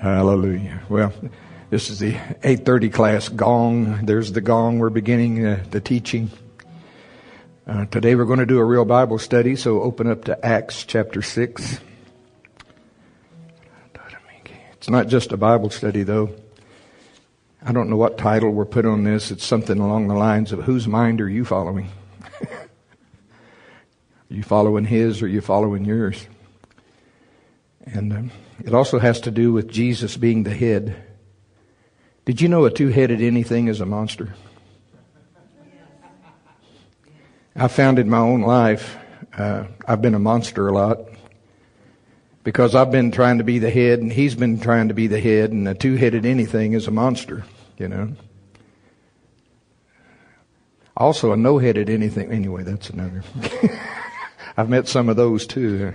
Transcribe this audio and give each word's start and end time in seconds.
Hallelujah. 0.00 0.80
Well, 0.88 1.12
this 1.68 1.90
is 1.90 1.98
the 1.98 2.14
8:30 2.42 2.90
class 2.90 3.28
gong. 3.28 4.06
There's 4.06 4.32
the 4.32 4.40
gong. 4.40 4.78
We're 4.78 4.88
beginning 4.88 5.44
uh, 5.44 5.62
the 5.70 5.82
teaching. 5.82 6.30
Uh, 7.66 7.84
today 7.84 8.14
we're 8.14 8.24
going 8.24 8.38
to 8.38 8.46
do 8.46 8.58
a 8.58 8.64
real 8.64 8.86
Bible 8.86 9.18
study, 9.18 9.56
so 9.56 9.82
open 9.82 10.06
up 10.06 10.24
to 10.24 10.42
Acts 10.46 10.86
chapter 10.86 11.20
6. 11.20 11.80
It's 14.72 14.88
not 14.88 15.08
just 15.08 15.32
a 15.32 15.36
Bible 15.36 15.68
study 15.68 16.02
though. 16.02 16.30
I 17.62 17.72
don't 17.72 17.90
know 17.90 17.98
what 17.98 18.16
title 18.16 18.52
we're 18.52 18.64
put 18.64 18.86
on 18.86 19.04
this. 19.04 19.30
It's 19.30 19.44
something 19.44 19.78
along 19.78 20.08
the 20.08 20.14
lines 20.14 20.50
of 20.50 20.60
whose 20.60 20.88
mind 20.88 21.20
are 21.20 21.28
you 21.28 21.44
following? 21.44 21.90
are 22.40 22.68
you 24.30 24.42
following 24.42 24.86
his 24.86 25.20
or 25.20 25.26
are 25.26 25.28
you 25.28 25.42
following 25.42 25.84
yours? 25.84 26.26
And 27.92 28.12
um, 28.12 28.30
it 28.64 28.74
also 28.74 28.98
has 28.98 29.20
to 29.22 29.30
do 29.30 29.52
with 29.52 29.68
Jesus 29.68 30.16
being 30.16 30.44
the 30.44 30.54
head. 30.54 30.96
Did 32.24 32.40
you 32.40 32.48
know 32.48 32.64
a 32.64 32.70
two 32.70 32.88
headed 32.88 33.20
anything 33.20 33.68
is 33.68 33.80
a 33.80 33.86
monster? 33.86 34.34
I 37.56 37.68
found 37.68 37.98
in 37.98 38.08
my 38.08 38.18
own 38.18 38.42
life, 38.42 38.96
uh, 39.36 39.64
I've 39.86 40.00
been 40.00 40.14
a 40.14 40.20
monster 40.20 40.68
a 40.68 40.72
lot 40.72 41.00
because 42.44 42.74
I've 42.74 42.90
been 42.90 43.10
trying 43.10 43.38
to 43.38 43.44
be 43.44 43.58
the 43.58 43.70
head 43.70 43.98
and 43.98 44.12
he's 44.12 44.34
been 44.34 44.60
trying 44.60 44.88
to 44.88 44.94
be 44.94 45.08
the 45.08 45.20
head, 45.20 45.50
and 45.50 45.66
a 45.68 45.74
two 45.74 45.96
headed 45.96 46.24
anything 46.24 46.72
is 46.72 46.86
a 46.86 46.90
monster, 46.90 47.44
you 47.76 47.88
know. 47.88 48.12
Also, 50.96 51.32
a 51.32 51.36
no 51.36 51.58
headed 51.58 51.90
anything, 51.90 52.30
anyway, 52.30 52.62
that's 52.62 52.90
another. 52.90 53.22
I've 54.56 54.68
met 54.68 54.86
some 54.86 55.08
of 55.08 55.16
those 55.16 55.46
too. 55.46 55.94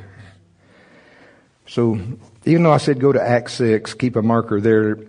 So, 1.67 1.99
even 2.45 2.63
though 2.63 2.71
I 2.71 2.77
said 2.77 2.99
go 2.99 3.11
to 3.11 3.21
Acts 3.21 3.53
6, 3.53 3.95
keep 3.95 4.15
a 4.15 4.21
marker 4.21 4.61
there, 4.61 4.99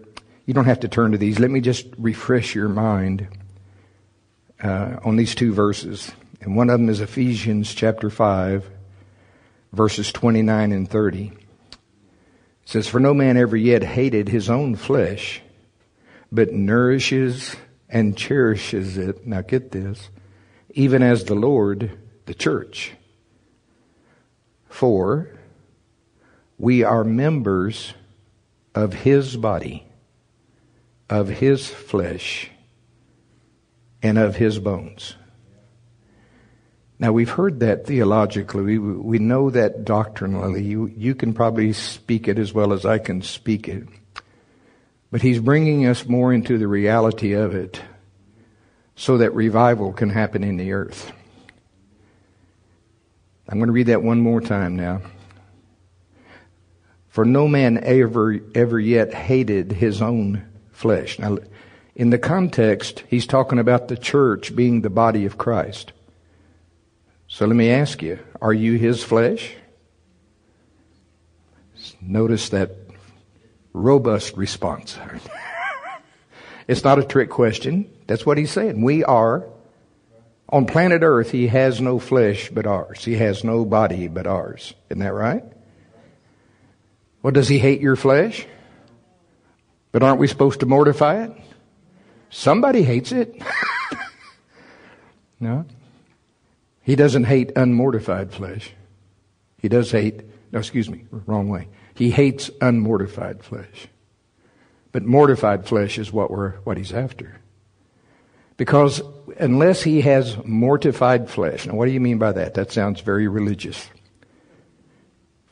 you 0.46 0.54
don't 0.54 0.64
have 0.64 0.80
to 0.80 0.88
turn 0.88 1.12
to 1.12 1.18
these. 1.18 1.38
Let 1.38 1.50
me 1.50 1.60
just 1.60 1.86
refresh 1.98 2.54
your 2.54 2.68
mind 2.68 3.28
uh, 4.62 4.96
on 5.04 5.16
these 5.16 5.34
two 5.34 5.52
verses. 5.52 6.12
And 6.40 6.56
one 6.56 6.70
of 6.70 6.78
them 6.78 6.88
is 6.88 7.00
Ephesians 7.00 7.74
chapter 7.74 8.08
5, 8.08 8.68
verses 9.72 10.12
29 10.12 10.72
and 10.72 10.88
30. 10.88 11.26
It 11.26 11.34
says, 12.64 12.88
For 12.88 13.00
no 13.00 13.12
man 13.12 13.36
ever 13.36 13.56
yet 13.56 13.82
hated 13.82 14.28
his 14.28 14.48
own 14.48 14.76
flesh, 14.76 15.42
but 16.32 16.52
nourishes 16.52 17.54
and 17.88 18.16
cherishes 18.16 18.96
it. 18.96 19.26
Now 19.26 19.42
get 19.42 19.72
this. 19.72 20.10
Even 20.70 21.02
as 21.02 21.24
the 21.24 21.34
Lord, 21.34 21.98
the 22.26 22.34
church. 22.34 22.92
For 24.68 25.35
we 26.58 26.82
are 26.82 27.04
members 27.04 27.94
of 28.74 28.92
his 28.92 29.36
body, 29.36 29.86
of 31.08 31.28
his 31.28 31.68
flesh, 31.68 32.50
and 34.02 34.18
of 34.18 34.36
his 34.36 34.58
bones. 34.58 35.16
Now, 36.98 37.12
we've 37.12 37.30
heard 37.30 37.60
that 37.60 37.86
theologically. 37.86 38.62
We, 38.62 38.78
we 38.78 39.18
know 39.18 39.50
that 39.50 39.84
doctrinally. 39.84 40.64
You, 40.64 40.86
you 40.86 41.14
can 41.14 41.34
probably 41.34 41.72
speak 41.74 42.26
it 42.26 42.38
as 42.38 42.54
well 42.54 42.72
as 42.72 42.86
I 42.86 42.98
can 42.98 43.20
speak 43.20 43.68
it. 43.68 43.86
But 45.10 45.20
he's 45.20 45.38
bringing 45.38 45.86
us 45.86 46.06
more 46.06 46.32
into 46.32 46.56
the 46.56 46.66
reality 46.66 47.34
of 47.34 47.54
it 47.54 47.80
so 48.94 49.18
that 49.18 49.34
revival 49.34 49.92
can 49.92 50.08
happen 50.08 50.42
in 50.42 50.56
the 50.56 50.72
earth. 50.72 51.12
I'm 53.48 53.58
going 53.58 53.68
to 53.68 53.72
read 53.72 53.88
that 53.88 54.02
one 54.02 54.20
more 54.20 54.40
time 54.40 54.74
now. 54.74 55.02
For 57.16 57.24
no 57.24 57.48
man 57.48 57.82
ever, 57.82 58.38
ever 58.54 58.78
yet 58.78 59.14
hated 59.14 59.72
his 59.72 60.02
own 60.02 60.46
flesh. 60.70 61.18
Now, 61.18 61.38
in 61.94 62.10
the 62.10 62.18
context, 62.18 63.04
he's 63.08 63.26
talking 63.26 63.58
about 63.58 63.88
the 63.88 63.96
church 63.96 64.54
being 64.54 64.82
the 64.82 64.90
body 64.90 65.24
of 65.24 65.38
Christ. 65.38 65.94
So 67.26 67.46
let 67.46 67.56
me 67.56 67.70
ask 67.70 68.02
you, 68.02 68.18
are 68.42 68.52
you 68.52 68.74
his 68.74 69.02
flesh? 69.02 69.54
Notice 72.02 72.50
that 72.50 72.72
robust 73.72 74.36
response. 74.36 74.98
it's 76.68 76.84
not 76.84 76.98
a 76.98 77.02
trick 77.02 77.30
question. 77.30 77.90
That's 78.08 78.26
what 78.26 78.36
he's 78.36 78.50
saying. 78.50 78.82
We 78.82 79.04
are. 79.04 79.46
On 80.50 80.66
planet 80.66 81.00
Earth, 81.02 81.30
he 81.30 81.46
has 81.46 81.80
no 81.80 81.98
flesh 81.98 82.50
but 82.50 82.66
ours. 82.66 83.06
He 83.06 83.14
has 83.14 83.42
no 83.42 83.64
body 83.64 84.06
but 84.06 84.26
ours. 84.26 84.74
Isn't 84.90 84.98
that 84.98 85.14
right? 85.14 85.55
Well, 87.26 87.32
does 87.32 87.48
he 87.48 87.58
hate 87.58 87.80
your 87.80 87.96
flesh? 87.96 88.46
But 89.90 90.04
aren't 90.04 90.20
we 90.20 90.28
supposed 90.28 90.60
to 90.60 90.66
mortify 90.66 91.24
it? 91.24 91.32
Somebody 92.30 92.82
hates 92.84 93.10
it. 93.10 93.42
no. 95.40 95.64
He 96.82 96.94
doesn't 96.94 97.24
hate 97.24 97.52
unmortified 97.56 98.30
flesh. 98.30 98.70
He 99.58 99.68
does 99.68 99.90
hate, 99.90 100.22
no, 100.52 100.60
excuse 100.60 100.88
me, 100.88 101.06
wrong 101.10 101.48
way. 101.48 101.66
He 101.96 102.12
hates 102.12 102.48
unmortified 102.60 103.42
flesh. 103.42 103.88
But 104.92 105.02
mortified 105.02 105.66
flesh 105.66 105.98
is 105.98 106.12
what 106.12 106.30
we're, 106.30 106.52
what 106.58 106.76
he's 106.76 106.92
after. 106.92 107.40
Because 108.56 109.02
unless 109.40 109.82
he 109.82 110.00
has 110.02 110.36
mortified 110.44 111.28
flesh, 111.28 111.66
now 111.66 111.74
what 111.74 111.86
do 111.86 111.90
you 111.90 111.98
mean 111.98 112.18
by 112.18 112.30
that? 112.30 112.54
That 112.54 112.70
sounds 112.70 113.00
very 113.00 113.26
religious 113.26 113.88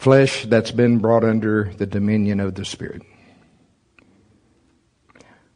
flesh 0.05 0.45
that's 0.45 0.71
been 0.71 0.99
brought 0.99 1.25
under 1.25 1.73
the 1.79 1.87
dominion 1.87 2.39
of 2.39 2.55
the 2.55 2.65
Spirit. 2.67 3.01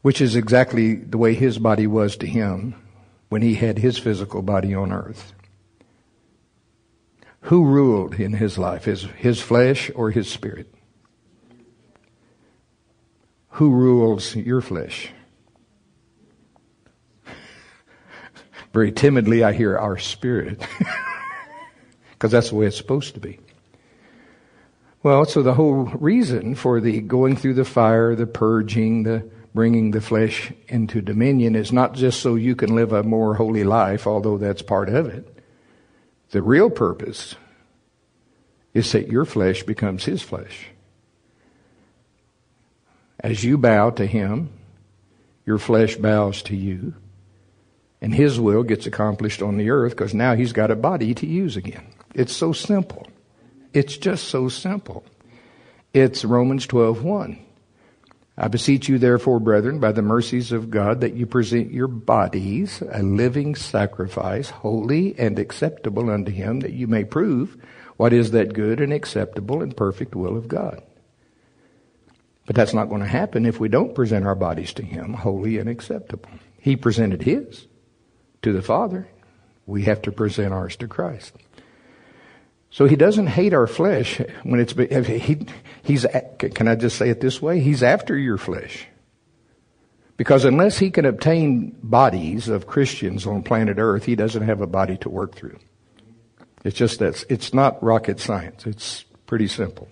Which 0.01 0.23
is 0.23 0.37
exactly 0.37 0.95
the 0.95 1.19
way 1.19 1.35
his 1.35 1.59
body 1.59 1.87
was 1.87 2.17
to 2.17 2.27
him 2.27 2.75
when 3.29 3.43
he 3.43 3.57
had 3.57 3.79
his 3.79 3.99
physical 3.99 4.41
body 4.41 4.75
on 4.75 4.91
earth. 4.91 5.35
Who 7.43 7.67
ruled 7.67 8.15
in 8.15 8.33
his 8.33 8.57
life? 8.57 8.87
His, 8.87 9.03
his 9.19 9.39
flesh 9.39 9.91
or 9.95 10.11
his 10.11 10.31
spirit? 10.31 10.73
Who 13.51 13.71
rules 13.71 14.35
your 14.35 14.63
flesh? 14.63 15.11
Very 18.73 18.93
timidly, 18.93 19.45
I 19.45 19.53
hear 19.53 19.77
our 19.77 19.99
spirit. 19.99 20.67
Because 22.13 22.33
that's 22.33 22.49
the 22.49 22.57
way 22.57 22.67
it's 22.67 22.77
supposed 22.77 23.15
to 23.15 23.21
be. 23.21 23.39
Well, 25.09 25.25
so 25.25 25.41
the 25.43 25.55
whole 25.55 25.85
reason 25.85 26.55
for 26.55 26.83
the 26.83 27.01
going 27.01 27.35
through 27.35 27.55
the 27.55 27.65
fire, 27.65 28.15
the 28.15 28.27
purging, 28.27 29.05
the 29.05 29.27
bringing 29.55 29.93
the 29.93 30.03
flesh 30.03 30.53
into 30.69 31.01
dominion 31.01 31.57
is 31.57 31.73
not 31.73 31.95
just 31.95 32.21
so 32.21 32.35
you 32.35 32.55
can 32.55 32.75
live 32.75 32.93
a 32.93 33.03
more 33.03 33.35
holy 33.35 33.65
life, 33.65 34.07
although 34.07 34.37
that's 34.37 34.61
part 34.61 34.91
of 34.91 35.07
it. 35.07 35.27
The 36.33 36.43
real 36.43 36.69
purpose 36.69 37.37
is 38.75 38.93
that 38.93 39.09
your 39.09 39.25
flesh 39.25 39.63
becomes 39.63 40.05
his 40.05 40.21
flesh. 40.21 40.67
As 43.19 43.43
you 43.43 43.57
bow 43.57 43.89
to 43.89 44.05
him, 44.05 44.51
your 45.47 45.57
flesh 45.57 45.97
bows 45.97 46.43
to 46.43 46.55
you, 46.55 46.93
and 48.03 48.15
his 48.15 48.39
will 48.39 48.63
gets 48.63 48.87
accomplished 48.87 49.41
on 49.41 49.57
the 49.57 49.71
earth 49.71 49.93
because 49.93 50.13
now 50.13 50.35
he's 50.35 50.53
got 50.53 50.71
a 50.71 50.77
body 50.77 51.15
to 51.15 51.27
use 51.27 51.57
again. 51.57 51.95
It's 52.15 52.37
so 52.37 52.53
simple. 52.53 53.08
It's 53.79 53.97
just 53.97 54.25
so 54.25 54.49
simple. 54.49 55.05
It's 55.95 56.25
Romans 56.25 56.67
12:1. 56.67 57.39
I 58.37 58.49
beseech 58.49 58.89
you 58.89 58.99
therefore, 58.99 59.39
brethren, 59.39 59.79
by 59.79 59.93
the 59.93 60.03
mercies 60.03 60.51
of 60.51 60.69
God, 60.69 61.01
that 61.01 61.15
you 61.15 61.27
present 61.27 61.71
your 61.71 61.87
bodies 61.87 62.83
a 62.91 63.05
living 63.05 63.55
sacrifice, 63.55 64.51
holy 64.51 65.17
and 65.17 65.39
acceptable 65.39 66.11
unto 66.11 66.33
him, 66.33 66.59
that 66.59 66.73
you 66.73 66.89
may 66.89 67.05
prove 67.05 67.57
what 67.97 68.13
is 68.13 68.33
that 68.33 68.53
good 68.53 68.81
and 68.81 68.93
acceptable 68.93 69.63
and 69.63 69.77
perfect 69.77 70.17
will 70.17 70.37
of 70.37 70.49
God. 70.49 70.83
But 72.47 72.57
that's 72.57 72.75
not 72.75 72.89
going 72.89 73.03
to 73.03 73.07
happen 73.07 73.47
if 73.47 73.61
we 73.61 73.69
don't 73.69 73.95
present 73.95 74.27
our 74.27 74.35
bodies 74.35 74.73
to 74.73 74.83
him 74.83 75.13
holy 75.13 75.57
and 75.57 75.69
acceptable. 75.69 76.31
He 76.59 76.75
presented 76.75 77.23
his 77.23 77.69
to 78.43 78.53
the 78.53 78.61
Father. 78.61 79.07
We 79.67 79.85
have 79.85 80.03
to 80.03 80.11
present 80.11 80.53
ours 80.53 80.75
to 80.79 80.89
Christ. 80.89 81.33
So 82.71 82.87
he 82.87 82.97
doesn't 82.97 83.29
hate 83.29 83.55
our 83.55 83.67
flesh 83.67 84.21
when 84.43 84.61
it's, 84.61 84.75
he, 84.75 85.47
he's, 85.83 86.07
can 86.39 86.69
I 86.69 86.75
just 86.75 86.99
say 86.99 87.09
it 87.09 87.21
this 87.21 87.41
way? 87.41 87.61
He's 87.61 87.83
after 87.83 88.17
your 88.17 88.37
flesh. 88.37 88.87
Because 90.17 90.45
unless 90.45 90.79
he 90.79 90.91
can 90.91 91.05
obtain 91.05 91.77
bodies 91.83 92.49
of 92.49 92.67
Christians 92.67 93.27
on 93.27 93.43
planet 93.43 93.79
earth, 93.79 94.05
he 94.05 94.17
doesn't 94.17 94.43
have 94.43 94.61
a 94.61 94.67
body 94.67 94.97
to 94.99 95.09
work 95.09 95.35
through. 95.35 95.59
It's 96.65 96.77
just 96.77 96.99
that, 96.99 97.25
it's 97.31 97.55
not 97.55 97.83
rocket 97.83 98.21
science. 98.21 98.67
It's 98.67 99.05
pretty 99.27 99.47
simple. 99.47 99.89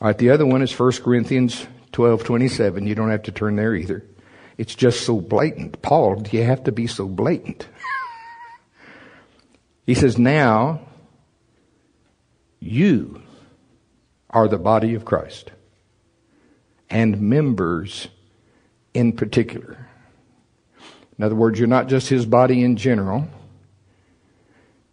Alright, 0.00 0.18
the 0.18 0.30
other 0.30 0.46
one 0.46 0.62
is 0.62 0.78
1 0.78 0.92
Corinthians 1.02 1.66
12, 1.92 2.22
27. 2.22 2.86
You 2.86 2.94
don't 2.94 3.10
have 3.10 3.24
to 3.24 3.32
turn 3.32 3.56
there 3.56 3.74
either. 3.74 4.04
It's 4.58 4.74
just 4.74 5.04
so 5.04 5.20
blatant. 5.20 5.82
Paul, 5.82 6.16
do 6.16 6.36
you 6.36 6.44
have 6.44 6.64
to 6.64 6.72
be 6.72 6.86
so 6.86 7.08
blatant? 7.08 7.66
he 9.86 9.94
says, 9.94 10.18
now, 10.18 10.82
you 12.60 13.22
are 14.30 14.48
the 14.48 14.58
body 14.58 14.94
of 14.94 15.04
Christ. 15.04 15.50
and 16.90 17.20
members 17.20 18.08
in 18.94 19.12
particular. 19.12 19.86
In 21.18 21.24
other 21.24 21.34
words, 21.34 21.58
you're 21.58 21.68
not 21.68 21.88
just 21.88 22.08
his 22.08 22.24
body 22.24 22.62
in 22.62 22.76
general. 22.76 23.28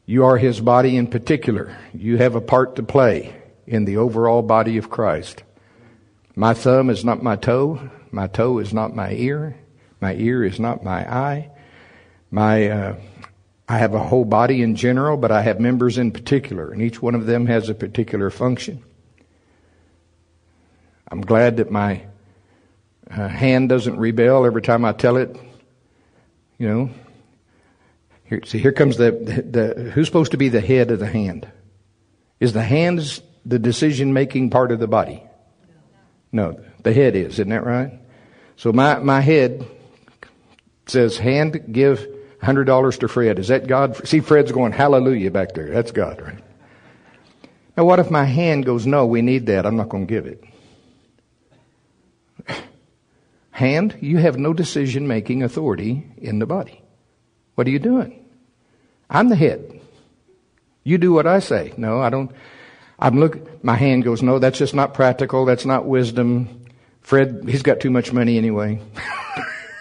You 0.06 0.26
are 0.26 0.38
his 0.38 0.60
body 0.60 0.98
in 0.98 1.08
particular. 1.08 1.76
You 1.94 2.18
have 2.18 2.36
a 2.36 2.42
part 2.42 2.76
to 2.76 2.84
play 2.84 3.36
in 3.66 3.86
the 3.86 3.98
overall 3.98 4.42
body 4.42 4.78
of 4.78 4.90
Christ. 4.90 5.44
My 6.36 6.54
thumb 6.54 6.90
is 6.90 7.06
not 7.06 7.24
my 7.24 7.36
toe. 7.36 7.90
My 8.12 8.28
toe 8.28 8.60
is 8.60 8.74
not 8.74 8.96
my 8.96 9.12
ear. 9.14 9.56
My 10.02 10.16
ear 10.16 10.44
is 10.44 10.60
not 10.60 10.84
my 10.84 11.10
eye. 11.10 11.50
My, 12.30 12.68
uh, 12.68 12.96
I 13.68 13.80
have 13.80 13.96
a 13.96 14.00
whole 14.00 14.26
body 14.26 14.62
in 14.62 14.76
general, 14.76 15.18
but 15.18 15.32
I 15.32 15.42
have 15.42 15.60
members 15.60 15.98
in 15.98 16.12
particular, 16.12 16.72
and 16.72 16.82
each 16.82 17.02
one 17.02 17.16
of 17.16 17.26
them 17.26 17.48
has 17.48 17.68
a 17.70 17.74
particular 17.74 18.30
function. 18.30 18.84
I'm 21.12 21.22
glad 21.22 21.58
that 21.58 21.72
my 21.72 22.04
uh, 23.10 23.28
hand 23.28 23.70
doesn't 23.70 23.98
rebel 23.98 24.46
every 24.46 24.62
time 24.62 24.86
I 24.86 24.92
tell 24.92 25.18
it, 25.18 25.36
you 26.58 26.68
know. 26.68 26.90
Here, 28.26 28.42
see, 28.46 28.60
here 28.60 28.72
comes 28.72 28.98
the, 28.98 29.12
the, 29.12 29.42
the 29.42 29.92
who's 29.92 30.08
supposed 30.08 30.32
to 30.32 30.38
be 30.38 30.50
the 30.50 30.62
head 30.62 30.92
of 30.92 31.00
the 31.00 31.08
hand? 31.08 31.48
Is 32.40 32.54
the 32.54 32.64
hands 32.64 33.22
the 33.46 33.60
decision 33.60 34.14
making 34.14 34.50
part 34.50 34.72
of 34.72 34.80
the 34.80 34.88
body? 34.88 35.24
No, 36.32 36.60
the 36.84 36.94
head 36.94 37.16
is, 37.16 37.34
isn't 37.34 37.50
that 37.50 37.66
right? 37.66 38.00
So 38.58 38.74
my, 38.74 39.00
my 39.00 39.22
head 39.22 39.66
says, 40.88 41.18
hand, 41.18 41.72
give 41.72 42.08
$100 42.46 43.00
to 43.00 43.08
Fred. 43.08 43.40
Is 43.40 43.48
that 43.48 43.68
God? 43.68 44.08
See, 44.08 44.20
Fred's 44.20 44.52
going, 44.52 44.72
hallelujah 44.72 45.32
back 45.32 45.54
there. 45.54 45.70
That's 45.70 45.92
God, 45.92 46.22
right? 46.22 46.44
Now, 47.76 47.86
what 47.86 48.00
if 48.00 48.10
my 48.10 48.24
hand 48.24 48.66
goes, 48.66 48.86
no, 48.86 49.06
we 49.06 49.22
need 49.22 49.48
that. 49.48 49.66
I'm 49.66 49.76
not 49.76 49.90
going 49.90 50.08
to 50.08 50.14
give 50.14 50.28
it. 50.28 50.44
Hand, 53.52 53.98
you 54.00 54.18
have 54.18 54.38
no 54.38 54.54
decision 54.54 55.08
making 55.08 55.44
authority 55.44 56.08
in 56.18 56.40
the 56.40 56.46
body. 56.46 56.82
What 57.56 57.68
are 57.68 57.72
you 57.72 57.80
doing? 57.80 58.26
I'm 59.10 59.30
the 59.30 59.36
head. 59.36 59.82
You 60.84 60.98
do 60.98 61.12
what 61.12 61.28
I 61.28 61.40
say. 61.40 61.74
No, 61.78 62.00
I 62.00 62.10
don't. 62.10 62.32
I'm 62.98 63.20
look. 63.20 63.64
My 63.64 63.76
hand 63.76 64.04
goes. 64.04 64.22
No, 64.22 64.40
that's 64.40 64.60
just 64.60 64.74
not 64.74 64.94
practical. 64.94 65.46
That's 65.46 65.66
not 65.66 65.86
wisdom. 65.86 66.66
Fred, 67.02 67.44
he's 67.48 67.64
got 67.64 67.80
too 67.80 67.90
much 67.90 68.14
money 68.14 68.38
anyway. 68.38 68.80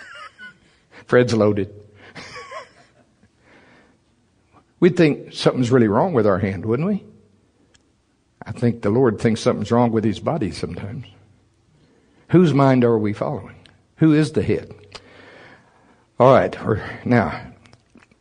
Fred's 1.07 1.35
loaded. 1.35 1.84
We'd 4.85 4.99
think 4.99 5.33
something's 5.33 5.71
really 5.71 5.89
wrong 5.89 6.13
with 6.13 6.27
our 6.27 6.39
hand, 6.39 6.67
wouldn't 6.67 6.87
we? 6.87 7.03
I 8.45 8.53
think 8.53 8.83
the 8.83 8.91
Lord 8.91 9.19
thinks 9.19 9.41
something's 9.41 9.73
wrong 9.73 9.93
with 9.93 10.05
his 10.05 10.21
body 10.21 10.51
sometimes. 10.51 11.07
Whose 12.29 12.53
mind 12.53 12.85
are 12.85 12.99
we 12.99 13.15
following? 13.15 13.57
Who 13.97 14.13
is 14.13 14.33
the 14.33 14.43
head? 14.43 14.75
All 16.21 16.35
right, 16.35 16.55
now, 17.07 17.55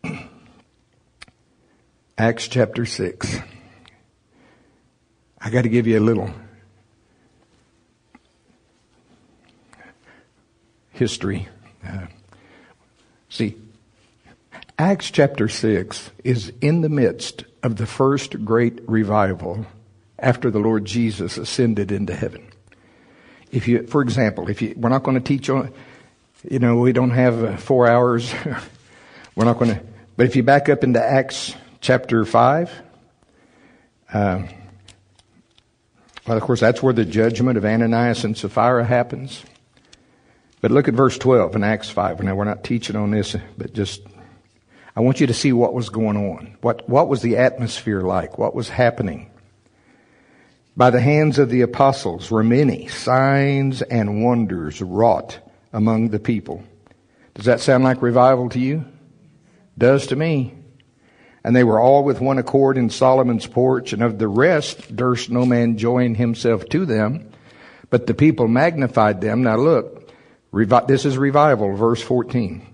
Acts 2.17 2.47
chapter 2.47 2.85
6. 2.85 3.39
I 5.41 5.49
got 5.49 5.63
to 5.63 5.69
give 5.69 5.85
you 5.85 5.99
a 5.99 6.07
little 6.07 6.33
history. 10.91 11.49
Uh, 11.85 12.05
see, 13.27 13.57
Acts 14.83 15.11
chapter 15.11 15.47
6 15.47 16.11
is 16.25 16.51
in 16.59 16.81
the 16.81 16.89
midst 16.89 17.45
of 17.63 17.77
the 17.77 17.85
first 17.85 18.43
great 18.43 18.81
revival 18.85 19.65
after 20.19 20.51
the 20.51 20.59
Lord 20.59 20.83
Jesus 20.83 21.37
ascended 21.37 21.89
into 21.89 22.13
heaven. 22.13 22.51
If 23.49 23.69
you, 23.69 23.87
for 23.87 24.01
example, 24.01 24.49
if 24.49 24.61
you, 24.61 24.73
we're 24.75 24.89
not 24.89 25.03
going 25.03 25.15
to 25.15 25.23
teach 25.23 25.49
on, 25.49 25.73
you 26.43 26.59
know, 26.59 26.75
we 26.75 26.91
don't 26.91 27.11
have 27.11 27.41
uh, 27.45 27.55
four 27.55 27.87
hours. 27.87 28.33
we're 29.35 29.45
not 29.45 29.57
going 29.57 29.73
to, 29.73 29.81
but 30.17 30.25
if 30.25 30.35
you 30.35 30.43
back 30.43 30.67
up 30.67 30.83
into 30.83 31.01
Acts 31.01 31.55
chapter 31.79 32.25
5, 32.25 32.81
uh, 34.11 34.43
well, 36.27 36.37
of 36.37 36.43
course, 36.43 36.59
that's 36.59 36.83
where 36.83 36.93
the 36.93 37.05
judgment 37.05 37.57
of 37.57 37.63
Ananias 37.63 38.25
and 38.25 38.37
Sapphira 38.37 38.83
happens. 38.83 39.45
But 40.59 40.71
look 40.71 40.89
at 40.89 40.93
verse 40.93 41.17
12 41.17 41.55
in 41.55 41.63
Acts 41.63 41.89
5. 41.89 42.21
Now, 42.21 42.35
we're 42.35 42.43
not 42.43 42.65
teaching 42.65 42.97
on 42.97 43.11
this, 43.11 43.37
but 43.57 43.71
just, 43.71 44.01
I 44.95 45.01
want 45.01 45.19
you 45.19 45.27
to 45.27 45.33
see 45.33 45.53
what 45.53 45.73
was 45.73 45.89
going 45.89 46.17
on. 46.17 46.57
What, 46.61 46.87
what 46.87 47.07
was 47.07 47.21
the 47.21 47.37
atmosphere 47.37 48.01
like? 48.01 48.37
What 48.37 48.53
was 48.53 48.69
happening? 48.69 49.31
By 50.77 50.91
the 50.91 51.01
hands 51.01 51.39
of 51.39 51.49
the 51.49 51.61
apostles 51.61 52.29
were 52.29 52.43
many 52.43 52.87
signs 52.87 53.81
and 53.81 54.23
wonders 54.23 54.81
wrought 54.81 55.39
among 55.71 56.09
the 56.09 56.19
people. 56.19 56.63
Does 57.33 57.45
that 57.45 57.59
sound 57.59 57.83
like 57.83 58.01
revival 58.01 58.49
to 58.49 58.59
you? 58.59 58.85
Does 59.77 60.07
to 60.07 60.15
me. 60.15 60.53
And 61.43 61.55
they 61.55 61.63
were 61.63 61.79
all 61.79 62.03
with 62.03 62.21
one 62.21 62.37
accord 62.37 62.77
in 62.77 62.89
Solomon's 62.89 63.47
porch, 63.47 63.93
and 63.93 64.01
of 64.01 64.17
the 64.17 64.27
rest 64.27 64.95
durst 64.95 65.29
no 65.29 65.45
man 65.45 65.77
join 65.77 66.15
himself 66.15 66.69
to 66.69 66.85
them, 66.85 67.31
but 67.89 68.07
the 68.07 68.13
people 68.13 68.47
magnified 68.47 69.21
them. 69.21 69.43
Now 69.43 69.57
look, 69.57 70.09
this 70.87 71.05
is 71.05 71.17
revival, 71.17 71.75
verse 71.75 72.01
14. 72.01 72.72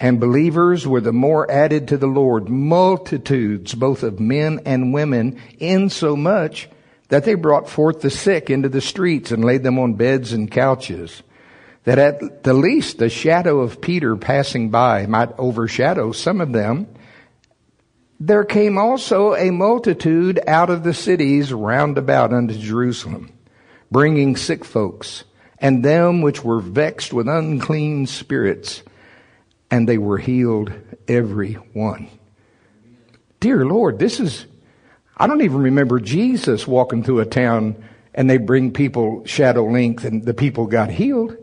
And 0.00 0.18
believers 0.18 0.88
were 0.88 1.02
the 1.02 1.12
more 1.12 1.48
added 1.50 1.88
to 1.88 1.98
the 1.98 2.06
Lord, 2.06 2.48
multitudes 2.48 3.74
both 3.74 4.02
of 4.02 4.18
men 4.18 4.62
and 4.64 4.94
women, 4.94 5.38
insomuch 5.58 6.70
that 7.08 7.24
they 7.24 7.34
brought 7.34 7.68
forth 7.68 8.00
the 8.00 8.08
sick 8.08 8.48
into 8.48 8.70
the 8.70 8.80
streets 8.80 9.30
and 9.30 9.44
laid 9.44 9.62
them 9.62 9.78
on 9.78 9.94
beds 9.94 10.32
and 10.32 10.50
couches, 10.50 11.22
that 11.84 11.98
at 11.98 12.44
the 12.44 12.54
least 12.54 12.96
the 12.96 13.10
shadow 13.10 13.60
of 13.60 13.82
Peter 13.82 14.16
passing 14.16 14.70
by 14.70 15.04
might 15.04 15.38
overshadow 15.38 16.12
some 16.12 16.40
of 16.40 16.52
them. 16.52 16.86
There 18.18 18.44
came 18.44 18.78
also 18.78 19.34
a 19.34 19.50
multitude 19.50 20.40
out 20.46 20.70
of 20.70 20.82
the 20.82 20.94
cities 20.94 21.52
round 21.52 21.98
about 21.98 22.32
unto 22.32 22.54
Jerusalem, 22.56 23.32
bringing 23.90 24.36
sick 24.36 24.64
folks, 24.64 25.24
and 25.58 25.84
them 25.84 26.22
which 26.22 26.42
were 26.42 26.60
vexed 26.60 27.12
with 27.12 27.28
unclean 27.28 28.06
spirits, 28.06 28.82
and 29.70 29.88
they 29.88 29.98
were 29.98 30.18
healed 30.18 30.72
every 31.06 31.54
one. 31.54 32.08
Dear 33.38 33.64
Lord, 33.64 33.98
this 33.98 34.20
is 34.20 34.46
I 35.16 35.26
don't 35.26 35.42
even 35.42 35.62
remember 35.62 36.00
Jesus 36.00 36.66
walking 36.66 37.02
through 37.02 37.20
a 37.20 37.26
town 37.26 37.84
and 38.14 38.28
they 38.28 38.38
bring 38.38 38.72
people 38.72 39.24
shadow 39.26 39.66
length 39.66 40.04
and 40.04 40.24
the 40.24 40.32
people 40.32 40.66
got 40.66 40.90
healed. 40.90 41.36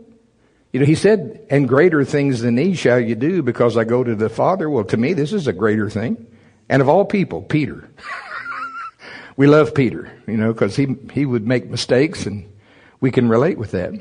You 0.72 0.80
know, 0.80 0.86
he 0.86 0.96
said, 0.96 1.46
and 1.48 1.68
greater 1.68 2.04
things 2.04 2.40
than 2.40 2.56
these 2.56 2.78
shall 2.78 2.98
you 2.98 3.14
do 3.14 3.40
because 3.40 3.76
I 3.76 3.84
go 3.84 4.02
to 4.02 4.16
the 4.16 4.28
Father. 4.28 4.68
Well, 4.68 4.84
to 4.84 4.96
me, 4.96 5.12
this 5.12 5.32
is 5.32 5.46
a 5.46 5.52
greater 5.52 5.88
thing. 5.88 6.26
And 6.68 6.82
of 6.82 6.88
all 6.88 7.04
people, 7.04 7.40
Peter. 7.40 7.88
we 9.36 9.46
love 9.46 9.74
Peter, 9.74 10.12
you 10.26 10.36
know, 10.36 10.52
because 10.52 10.74
he, 10.74 10.96
he 11.12 11.24
would 11.24 11.46
make 11.46 11.70
mistakes 11.70 12.26
and 12.26 12.52
we 13.00 13.12
can 13.12 13.28
relate 13.28 13.58
with 13.58 13.70
that. 13.70 13.92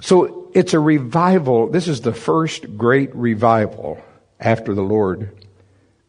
So 0.00 0.45
it's 0.56 0.72
a 0.72 0.80
revival. 0.80 1.68
This 1.68 1.86
is 1.86 2.00
the 2.00 2.14
first 2.14 2.78
great 2.78 3.14
revival 3.14 4.02
after 4.40 4.72
the 4.72 4.82
Lord 4.82 5.30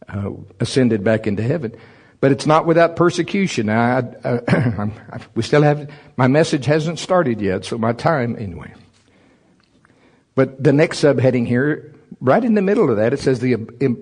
uh, 0.07 0.31
ascended 0.61 1.03
back 1.03 1.27
into 1.27 1.43
heaven. 1.43 1.75
But 2.21 2.31
it's 2.31 2.45
not 2.45 2.65
without 2.65 2.95
persecution. 2.95 3.69
I, 3.69 3.99
I, 4.23 5.19
we 5.35 5.43
still 5.43 5.63
have, 5.63 5.91
my 6.15 6.27
message 6.27 6.65
hasn't 6.65 6.97
started 6.99 7.41
yet, 7.41 7.65
so 7.65 7.77
my 7.77 7.91
time, 7.91 8.37
anyway. 8.39 8.73
But 10.33 10.63
the 10.63 10.71
next 10.71 11.03
subheading 11.03 11.45
here, 11.45 11.93
right 12.21 12.43
in 12.43 12.53
the 12.53 12.61
middle 12.61 12.89
of 12.89 12.95
that, 12.95 13.11
it 13.11 13.19
says 13.19 13.41
the, 13.41 13.55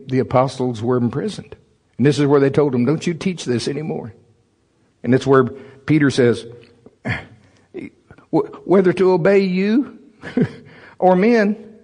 the 0.07 0.19
apostles 0.19 0.79
were 0.79 0.97
imprisoned. 0.97 1.55
And 1.97 2.05
this 2.05 2.19
is 2.19 2.27
where 2.27 2.39
they 2.39 2.51
told 2.51 2.73
them, 2.73 2.85
don't 2.85 3.07
you 3.07 3.15
teach 3.15 3.45
this 3.45 3.67
anymore. 3.67 4.13
And 5.01 5.15
it's 5.15 5.25
where 5.25 5.45
Peter 5.45 6.11
says, 6.11 6.45
whether 8.29 8.93
to 8.93 9.11
obey 9.11 9.39
you 9.39 10.04
or 10.99 11.15
men, 11.15 11.79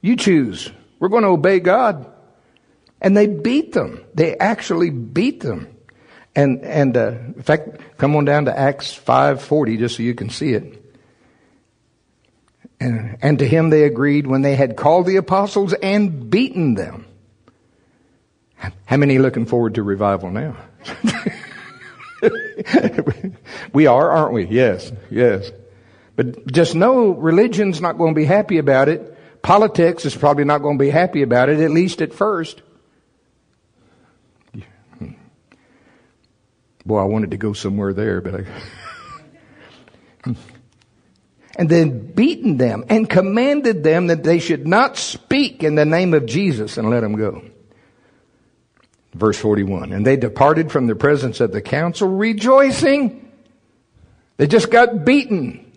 you 0.00 0.16
choose. 0.16 0.70
We're 0.98 1.08
going 1.08 1.22
to 1.22 1.30
obey 1.30 1.60
God. 1.60 2.06
And 3.00 3.16
they 3.16 3.26
beat 3.26 3.72
them. 3.72 4.04
They 4.14 4.36
actually 4.36 4.90
beat 4.90 5.40
them. 5.40 5.76
And, 6.34 6.62
and, 6.62 6.96
uh, 6.96 7.08
in 7.36 7.42
fact, 7.42 7.98
come 7.98 8.16
on 8.16 8.24
down 8.24 8.46
to 8.46 8.58
Acts 8.58 8.96
5.40 8.96 9.78
just 9.78 9.96
so 9.96 10.02
you 10.02 10.14
can 10.14 10.30
see 10.30 10.52
it. 10.52 10.78
And, 12.80 13.18
and 13.22 13.38
to 13.38 13.46
him 13.46 13.70
they 13.70 13.84
agreed 13.84 14.26
when 14.26 14.42
they 14.42 14.56
had 14.56 14.76
called 14.76 15.06
the 15.06 15.16
apostles 15.16 15.72
and 15.74 16.30
beaten 16.30 16.74
them. 16.74 17.06
How 18.86 18.96
many 18.96 19.18
looking 19.18 19.46
forward 19.46 19.74
to 19.74 19.82
revival 19.82 20.30
now? 20.30 20.56
we 23.72 23.86
are, 23.86 24.10
aren't 24.10 24.32
we? 24.32 24.46
Yes, 24.46 24.92
yes. 25.10 25.50
But 26.14 26.46
just 26.52 26.74
know 26.74 27.10
religion's 27.10 27.80
not 27.80 27.98
going 27.98 28.14
to 28.14 28.18
be 28.18 28.24
happy 28.24 28.58
about 28.58 28.88
it. 28.88 29.18
Politics 29.42 30.04
is 30.04 30.14
probably 30.14 30.44
not 30.44 30.58
going 30.58 30.78
to 30.78 30.82
be 30.82 30.90
happy 30.90 31.22
about 31.22 31.48
it, 31.48 31.60
at 31.60 31.70
least 31.70 32.02
at 32.02 32.12
first. 32.12 32.62
Boy, 36.84 36.98
I 36.98 37.04
wanted 37.04 37.30
to 37.30 37.36
go 37.36 37.52
somewhere 37.52 37.92
there, 37.92 38.20
but 38.20 38.34
I. 38.34 38.44
and 41.56 41.68
then 41.68 42.12
beaten 42.12 42.56
them 42.56 42.84
and 42.88 43.08
commanded 43.08 43.84
them 43.84 44.08
that 44.08 44.24
they 44.24 44.38
should 44.38 44.66
not 44.66 44.96
speak 44.96 45.62
in 45.62 45.74
the 45.74 45.84
name 45.84 46.14
of 46.14 46.26
Jesus 46.26 46.78
and 46.78 46.90
let 46.90 47.00
them 47.00 47.14
go. 47.16 47.42
Verse 49.14 49.38
41. 49.38 49.92
And 49.92 50.06
they 50.06 50.16
departed 50.16 50.72
from 50.72 50.86
the 50.86 50.96
presence 50.96 51.40
of 51.40 51.52
the 51.52 51.62
council 51.62 52.08
rejoicing. 52.08 53.30
They 54.38 54.46
just 54.46 54.70
got 54.70 55.04
beaten. 55.04 55.71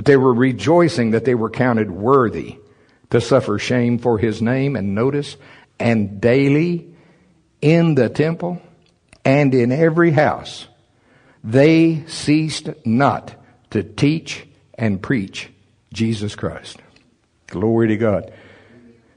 But 0.00 0.06
they 0.06 0.16
were 0.16 0.32
rejoicing 0.32 1.10
that 1.10 1.26
they 1.26 1.34
were 1.34 1.50
counted 1.50 1.90
worthy 1.90 2.56
to 3.10 3.20
suffer 3.20 3.58
shame 3.58 3.98
for 3.98 4.16
his 4.16 4.40
name 4.40 4.74
and 4.74 4.94
notice 4.94 5.36
and 5.78 6.22
daily 6.22 6.94
in 7.60 7.96
the 7.96 8.08
temple 8.08 8.62
and 9.26 9.54
in 9.54 9.70
every 9.70 10.12
house 10.12 10.66
they 11.44 12.02
ceased 12.06 12.70
not 12.86 13.34
to 13.72 13.82
teach 13.82 14.46
and 14.72 15.02
preach 15.02 15.50
Jesus 15.92 16.34
Christ. 16.34 16.78
Glory 17.48 17.88
to 17.88 17.98
God. 17.98 18.32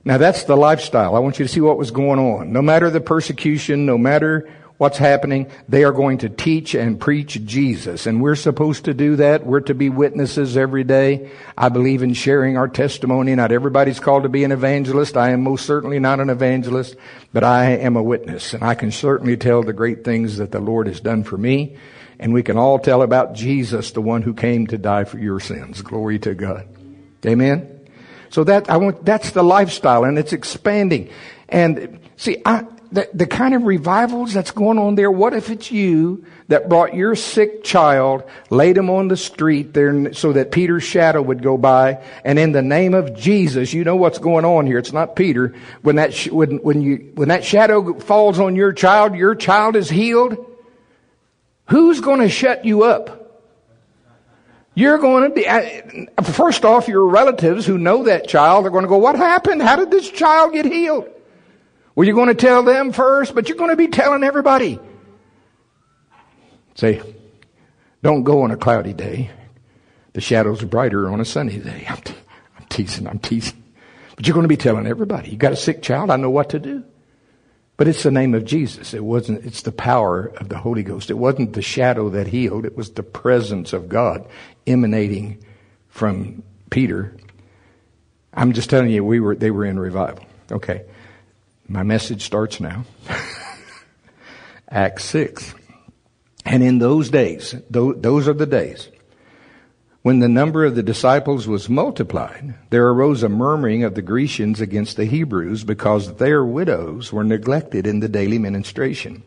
Now 0.03 0.17
that's 0.17 0.43
the 0.43 0.57
lifestyle. 0.57 1.15
I 1.15 1.19
want 1.19 1.39
you 1.39 1.45
to 1.45 1.49
see 1.53 1.61
what 1.61 1.77
was 1.77 1.91
going 1.91 2.19
on. 2.19 2.51
No 2.51 2.61
matter 2.61 2.89
the 2.89 2.99
persecution, 2.99 3.85
no 3.85 3.97
matter 3.97 4.51
what's 4.77 4.97
happening, 4.97 5.49
they 5.69 5.83
are 5.83 5.91
going 5.91 6.17
to 6.19 6.29
teach 6.29 6.73
and 6.75 6.99
preach 6.99 7.43
Jesus. 7.45 8.05
And 8.05 8.21
we're 8.21 8.35
supposed 8.35 8.85
to 8.85 8.93
do 8.93 9.15
that. 9.17 9.45
We're 9.45 9.61
to 9.61 9.75
be 9.75 9.89
witnesses 9.89 10.57
every 10.57 10.83
day. 10.83 11.31
I 11.57 11.69
believe 11.69 12.03
in 12.03 12.13
sharing 12.13 12.57
our 12.57 12.67
testimony. 12.67 13.35
Not 13.35 13.51
everybody's 13.51 13.99
called 13.99 14.23
to 14.23 14.29
be 14.29 14.43
an 14.43 14.51
evangelist. 14.51 15.15
I 15.15 15.31
am 15.31 15.41
most 15.41 15.65
certainly 15.65 15.99
not 15.99 16.19
an 16.19 16.29
evangelist, 16.29 16.95
but 17.31 17.43
I 17.43 17.77
am 17.77 17.95
a 17.95 18.03
witness. 18.03 18.53
And 18.53 18.63
I 18.63 18.75
can 18.75 18.91
certainly 18.91 19.37
tell 19.37 19.63
the 19.63 19.73
great 19.73 20.03
things 20.03 20.37
that 20.37 20.51
the 20.51 20.59
Lord 20.59 20.87
has 20.87 20.99
done 20.99 21.23
for 21.23 21.37
me. 21.37 21.77
And 22.19 22.33
we 22.33 22.43
can 22.43 22.57
all 22.57 22.79
tell 22.79 23.01
about 23.01 23.33
Jesus, 23.33 23.91
the 23.91 24.01
one 24.01 24.21
who 24.21 24.33
came 24.33 24.67
to 24.67 24.77
die 24.77 25.03
for 25.03 25.17
your 25.17 25.39
sins. 25.39 25.81
Glory 25.81 26.19
to 26.19 26.33
God. 26.33 26.67
Amen. 27.25 27.69
So 28.29 28.43
that 28.45 28.69
I 28.69 28.77
want 28.77 29.05
that's 29.05 29.31
the 29.31 29.43
lifestyle 29.43 30.05
and 30.05 30.17
it's 30.17 30.33
expanding. 30.33 31.09
And 31.49 31.99
see, 32.17 32.41
I, 32.45 32.65
the, 32.93 33.09
the 33.13 33.25
kind 33.25 33.55
of 33.55 33.63
revivals 33.63 34.33
that's 34.33 34.51
going 34.51 34.77
on 34.77 34.95
there, 34.95 35.09
what 35.09 35.33
if 35.33 35.49
it's 35.49 35.71
you 35.71 36.25
that 36.47 36.69
brought 36.69 36.93
your 36.93 37.15
sick 37.15 37.63
child, 37.63 38.23
laid 38.51 38.77
him 38.77 38.89
on 38.89 39.07
the 39.07 39.17
street 39.17 39.73
there 39.73 40.13
so 40.13 40.33
that 40.33 40.51
Peter's 40.51 40.83
shadow 40.83 41.21
would 41.21 41.41
go 41.41 41.57
by, 41.57 42.03
and 42.23 42.37
in 42.37 42.51
the 42.51 42.61
name 42.61 42.93
of 42.93 43.15
Jesus, 43.15 43.73
you 43.73 43.83
know 43.83 43.95
what's 43.95 44.19
going 44.19 44.45
on 44.45 44.67
here. 44.67 44.77
It's 44.77 44.93
not 44.93 45.15
Peter. 45.15 45.55
When 45.81 45.95
that, 45.95 46.13
sh- 46.13 46.29
when, 46.29 46.57
when 46.57 46.81
you, 46.81 47.11
when 47.15 47.29
that 47.29 47.43
shadow 47.43 47.99
falls 47.99 48.39
on 48.39 48.55
your 48.55 48.71
child, 48.71 49.15
your 49.15 49.33
child 49.33 49.75
is 49.75 49.89
healed. 49.89 50.37
Who's 51.69 51.99
going 51.99 52.19
to 52.19 52.29
shut 52.29 52.63
you 52.63 52.83
up? 52.83 53.19
You're 54.75 54.99
going 54.99 55.29
to 55.29 55.35
be, 55.35 55.47
uh, 55.47 56.21
first 56.23 56.63
off, 56.63 56.87
your 56.87 57.07
relatives 57.07 57.65
who 57.65 57.77
know 57.77 58.03
that 58.03 58.27
child 58.27 58.65
are 58.65 58.69
going 58.69 58.83
to 58.83 58.89
go, 58.89 58.97
what 58.97 59.15
happened? 59.15 59.61
How 59.61 59.75
did 59.75 59.89
this 59.89 60.09
child 60.09 60.53
get 60.53 60.65
healed? 60.65 61.09
Well, 61.95 62.05
you're 62.05 62.15
going 62.15 62.29
to 62.29 62.35
tell 62.35 62.63
them 62.63 62.91
first, 62.91 63.35
but 63.35 63.47
you're 63.49 63.57
going 63.57 63.69
to 63.69 63.75
be 63.75 63.87
telling 63.87 64.23
everybody. 64.23 64.79
Say, 66.75 67.01
don't 68.01 68.23
go 68.23 68.41
on 68.41 68.51
a 68.51 68.57
cloudy 68.57 68.93
day. 68.93 69.29
The 70.13 70.21
shadows 70.21 70.63
are 70.63 70.67
brighter 70.67 71.09
on 71.09 71.19
a 71.19 71.25
sunny 71.25 71.57
day. 71.57 71.85
I'm, 71.87 71.97
te- 71.97 72.15
I'm 72.57 72.65
teasing, 72.65 73.07
I'm 73.07 73.19
teasing. 73.19 73.63
But 74.15 74.27
you're 74.27 74.33
going 74.33 74.43
to 74.43 74.49
be 74.49 74.57
telling 74.57 74.87
everybody. 74.87 75.29
You 75.29 75.37
got 75.37 75.53
a 75.53 75.57
sick 75.57 75.81
child, 75.81 76.09
I 76.09 76.17
know 76.17 76.29
what 76.29 76.49
to 76.49 76.59
do. 76.59 76.83
But 77.77 77.87
it's 77.87 78.03
the 78.03 78.11
name 78.11 78.35
of 78.35 78.45
Jesus. 78.45 78.93
It 78.93 79.03
wasn't, 79.03 79.45
it's 79.45 79.63
the 79.63 79.71
power 79.71 80.27
of 80.37 80.49
the 80.49 80.57
Holy 80.57 80.83
Ghost. 80.83 81.09
It 81.09 81.17
wasn't 81.17 81.53
the 81.53 81.63
shadow 81.63 82.09
that 82.09 82.27
healed. 82.27 82.65
It 82.65 82.77
was 82.77 82.91
the 82.91 83.03
presence 83.03 83.73
of 83.73 83.89
God 83.89 84.27
emanating 84.67 85.43
from 85.89 86.43
Peter. 86.69 87.17
I'm 88.33 88.53
just 88.53 88.69
telling 88.69 88.91
you, 88.91 89.03
we 89.03 89.19
were, 89.19 89.35
they 89.35 89.49
were 89.49 89.65
in 89.65 89.79
revival. 89.79 90.25
Okay. 90.51 90.85
My 91.73 91.81
message 91.81 92.21
starts 92.21 92.59
now. 92.59 92.85
Acts 94.69 95.05
6. 95.05 95.55
And 96.45 96.61
in 96.61 96.77
those 96.77 97.09
days, 97.09 97.55
those 97.67 98.27
are 98.27 98.33
the 98.33 98.45
days, 98.45 98.89
when 100.03 100.19
the 100.19 100.29
number 100.29 100.65
of 100.65 100.75
the 100.75 100.83
disciples 100.83 101.47
was 101.47 101.69
multiplied, 101.69 102.53
there 102.69 102.87
arose 102.89 103.23
a 103.23 103.29
murmuring 103.29 103.83
of 103.83 103.95
the 103.95 104.03
Grecians 104.03 104.61
against 104.61 104.97
the 104.97 105.05
Hebrews 105.05 105.63
because 105.63 106.17
their 106.17 106.45
widows 106.45 107.11
were 107.11 107.23
neglected 107.23 107.87
in 107.87 108.01
the 108.01 108.09
daily 108.09 108.37
ministration. 108.37 109.23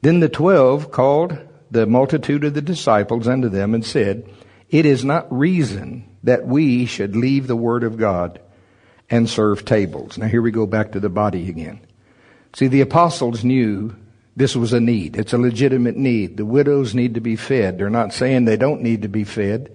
Then 0.00 0.20
the 0.20 0.30
twelve 0.30 0.90
called 0.90 1.36
the 1.70 1.84
multitude 1.84 2.44
of 2.44 2.54
the 2.54 2.62
disciples 2.62 3.28
unto 3.28 3.50
them 3.50 3.74
and 3.74 3.84
said, 3.84 4.26
It 4.70 4.86
is 4.86 5.04
not 5.04 5.30
reason 5.30 6.16
that 6.22 6.46
we 6.46 6.86
should 6.86 7.14
leave 7.14 7.46
the 7.46 7.56
word 7.56 7.84
of 7.84 7.98
God 7.98 8.40
and 9.12 9.28
serve 9.28 9.64
tables. 9.64 10.16
Now 10.16 10.26
here 10.26 10.42
we 10.42 10.50
go 10.50 10.66
back 10.66 10.92
to 10.92 11.00
the 11.00 11.10
body 11.10 11.48
again. 11.48 11.80
See, 12.54 12.66
the 12.66 12.80
apostles 12.80 13.44
knew 13.44 13.94
this 14.34 14.56
was 14.56 14.72
a 14.72 14.80
need. 14.80 15.16
It's 15.16 15.34
a 15.34 15.38
legitimate 15.38 15.96
need. 15.96 16.38
The 16.38 16.46
widows 16.46 16.94
need 16.94 17.14
to 17.14 17.20
be 17.20 17.36
fed. 17.36 17.76
They're 17.76 17.90
not 17.90 18.14
saying 18.14 18.46
they 18.46 18.56
don't 18.56 18.80
need 18.80 19.02
to 19.02 19.08
be 19.08 19.24
fed. 19.24 19.70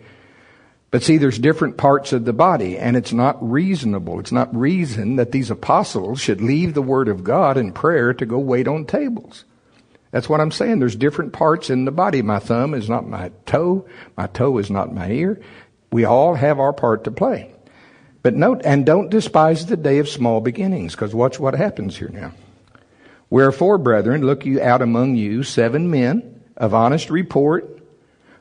But 0.89 1.03
see, 1.03 1.17
there's 1.17 1.37
different 1.37 1.77
parts 1.77 2.13
of 2.13 2.25
the 2.25 2.33
body, 2.33 2.77
and 2.77 2.97
it's 2.97 3.13
not 3.13 3.37
reasonable. 3.47 4.19
It's 4.19 4.31
not 4.31 4.55
reason 4.55 5.17
that 5.17 5.31
these 5.31 5.51
apostles 5.51 6.19
should 6.19 6.41
leave 6.41 6.73
the 6.73 6.81
Word 6.81 7.07
of 7.07 7.23
God 7.23 7.57
and 7.57 7.75
prayer 7.75 8.13
to 8.15 8.25
go 8.25 8.39
wait 8.39 8.67
on 8.67 8.85
tables. 8.85 9.45
That's 10.11 10.29
what 10.29 10.41
I'm 10.41 10.51
saying. 10.51 10.79
There's 10.79 10.95
different 10.95 11.33
parts 11.33 11.69
in 11.69 11.85
the 11.85 11.91
body. 11.91 12.23
My 12.23 12.39
thumb 12.39 12.73
is 12.73 12.89
not 12.89 13.07
my 13.07 13.31
toe. 13.45 13.85
My 14.15 14.27
toe 14.27 14.57
is 14.57 14.71
not 14.71 14.93
my 14.93 15.11
ear. 15.11 15.39
We 15.91 16.05
all 16.05 16.33
have 16.33 16.59
our 16.59 16.73
part 16.73 17.03
to 17.03 17.11
play. 17.11 17.53
But 18.27 18.35
note, 18.35 18.61
and 18.65 18.85
don't 18.85 19.09
despise 19.09 19.65
the 19.67 19.77
day 19.77 19.99
of 19.99 20.09
small 20.09 20.41
beginnings, 20.41 20.91
because 20.91 21.15
watch 21.15 21.39
what 21.39 21.53
happens 21.53 21.95
here 21.95 22.09
now. 22.09 22.33
Wherefore, 23.29 23.77
brethren, 23.77 24.21
look 24.21 24.45
you 24.45 24.61
out 24.61 24.81
among 24.81 25.15
you 25.15 25.43
seven 25.43 25.89
men 25.89 26.43
of 26.57 26.73
honest 26.73 27.09
report, 27.09 27.79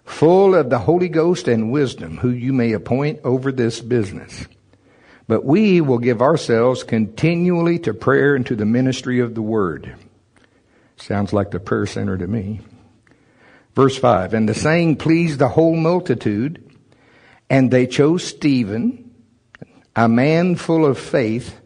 full 0.05 0.57
of 0.57 0.71
the 0.71 0.81
Holy 0.81 1.09
Ghost 1.09 1.47
and 1.47 1.71
wisdom, 1.71 2.17
who 2.17 2.31
you 2.31 2.53
may 2.53 2.73
appoint 2.73 3.21
over 3.23 3.53
this 3.53 3.81
business. 3.81 4.49
But 5.29 5.45
we 5.45 5.81
will 5.81 5.99
give 5.99 6.21
ourselves 6.21 6.83
continually 6.83 7.79
to 7.79 7.95
prayer 7.95 8.35
and 8.35 8.45
to 8.47 8.57
the 8.57 8.67
ministry 8.67 9.21
of 9.21 9.37
the 9.37 9.43
word. 9.43 9.95
Sounds 10.97 11.33
like 11.33 11.53
the 11.53 11.61
prayer 11.61 11.87
center 11.87 12.19
to 12.19 12.27
me. 12.27 12.61
Verse 13.77 13.97
5 13.97 14.35
And 14.35 14.49
the 14.49 14.55
saying 14.55 14.97
pleased 14.97 15.39
the 15.39 15.47
whole 15.47 15.77
multitude, 15.77 16.77
and 17.49 17.71
they 17.71 17.87
chose 17.87 18.25
Stephen 18.25 19.05
a 19.97 20.09
man 20.09 20.55
full 20.57 20.85
of 20.85 20.99
faith 20.99 21.59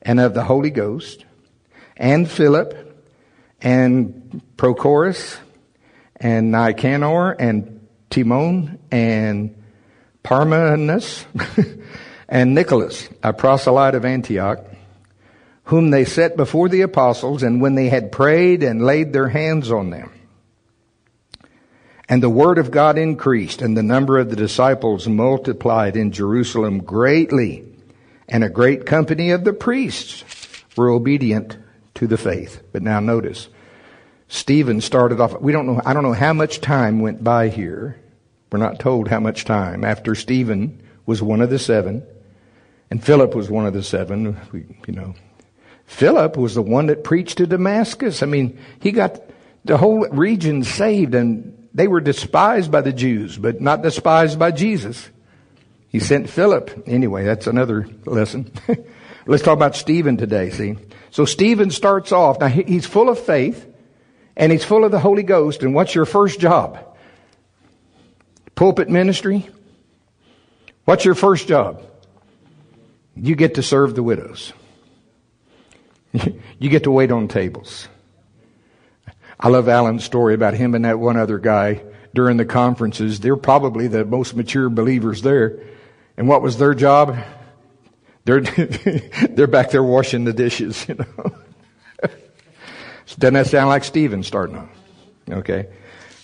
and 0.00 0.20
of 0.20 0.32
the 0.32 0.44
Holy 0.44 0.70
Ghost, 0.70 1.24
and 1.96 2.30
Philip, 2.30 3.02
and 3.60 4.40
Prochorus, 4.56 5.38
and 6.16 6.52
Nicanor, 6.52 7.32
and 7.32 7.86
Timon, 8.10 8.78
and 8.92 9.62
Parmenas, 10.22 11.24
and 12.28 12.54
Nicholas, 12.54 13.08
a 13.22 13.32
proselyte 13.32 13.96
of 13.96 14.04
Antioch, 14.04 14.64
whom 15.64 15.90
they 15.90 16.04
set 16.04 16.36
before 16.36 16.68
the 16.68 16.82
apostles, 16.82 17.42
and 17.42 17.60
when 17.60 17.74
they 17.74 17.88
had 17.88 18.12
prayed 18.12 18.62
and 18.62 18.84
laid 18.84 19.12
their 19.12 19.28
hands 19.28 19.72
on 19.72 19.90
them, 19.90 20.12
and 22.08 22.22
the 22.22 22.30
word 22.30 22.58
of 22.58 22.70
God 22.70 22.98
increased, 22.98 23.62
and 23.62 23.76
the 23.76 23.82
number 23.82 24.18
of 24.18 24.30
the 24.30 24.36
disciples 24.36 25.08
multiplied 25.08 25.96
in 25.96 26.12
Jerusalem 26.12 26.78
greatly, 26.78 27.64
and 28.28 28.44
a 28.44 28.50
great 28.50 28.84
company 28.84 29.30
of 29.30 29.44
the 29.44 29.52
priests 29.52 30.24
were 30.76 30.90
obedient 30.90 31.56
to 31.94 32.06
the 32.06 32.18
faith. 32.18 32.62
But 32.72 32.82
now 32.82 33.00
notice, 33.00 33.48
Stephen 34.28 34.80
started 34.80 35.20
off, 35.20 35.40
we 35.40 35.52
don't 35.52 35.66
know, 35.66 35.80
I 35.84 35.94
don't 35.94 36.02
know 36.02 36.12
how 36.12 36.32
much 36.32 36.60
time 36.60 37.00
went 37.00 37.24
by 37.24 37.48
here. 37.48 38.00
We're 38.52 38.58
not 38.58 38.78
told 38.78 39.08
how 39.08 39.20
much 39.20 39.44
time 39.44 39.84
after 39.84 40.14
Stephen 40.14 40.82
was 41.06 41.22
one 41.22 41.40
of 41.40 41.50
the 41.50 41.58
seven, 41.58 42.06
and 42.90 43.02
Philip 43.02 43.34
was 43.34 43.50
one 43.50 43.66
of 43.66 43.72
the 43.72 43.82
seven, 43.82 44.38
we, 44.52 44.66
you 44.86 44.94
know. 44.94 45.14
Philip 45.86 46.36
was 46.36 46.54
the 46.54 46.62
one 46.62 46.86
that 46.86 47.04
preached 47.04 47.38
to 47.38 47.46
Damascus. 47.46 48.22
I 48.22 48.26
mean, 48.26 48.58
he 48.80 48.90
got 48.92 49.20
the 49.64 49.76
whole 49.76 50.06
region 50.08 50.62
saved 50.62 51.14
and 51.14 51.63
they 51.74 51.88
were 51.88 52.00
despised 52.00 52.70
by 52.70 52.80
the 52.80 52.92
Jews, 52.92 53.36
but 53.36 53.60
not 53.60 53.82
despised 53.82 54.38
by 54.38 54.52
Jesus. 54.52 55.10
He 55.88 55.98
sent 55.98 56.30
Philip. 56.30 56.84
Anyway, 56.86 57.24
that's 57.24 57.46
another 57.46 57.88
lesson. 58.04 58.50
Let's 59.26 59.42
talk 59.42 59.54
about 59.54 59.74
Stephen 59.74 60.16
today, 60.16 60.50
see. 60.50 60.76
So 61.10 61.24
Stephen 61.24 61.70
starts 61.70 62.12
off, 62.12 62.40
now 62.40 62.48
he's 62.48 62.86
full 62.86 63.08
of 63.08 63.18
faith, 63.18 63.66
and 64.36 64.50
he's 64.50 64.64
full 64.64 64.84
of 64.84 64.90
the 64.90 64.98
Holy 64.98 65.22
Ghost, 65.22 65.62
and 65.62 65.74
what's 65.74 65.94
your 65.94 66.04
first 66.04 66.40
job? 66.40 66.78
Pulpit 68.54 68.88
ministry? 68.88 69.48
What's 70.84 71.04
your 71.04 71.14
first 71.14 71.48
job? 71.48 71.82
You 73.16 73.36
get 73.36 73.54
to 73.54 73.62
serve 73.62 73.94
the 73.94 74.02
widows. 74.02 74.52
you 76.12 76.68
get 76.68 76.84
to 76.84 76.90
wait 76.90 77.10
on 77.10 77.28
tables. 77.28 77.88
I 79.38 79.48
love 79.48 79.68
Alan's 79.68 80.04
story 80.04 80.34
about 80.34 80.54
him 80.54 80.74
and 80.74 80.84
that 80.84 80.98
one 80.98 81.16
other 81.16 81.38
guy 81.38 81.82
during 82.14 82.36
the 82.36 82.44
conferences. 82.44 83.20
They're 83.20 83.36
probably 83.36 83.88
the 83.88 84.04
most 84.04 84.34
mature 84.36 84.68
believers 84.68 85.22
there. 85.22 85.58
And 86.16 86.28
what 86.28 86.42
was 86.42 86.58
their 86.58 86.74
job? 86.74 87.16
They're, 88.24 88.40
they're 89.30 89.46
back 89.46 89.70
there 89.70 89.82
washing 89.82 90.24
the 90.24 90.32
dishes, 90.32 90.86
you 90.88 90.94
know. 90.94 91.36
Doesn't 93.18 93.34
that 93.34 93.46
sound 93.48 93.68
like 93.68 93.84
Stephen 93.84 94.22
starting 94.22 94.56
off? 94.56 94.70
Okay. 95.28 95.68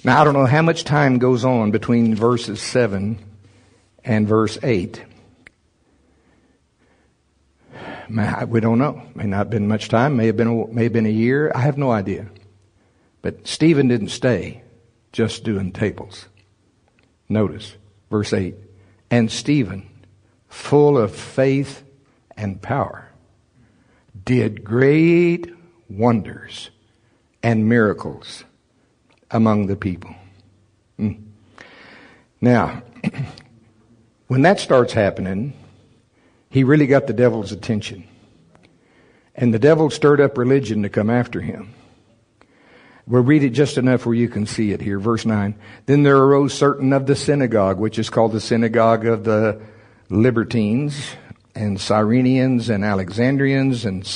Now, 0.03 0.21
I 0.21 0.25
don't 0.25 0.35
know 0.35 0.47
how 0.47 0.63
much 0.63 0.85
time 0.85 1.19
goes 1.19 1.45
on 1.45 1.73
between 1.73 2.15
verses 2.15 2.61
7 2.63 3.19
and 4.05 4.27
verse 4.27 4.59
8. 4.63 5.03
We 8.49 8.61
don't 8.61 8.79
know. 8.79 9.03
May 9.15 9.25
not 9.25 9.37
have 9.37 9.51
been 9.51 9.69
much 9.69 9.89
time. 9.89 10.17
May 10.17 10.27
have 10.27 10.37
been 10.37 10.49
a, 10.49 10.67
may 10.69 10.85
have 10.85 10.93
been 10.93 11.07
a 11.07 11.11
year. 11.11 11.53
I 11.55 11.61
have 11.61 11.79
no 11.79 11.91
idea. 11.91 12.29
But 13.23 13.47
Stephen 13.47 13.89
didn't 13.89 14.09
stay 14.09 14.63
just 15.13 15.45
doing 15.45 15.73
tables. 15.73 16.27
Notice 17.29 17.77
verse 18.11 18.33
8. 18.33 18.55
And 19.11 19.31
Stephen, 19.31 19.89
full 20.49 20.97
of 20.99 21.15
faith 21.15 21.83
and 22.37 22.61
power, 22.61 23.09
did 24.25 24.65
great 24.65 25.53
wonders 25.89 26.71
and 27.43 27.69
miracles 27.69 28.45
among 29.31 29.67
the 29.67 29.77
people. 29.77 30.15
Mm. 30.99 31.23
Now, 32.41 32.83
when 34.29 34.43
that 34.43 34.61
starts 34.61 34.93
happening, 34.93 35.53
he 36.51 36.65
really 36.65 36.87
got 36.87 37.07
the 37.07 37.13
devil's 37.13 37.53
attention. 37.53 38.07
And 39.35 39.55
the 39.55 39.59
devil 39.59 39.91
stirred 39.91 40.21
up 40.21 40.37
religion 40.37 40.83
to 40.83 40.89
come 40.89 41.11
after 41.11 41.41
him. 41.41 41.75
We'll 43.11 43.25
read 43.25 43.43
it 43.43 43.51
just 43.51 43.77
enough 43.77 44.07
where 44.07 44.15
you 44.15 44.29
can 44.29 44.47
see 44.47 44.71
it 44.71 44.81
here. 44.81 45.01
Verse 45.01 45.27
9. 45.27 45.57
Then 45.87 46.05
there 46.05 46.17
arose 46.17 46.55
certain 46.55 46.93
of 46.93 47.07
the 47.07 47.17
synagogue, 47.17 47.81
which 47.81 47.99
is 47.99 48.09
called 48.09 48.31
the 48.31 48.41
synagogue 48.41 49.05
of 49.05 49.25
the 49.25 49.61
Libertines, 50.11 51.17
and 51.57 51.77
Cyrenians, 51.79 52.73
and 52.73 52.85
Alexandrians, 52.85 53.85
and 53.85 54.09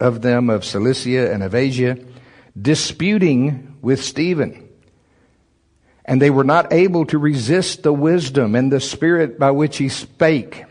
of 0.00 0.20
them 0.20 0.50
of 0.50 0.66
Cilicia 0.66 1.32
and 1.32 1.42
of 1.42 1.54
Asia, 1.54 1.96
disputing 2.60 3.78
with 3.80 4.04
Stephen. 4.04 4.68
And 6.04 6.20
they 6.20 6.28
were 6.28 6.44
not 6.44 6.74
able 6.74 7.06
to 7.06 7.16
resist 7.16 7.82
the 7.82 7.92
wisdom 7.92 8.54
and 8.54 8.70
the 8.70 8.80
spirit 8.80 9.38
by 9.38 9.52
which 9.52 9.78
he 9.78 9.88
spake. 9.88 10.66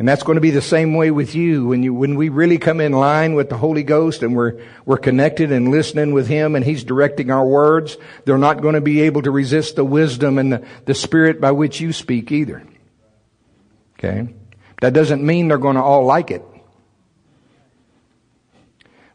And 0.00 0.08
that's 0.08 0.22
going 0.22 0.36
to 0.36 0.40
be 0.40 0.50
the 0.50 0.62
same 0.62 0.94
way 0.94 1.10
with 1.10 1.34
you 1.34 1.66
when 1.66 1.82
you, 1.82 1.92
when 1.92 2.14
we 2.14 2.30
really 2.30 2.56
come 2.56 2.80
in 2.80 2.92
line 2.92 3.34
with 3.34 3.50
the 3.50 3.58
Holy 3.58 3.82
Ghost 3.82 4.22
and 4.22 4.34
we're, 4.34 4.58
we're 4.86 4.96
connected 4.96 5.52
and 5.52 5.70
listening 5.70 6.14
with 6.14 6.26
Him 6.26 6.56
and 6.56 6.64
He's 6.64 6.84
directing 6.84 7.30
our 7.30 7.46
words, 7.46 7.98
they're 8.24 8.38
not 8.38 8.62
going 8.62 8.76
to 8.76 8.80
be 8.80 9.02
able 9.02 9.20
to 9.20 9.30
resist 9.30 9.76
the 9.76 9.84
wisdom 9.84 10.38
and 10.38 10.54
the, 10.54 10.66
the 10.86 10.94
Spirit 10.94 11.38
by 11.38 11.50
which 11.50 11.82
you 11.82 11.92
speak 11.92 12.32
either. 12.32 12.66
Okay? 13.98 14.34
That 14.80 14.94
doesn't 14.94 15.22
mean 15.22 15.48
they're 15.48 15.58
going 15.58 15.76
to 15.76 15.82
all 15.82 16.06
like 16.06 16.30
it. 16.30 16.46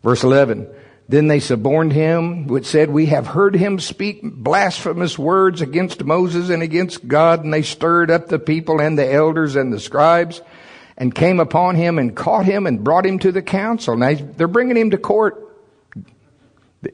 Verse 0.04 0.24
11. 0.24 0.68
Then 1.10 1.28
they 1.28 1.40
suborned 1.40 1.94
him, 1.94 2.46
which 2.46 2.68
said, 2.68 2.92
We 2.92 3.08
have 3.08 3.26
heard 3.26 3.56
him 3.56 3.80
speak 3.80 4.22
blasphemous 4.22 5.18
words 5.18 5.62
against 5.62 6.04
Moses 6.04 6.50
and 6.50 6.62
against 6.62 7.08
God, 7.08 7.44
and 7.44 7.52
they 7.52 7.64
stirred 7.64 8.12
up 8.12 8.28
the 8.28 8.38
people 8.38 8.80
and 8.80 9.00
the 9.00 9.12
elders 9.12 9.56
and 9.56 9.74
the 9.74 9.80
scribes 9.80 10.42
and 10.98 11.14
came 11.14 11.40
upon 11.40 11.76
him 11.76 12.00
and 12.00 12.16
caught 12.16 12.46
him 12.46 12.66
and 12.66 12.84
brought 12.84 13.06
him 13.06 13.20
to 13.20 13.32
the 13.32 13.42
council. 13.42 13.98
Now 13.98 14.14
they're 14.14 14.48
bringing 14.48 14.78
him 14.78 14.92
to 14.92 14.98
court. 14.98 15.42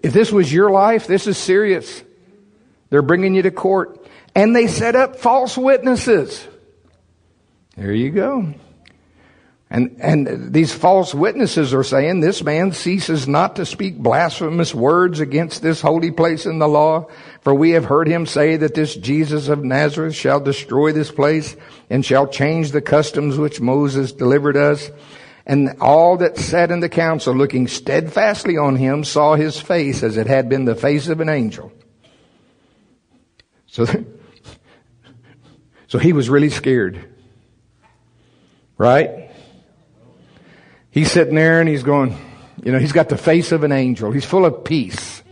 If 0.02 0.14
this 0.14 0.32
was 0.32 0.52
your 0.52 0.72
life, 0.72 1.08
this 1.08 1.28
is 1.28 1.38
serious. 1.38 2.04
They're 2.90 3.02
bringing 3.02 3.36
you 3.36 3.42
to 3.44 3.52
court. 3.52 4.06
And 4.34 4.56
they 4.56 4.68
set 4.68 4.96
up 4.96 5.18
false 5.18 5.58
witnesses. 5.58 6.48
There 7.76 7.94
you 7.94 8.12
go. 8.12 8.54
And, 9.74 9.96
and 10.02 10.54
these 10.54 10.74
false 10.74 11.16
witnesses 11.16 11.74
are 11.74 11.84
saying 11.84 12.20
this 12.20 12.44
man 12.44 12.74
ceases 12.74 13.26
not 13.26 13.56
to 13.56 13.66
speak 13.66 13.98
blasphemous 13.98 14.76
words 14.76 15.22
against 15.22 15.62
this 15.62 15.80
holy 15.80 16.12
place 16.12 16.46
in 16.46 16.60
the 16.60 16.68
law. 16.68 17.08
For 17.40 17.56
we 17.56 17.72
have 17.72 17.86
heard 17.86 18.10
him 18.10 18.26
say 18.26 18.58
that 18.58 18.76
this 18.76 18.94
Jesus 18.94 19.48
of 19.48 19.64
Nazareth 19.64 20.14
shall 20.14 20.42
destroy 20.42 20.92
this 20.92 21.10
place 21.10 21.56
and 21.90 22.06
shall 22.06 22.28
change 22.28 22.72
the 22.72 22.82
customs 22.82 23.38
which 23.38 23.62
Moses 23.62 24.12
delivered 24.12 24.58
us. 24.58 24.92
And 25.46 25.78
all 25.80 26.18
that 26.18 26.38
sat 26.38 26.70
in 26.70 26.82
the 26.82 26.90
council 26.90 27.34
looking 27.34 27.70
steadfastly 27.70 28.58
on 28.58 28.76
him 28.76 29.06
saw 29.06 29.36
his 29.36 29.58
face 29.58 30.04
as 30.04 30.18
it 30.18 30.28
had 30.28 30.50
been 30.50 30.66
the 30.66 30.76
face 30.76 31.08
of 31.08 31.22
an 31.22 31.30
angel. 31.30 31.72
So, 33.68 33.86
so 35.88 35.98
he 35.98 36.12
was 36.12 36.30
really 36.30 36.50
scared. 36.50 37.08
Right? 38.78 39.31
He's 40.92 41.10
sitting 41.10 41.36
there 41.36 41.62
and 41.62 41.70
he's 41.70 41.84
going, 41.84 42.18
you 42.64 42.72
know, 42.72 42.78
he's 42.78 42.92
got 42.92 43.10
the 43.10 43.18
face 43.18 43.52
of 43.52 43.64
an 43.64 43.72
angel. 43.72 44.12
He's 44.12 44.26
full 44.26 44.46
of 44.46 44.64
peace. 44.64 45.24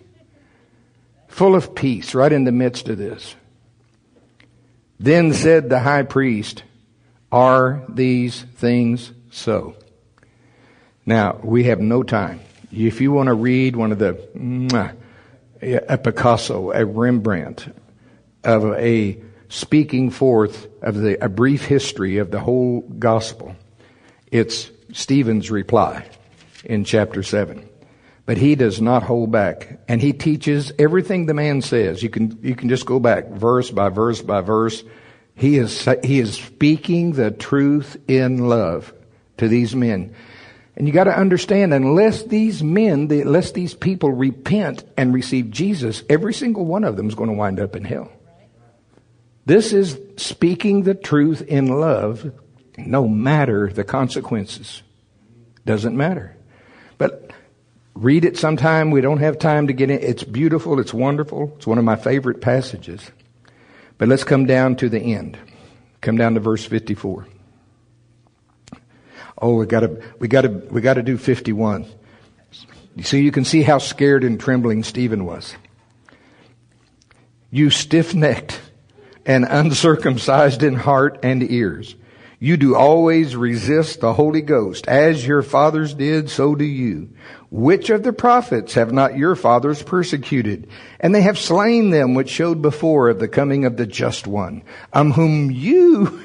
Full 1.27 1.53
of 1.53 1.75
peace 1.75 2.15
right 2.15 2.31
in 2.31 2.45
the 2.45 2.51
midst 2.51 2.87
of 2.89 2.97
this. 2.97 3.35
Then 4.99 5.33
said 5.33 5.69
the 5.69 5.79
high 5.79 6.03
priest, 6.03 6.63
Are 7.31 7.83
these 7.87 8.41
things 8.55 9.11
so? 9.31 9.75
Now, 11.05 11.39
we 11.43 11.65
have 11.65 11.79
no 11.79 12.03
time. 12.03 12.39
If 12.71 13.01
you 13.01 13.11
want 13.11 13.27
to 13.27 13.33
read 13.33 13.75
one 13.75 13.91
of 13.91 13.99
the, 13.99 14.95
a 15.61 15.97
Picasso, 15.97 16.71
a 16.71 16.85
Rembrandt, 16.85 17.67
of 18.43 18.73
a 18.73 19.21
speaking 19.49 20.11
forth 20.11 20.67
of 20.81 20.95
the, 20.95 21.23
a 21.23 21.27
brief 21.27 21.65
history 21.65 22.17
of 22.17 22.31
the 22.31 22.39
whole 22.39 22.81
gospel, 22.81 23.55
it's 24.31 24.69
Stephen's 24.93 25.51
reply 25.51 26.05
in 26.63 26.83
chapter 26.83 27.23
7. 27.23 27.67
But 28.25 28.37
he 28.37 28.55
does 28.55 28.79
not 28.79 29.03
hold 29.03 29.31
back. 29.31 29.79
And 29.87 30.01
he 30.01 30.13
teaches 30.13 30.71
everything 30.77 31.25
the 31.25 31.33
man 31.33 31.61
says. 31.61 32.03
You 32.03 32.09
can, 32.09 32.37
you 32.43 32.55
can 32.55 32.69
just 32.69 32.85
go 32.85 32.99
back 32.99 33.27
verse 33.29 33.71
by 33.71 33.89
verse 33.89 34.21
by 34.21 34.41
verse. 34.41 34.83
He 35.35 35.57
is, 35.57 35.87
he 36.03 36.19
is 36.19 36.35
speaking 36.35 37.13
the 37.13 37.31
truth 37.31 37.97
in 38.07 38.49
love 38.49 38.93
to 39.37 39.47
these 39.47 39.75
men. 39.75 40.13
And 40.75 40.87
you 40.87 40.93
got 40.93 41.05
to 41.05 41.17
understand, 41.17 41.73
unless 41.73 42.23
these 42.23 42.63
men, 42.63 43.11
unless 43.11 43.51
these 43.51 43.73
people 43.73 44.11
repent 44.11 44.83
and 44.95 45.13
receive 45.13 45.51
Jesus, 45.51 46.03
every 46.09 46.33
single 46.33 46.65
one 46.65 46.83
of 46.83 46.95
them 46.95 47.07
is 47.07 47.15
going 47.15 47.29
to 47.29 47.35
wind 47.35 47.59
up 47.59 47.75
in 47.75 47.83
hell. 47.83 48.11
This 49.45 49.73
is 49.73 49.99
speaking 50.17 50.83
the 50.83 50.93
truth 50.93 51.41
in 51.41 51.67
love 51.67 52.31
no 52.85 53.07
matter 53.07 53.71
the 53.71 53.83
consequences. 53.83 54.83
Doesn't 55.65 55.95
matter. 55.95 56.35
But 56.97 57.31
read 57.93 58.25
it 58.25 58.37
sometime. 58.37 58.91
We 58.91 59.01
don't 59.01 59.19
have 59.19 59.39
time 59.39 59.67
to 59.67 59.73
get 59.73 59.89
in. 59.89 59.99
It's 59.99 60.23
beautiful. 60.23 60.79
It's 60.79 60.93
wonderful. 60.93 61.53
It's 61.57 61.67
one 61.67 61.77
of 61.77 61.83
my 61.83 61.95
favorite 61.95 62.41
passages. 62.41 63.11
But 63.97 64.07
let's 64.07 64.23
come 64.23 64.45
down 64.45 64.77
to 64.77 64.89
the 64.89 64.99
end. 64.99 65.37
Come 66.01 66.17
down 66.17 66.33
to 66.35 66.39
verse 66.39 66.65
54. 66.65 67.27
Oh, 69.41 69.55
we 69.55 69.65
gotta, 69.65 70.01
we 70.19 70.27
gotta, 70.27 70.49
we 70.49 70.81
gotta 70.81 71.03
do 71.03 71.17
51. 71.17 71.85
So 73.03 73.17
you 73.17 73.31
can 73.31 73.45
see 73.45 73.61
how 73.61 73.77
scared 73.77 74.23
and 74.23 74.39
trembling 74.39 74.83
Stephen 74.83 75.25
was. 75.25 75.55
You 77.51 77.69
stiff 77.69 78.13
necked 78.13 78.59
and 79.25 79.45
uncircumcised 79.47 80.63
in 80.63 80.75
heart 80.75 81.19
and 81.23 81.43
ears. 81.49 81.95
You 82.41 82.55
do 82.55 82.73
always 82.73 83.35
resist 83.35 83.99
the 83.99 84.13
Holy 84.13 84.41
Ghost. 84.41 84.87
As 84.87 85.27
your 85.27 85.41
fathers 85.41 85.93
did, 85.93 86.29
so 86.29 86.55
do 86.55 86.63
you. 86.63 87.09
Which 87.51 87.89
of 87.89 88.03
the 88.03 88.13
prophets 88.13 88.75
have 88.75 88.93
not 88.93 89.17
your 89.17 89.35
fathers 89.35 89.83
persecuted? 89.83 90.69
And 91.01 91.13
they 91.13 91.21
have 91.21 91.37
slain 91.37 91.89
them 91.89 92.13
which 92.13 92.29
showed 92.29 92.61
before 92.61 93.09
of 93.09 93.19
the 93.19 93.27
coming 93.27 93.65
of 93.65 93.75
the 93.75 93.85
just 93.85 94.25
one, 94.25 94.63
of 94.93 95.15
whom 95.15 95.51
you, 95.51 96.23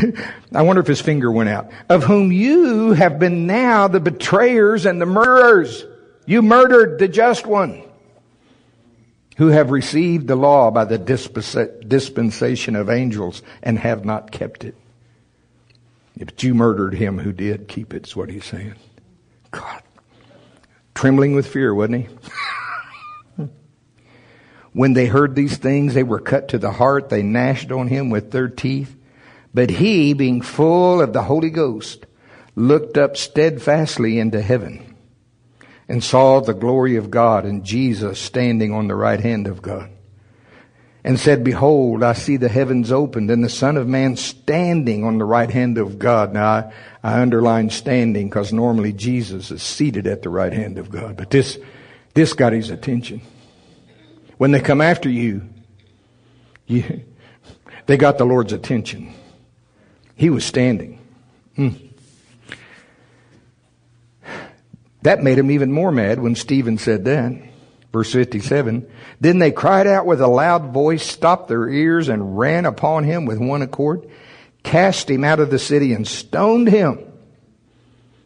I 0.54 0.62
wonder 0.62 0.80
if 0.80 0.86
his 0.86 1.02
finger 1.02 1.30
went 1.30 1.50
out, 1.50 1.70
of 1.90 2.04
whom 2.04 2.32
you 2.32 2.92
have 2.92 3.18
been 3.18 3.46
now 3.46 3.86
the 3.86 4.00
betrayers 4.00 4.86
and 4.86 4.98
the 4.98 5.06
murderers. 5.06 5.84
You 6.24 6.40
murdered 6.40 6.98
the 6.98 7.08
just 7.08 7.46
one 7.46 7.82
who 9.36 9.48
have 9.48 9.70
received 9.70 10.26
the 10.26 10.36
law 10.36 10.70
by 10.70 10.86
the 10.86 10.98
dispensation 10.98 12.76
of 12.76 12.88
angels 12.88 13.42
and 13.62 13.78
have 13.78 14.06
not 14.06 14.30
kept 14.30 14.64
it. 14.64 14.74
But 16.20 16.42
you 16.42 16.54
murdered 16.54 16.94
him 16.94 17.18
who 17.18 17.32
did 17.32 17.66
keep 17.66 17.94
it, 17.94 18.06
is 18.06 18.14
what 18.14 18.30
he's 18.30 18.44
saying. 18.44 18.74
God. 19.50 19.82
Trembling 20.94 21.34
with 21.34 21.46
fear, 21.46 21.74
wasn't 21.74 22.06
he? 23.38 23.44
when 24.72 24.92
they 24.92 25.06
heard 25.06 25.34
these 25.34 25.56
things, 25.56 25.94
they 25.94 26.02
were 26.02 26.20
cut 26.20 26.48
to 26.48 26.58
the 26.58 26.72
heart. 26.72 27.08
They 27.08 27.22
gnashed 27.22 27.72
on 27.72 27.88
him 27.88 28.10
with 28.10 28.32
their 28.32 28.48
teeth. 28.48 28.96
But 29.54 29.70
he, 29.70 30.12
being 30.12 30.42
full 30.42 31.00
of 31.00 31.14
the 31.14 31.22
Holy 31.22 31.50
Ghost, 31.50 32.04
looked 32.54 32.98
up 32.98 33.16
steadfastly 33.16 34.18
into 34.18 34.42
heaven 34.42 34.94
and 35.88 36.04
saw 36.04 36.40
the 36.40 36.54
glory 36.54 36.96
of 36.96 37.10
God 37.10 37.46
and 37.46 37.64
Jesus 37.64 38.20
standing 38.20 38.72
on 38.72 38.88
the 38.88 38.94
right 38.94 39.20
hand 39.20 39.46
of 39.46 39.62
God. 39.62 39.90
And 41.02 41.18
said, 41.18 41.44
Behold, 41.44 42.02
I 42.02 42.12
see 42.12 42.36
the 42.36 42.48
heavens 42.48 42.92
opened 42.92 43.30
and 43.30 43.42
the 43.42 43.48
Son 43.48 43.76
of 43.76 43.86
Man 43.88 44.16
standing 44.16 45.04
on 45.04 45.18
the 45.18 45.24
right 45.24 45.50
hand 45.50 45.78
of 45.78 45.98
God. 45.98 46.32
Now, 46.32 46.46
I, 46.46 46.72
I 47.02 47.20
underline 47.20 47.70
standing 47.70 48.28
because 48.28 48.52
normally 48.52 48.92
Jesus 48.92 49.50
is 49.50 49.62
seated 49.62 50.06
at 50.06 50.22
the 50.22 50.28
right 50.28 50.52
hand 50.52 50.78
of 50.78 50.90
God. 50.90 51.16
But 51.16 51.30
this, 51.30 51.58
this 52.14 52.32
got 52.32 52.52
his 52.52 52.70
attention. 52.70 53.22
When 54.36 54.50
they 54.50 54.60
come 54.60 54.80
after 54.80 55.08
you, 55.08 55.48
you 56.66 57.04
they 57.86 57.96
got 57.96 58.18
the 58.18 58.24
Lord's 58.24 58.52
attention. 58.52 59.12
He 60.14 60.30
was 60.30 60.44
standing. 60.44 61.00
Hmm. 61.56 61.70
That 65.02 65.22
made 65.22 65.38
him 65.38 65.50
even 65.50 65.72
more 65.72 65.90
mad 65.90 66.20
when 66.20 66.34
Stephen 66.34 66.76
said 66.76 67.04
that. 67.06 67.49
Verse 67.92 68.12
57. 68.12 68.88
Then 69.20 69.38
they 69.38 69.50
cried 69.50 69.86
out 69.86 70.06
with 70.06 70.20
a 70.20 70.28
loud 70.28 70.72
voice, 70.72 71.04
stopped 71.04 71.48
their 71.48 71.68
ears, 71.68 72.08
and 72.08 72.38
ran 72.38 72.64
upon 72.64 73.04
him 73.04 73.24
with 73.26 73.38
one 73.38 73.62
accord, 73.62 74.08
cast 74.62 75.10
him 75.10 75.24
out 75.24 75.40
of 75.40 75.50
the 75.50 75.58
city, 75.58 75.92
and 75.92 76.06
stoned 76.06 76.68
him. 76.68 76.98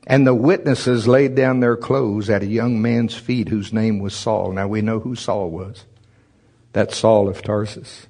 And 0.07 0.27
the 0.27 0.35
witnesses 0.35 1.09
laid 1.09 1.35
down 1.35 1.61
their 1.61 1.79
clothes 1.79 2.29
at 2.29 2.43
a 2.43 2.47
young 2.47 2.83
man's 2.83 3.15
feet 3.15 3.49
whose 3.49 3.73
name 3.73 4.01
was 4.01 4.15
Saul. 4.15 4.53
Now 4.53 4.69
we 4.69 4.83
know 4.83 5.01
who 5.01 5.15
Saul 5.15 5.51
was. 5.51 5.87
That's 6.75 6.97
Saul 6.97 7.29
of 7.29 7.41
Tarsus. 7.41 8.07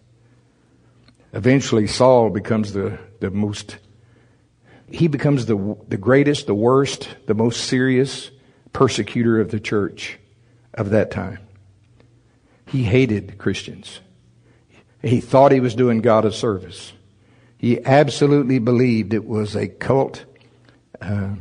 Eventually, 1.32 1.86
Saul 1.86 2.30
becomes 2.30 2.72
the, 2.72 2.98
the 3.20 3.30
most, 3.30 3.76
he 4.90 5.06
becomes 5.06 5.46
the, 5.46 5.76
the 5.86 5.96
greatest, 5.96 6.46
the 6.46 6.54
worst, 6.54 7.08
the 7.26 7.34
most 7.34 7.64
serious 7.64 8.30
persecutor 8.72 9.40
of 9.40 9.52
the 9.52 9.60
church 9.60 10.18
of 10.74 10.90
that 10.90 11.10
time. 11.10 11.38
He 12.66 12.82
hated 12.84 13.38
Christians. 13.38 14.00
He 15.02 15.20
thought 15.20 15.52
he 15.52 15.60
was 15.60 15.74
doing 15.74 16.00
God 16.00 16.24
a 16.24 16.32
service. 16.32 16.92
He 17.58 17.84
absolutely 17.84 18.58
believed 18.58 19.14
it 19.14 19.26
was 19.26 19.54
a 19.54 19.68
cult. 19.68 20.24
Uh, 21.00 21.36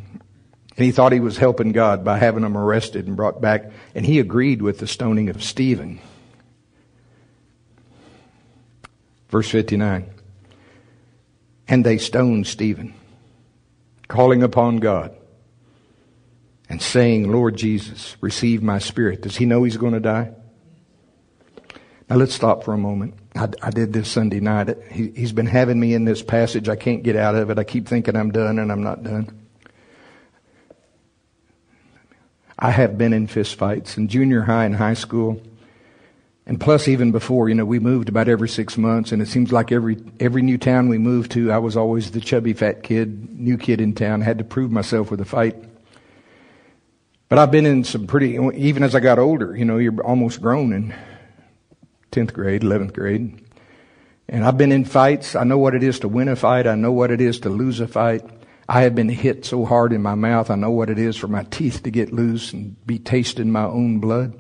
and 0.76 0.86
he 0.86 0.91
thought 0.91 1.12
he 1.12 1.19
was 1.19 1.38
helping 1.38 1.72
God 1.72 2.04
by 2.04 2.17
having 2.17 2.43
them 2.43 2.58
arrested 2.58 3.08
and 3.08 3.15
brought 3.15 3.41
back. 3.41 3.72
And 3.96 4.06
he 4.06 4.19
agreed 4.19 4.62
with 4.62 4.80
the 4.80 4.88
stoning 4.88 5.30
of 5.30 5.43
Stephen. 5.43 6.00
Verse 9.30 9.50
59. 9.50 10.10
And 11.67 11.86
they 11.86 11.98
stoned 11.98 12.48
Stephen, 12.48 12.93
calling 14.08 14.43
upon 14.43 14.78
God 14.78 15.15
and 16.73 16.81
saying, 16.81 17.31
Lord 17.31 17.55
Jesus, 17.55 18.17
receive 18.19 18.63
my 18.63 18.79
spirit. 18.79 19.21
Does 19.21 19.36
he 19.36 19.45
know 19.45 19.62
he's 19.62 19.77
going 19.77 19.93
to 19.93 19.99
die? 19.99 20.31
Now 22.09 22.15
let's 22.15 22.33
stop 22.33 22.63
for 22.63 22.73
a 22.73 22.79
moment. 22.79 23.13
I, 23.36 23.49
I 23.62 23.69
did 23.69 23.93
this 23.93 24.09
Sunday 24.09 24.39
night. 24.39 24.75
He, 24.89 25.12
he's 25.12 25.33
been 25.33 25.45
having 25.45 25.79
me 25.79 25.93
in 25.93 26.05
this 26.05 26.23
passage. 26.23 26.69
I 26.69 26.75
can't 26.75 27.03
get 27.03 27.15
out 27.15 27.36
of 27.36 27.51
it. 27.51 27.59
I 27.59 27.63
keep 27.63 27.88
thinking 27.88 28.15
I'm 28.15 28.31
done 28.31 28.57
and 28.57 28.71
I'm 28.71 28.81
not 28.81 29.03
done. 29.03 29.47
I 32.57 32.71
have 32.71 32.97
been 32.97 33.13
in 33.13 33.27
fistfights 33.27 33.95
in 33.95 34.07
junior 34.07 34.41
high 34.41 34.65
and 34.65 34.75
high 34.75 34.95
school. 34.95 35.39
And 36.47 36.59
plus, 36.59 36.88
even 36.88 37.12
before, 37.12 37.49
you 37.49 37.55
know, 37.55 37.65
we 37.65 37.77
moved 37.77 38.09
about 38.09 38.29
every 38.29 38.49
six 38.49 38.79
months, 38.79 39.12
and 39.12 39.21
it 39.21 39.27
seems 39.27 39.51
like 39.51 39.71
every 39.71 39.97
every 40.19 40.41
new 40.41 40.57
town 40.57 40.89
we 40.89 40.97
moved 40.97 41.33
to, 41.33 41.51
I 41.51 41.59
was 41.59 41.77
always 41.77 42.12
the 42.12 42.19
chubby 42.19 42.53
fat 42.53 42.81
kid, 42.81 43.39
new 43.39 43.57
kid 43.57 43.79
in 43.79 43.93
town. 43.93 44.21
Had 44.21 44.39
to 44.39 44.43
prove 44.43 44.71
myself 44.71 45.12
with 45.12 45.21
a 45.21 45.25
fight. 45.25 45.69
But 47.34 47.39
I've 47.39 47.50
been 47.50 47.65
in 47.65 47.84
some 47.84 48.06
pretty, 48.06 48.38
even 48.54 48.84
as 48.84 48.93
I 48.93 49.00
got 49.00 49.17
older, 49.17 49.58
you 49.58 49.65
know, 49.65 49.80
you're 49.80 50.00
almost 50.04 50.39
grown 50.39 50.72
in 50.72 50.93
10th 52.12 52.32
grade, 52.32 52.62
11th 52.62 52.93
grade. 52.93 53.43
And 54.30 54.46
I've 54.46 54.60
been 54.60 54.72
in 54.72 54.86
fights. 54.86 55.36
I 55.36 55.43
know 55.43 55.58
what 55.58 55.74
it 55.74 55.82
is 55.82 55.98
to 56.02 56.08
win 56.08 56.28
a 56.28 56.36
fight. 56.36 56.67
I 56.67 56.76
know 56.76 56.91
what 56.91 57.10
it 57.10 57.19
is 57.19 57.39
to 57.39 57.50
lose 57.50 57.80
a 57.80 57.88
fight. 57.88 58.22
I 58.69 58.82
have 58.82 58.93
been 58.93 59.10
hit 59.10 59.46
so 59.46 59.65
hard 59.65 59.93
in 59.93 60.04
my 60.04 60.13
mouth. 60.13 60.52
I 60.52 60.56
know 60.56 60.69
what 60.69 60.91
it 60.91 61.00
is 61.00 61.17
for 61.17 61.28
my 61.28 61.41
teeth 61.46 61.82
to 61.82 61.89
get 61.89 62.13
loose 62.13 62.54
and 62.54 62.76
be 62.86 63.00
tasting 63.00 63.50
my 63.50 63.65
own 63.65 63.98
blood. 63.98 64.36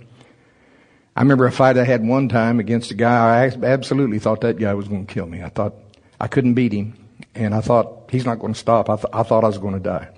I 1.15 1.21
remember 1.21 1.47
a 1.47 1.51
fight 1.51 1.79
I 1.79 1.85
had 1.85 2.05
one 2.05 2.29
time 2.29 2.59
against 2.59 2.91
a 2.91 2.93
guy. 2.93 3.45
I 3.45 3.65
absolutely 3.65 4.19
thought 4.19 4.41
that 4.41 4.59
guy 4.59 4.75
was 4.75 4.87
going 4.87 5.07
to 5.07 5.11
kill 5.11 5.25
me. 5.25 5.41
I 5.41 5.49
thought 5.49 5.73
I 6.21 6.27
couldn't 6.27 6.53
beat 6.53 6.73
him. 6.73 6.93
And 7.33 7.55
I 7.55 7.61
thought 7.61 8.11
he's 8.11 8.25
not 8.27 8.37
going 8.37 8.53
to 8.53 8.59
stop. 8.59 8.87
I, 8.87 8.97
th- 8.97 9.07
I 9.11 9.23
thought 9.23 9.43
I 9.43 9.47
was 9.47 9.57
going 9.57 9.73
to 9.73 9.79
die. 9.79 10.09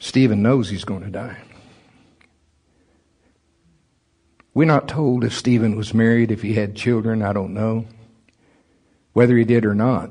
Stephen 0.00 0.42
knows 0.42 0.68
he's 0.68 0.84
going 0.84 1.02
to 1.02 1.10
die. 1.10 1.36
We're 4.52 4.64
not 4.64 4.88
told 4.88 5.22
if 5.22 5.32
Stephen 5.32 5.76
was 5.76 5.94
married, 5.94 6.32
if 6.32 6.42
he 6.42 6.54
had 6.54 6.74
children, 6.74 7.22
I 7.22 7.32
don't 7.32 7.54
know. 7.54 7.86
Whether 9.12 9.36
he 9.36 9.44
did 9.44 9.64
or 9.64 9.74
not. 9.74 10.10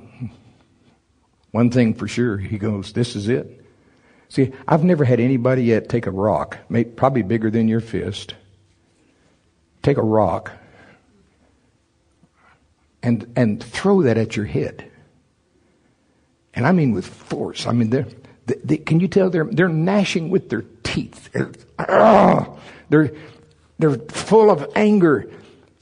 One 1.51 1.71
thing 1.71 1.93
for 1.95 2.07
sure, 2.07 2.37
he 2.37 2.57
goes, 2.57 2.93
This 2.93 3.15
is 3.15 3.27
it. 3.27 3.65
See, 4.29 4.53
I've 4.67 4.83
never 4.83 5.03
had 5.03 5.19
anybody 5.19 5.63
yet 5.63 5.89
take 5.89 6.05
a 6.05 6.11
rock, 6.11 6.59
probably 6.95 7.23
bigger 7.23 7.49
than 7.49 7.67
your 7.67 7.81
fist, 7.81 8.35
take 9.81 9.97
a 9.97 10.03
rock 10.03 10.51
and, 13.01 13.31
and 13.35 13.63
throw 13.63 14.03
that 14.03 14.19
at 14.19 14.35
your 14.35 14.45
head. 14.45 14.89
And 16.53 16.67
I 16.67 16.71
mean 16.73 16.91
with 16.91 17.07
force. 17.07 17.65
I 17.65 17.71
mean, 17.71 17.89
they're, 18.63 18.77
can 18.77 18.99
you 18.99 19.07
tell 19.07 19.29
they're, 19.29 19.45
they're 19.45 19.69
gnashing 19.69 20.29
with 20.29 20.49
their 20.49 20.63
teeth? 20.83 21.29
They're, 22.89 23.11
they're 23.77 23.97
full 23.97 24.49
of 24.49 24.71
anger 24.75 25.29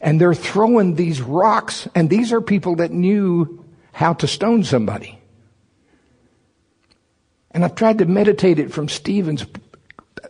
and 0.02 0.22
they're 0.22 0.34
throwing 0.34 0.96
these 0.96 1.22
rocks. 1.22 1.88
And 1.96 2.10
these 2.10 2.32
are 2.34 2.42
people 2.42 2.76
that 2.78 2.92
knew 2.92 3.66
how 3.92 4.14
to 4.14 4.28
stone 4.28 4.64
somebody. 4.64 5.20
And 7.52 7.66
I've 7.66 7.76
tried 7.76 8.00
to 8.00 8.06
meditate 8.06 8.60
it 8.60 8.72
from 8.72 8.90
Stephen's. 8.90 9.46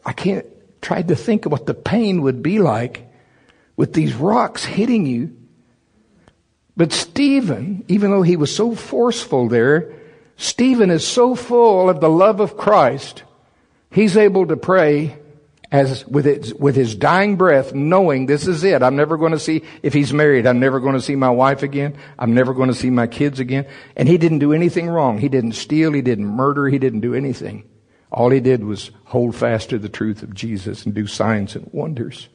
I 0.05 0.13
can't, 0.13 0.45
tried 0.81 1.09
to 1.09 1.15
think 1.15 1.45
of 1.45 1.51
what 1.51 1.65
the 1.65 1.73
pain 1.73 2.21
would 2.21 2.41
be 2.41 2.59
like 2.59 3.11
with 3.75 3.93
these 3.93 4.13
rocks 4.13 4.63
hitting 4.63 5.05
you. 5.05 5.35
But 6.77 6.93
Stephen, 6.93 7.83
even 7.87 8.11
though 8.11 8.21
he 8.21 8.37
was 8.37 8.55
so 8.55 8.75
forceful 8.75 9.49
there, 9.49 9.91
Stephen 10.37 10.91
is 10.91 11.05
so 11.05 11.35
full 11.35 11.89
of 11.89 11.99
the 11.99 12.09
love 12.09 12.39
of 12.39 12.55
Christ, 12.55 13.23
he's 13.91 14.15
able 14.15 14.47
to 14.47 14.55
pray 14.55 15.17
as 15.71 16.05
with 16.07 16.25
his, 16.25 16.53
with 16.53 16.75
his 16.75 16.95
dying 16.95 17.35
breath, 17.35 17.73
knowing 17.73 18.25
this 18.25 18.47
is 18.47 18.63
it. 18.63 18.81
I'm 18.81 18.95
never 18.95 19.17
going 19.17 19.33
to 19.33 19.39
see, 19.39 19.63
if 19.83 19.93
he's 19.93 20.13
married, 20.13 20.47
I'm 20.47 20.59
never 20.59 20.79
going 20.79 20.93
to 20.93 21.01
see 21.01 21.15
my 21.15 21.29
wife 21.29 21.63
again. 21.63 21.97
I'm 22.17 22.33
never 22.33 22.53
going 22.53 22.69
to 22.69 22.75
see 22.75 22.89
my 22.89 23.07
kids 23.07 23.39
again. 23.39 23.67
And 23.95 24.07
he 24.07 24.17
didn't 24.17 24.39
do 24.39 24.53
anything 24.53 24.87
wrong. 24.87 25.17
He 25.17 25.27
didn't 25.27 25.53
steal. 25.53 25.91
He 25.91 26.01
didn't 26.01 26.25
murder. 26.25 26.67
He 26.67 26.79
didn't 26.79 27.01
do 27.01 27.13
anything. 27.13 27.67
All 28.11 28.29
he 28.29 28.39
did 28.39 28.63
was 28.63 28.91
hold 29.05 29.35
fast 29.35 29.71
to 29.71 29.79
the 29.79 29.89
truth 29.89 30.23
of 30.23 30.33
Jesus 30.33 30.85
and 30.85 30.95
do 30.95 31.05
signs 31.05 31.55
and 31.55 31.69
wonders. 31.73 32.29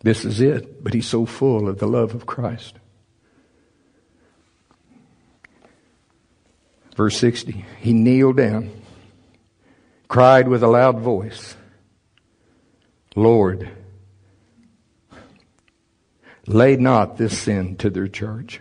This 0.00 0.24
is 0.24 0.40
it. 0.40 0.84
But 0.84 0.94
he's 0.94 1.08
so 1.08 1.26
full 1.26 1.68
of 1.68 1.78
the 1.78 1.88
love 1.88 2.14
of 2.14 2.26
Christ. 2.26 2.78
Verse 6.96 7.16
60. 7.18 7.64
He 7.78 7.92
kneeled 7.92 8.38
down 8.38 8.70
cried 10.08 10.48
with 10.48 10.62
a 10.62 10.68
loud 10.68 11.00
voice, 11.00 11.56
Lord, 13.14 13.70
lay 16.46 16.76
not 16.76 17.16
this 17.16 17.38
sin 17.38 17.76
to 17.76 17.90
their 17.90 18.08
charge. 18.08 18.60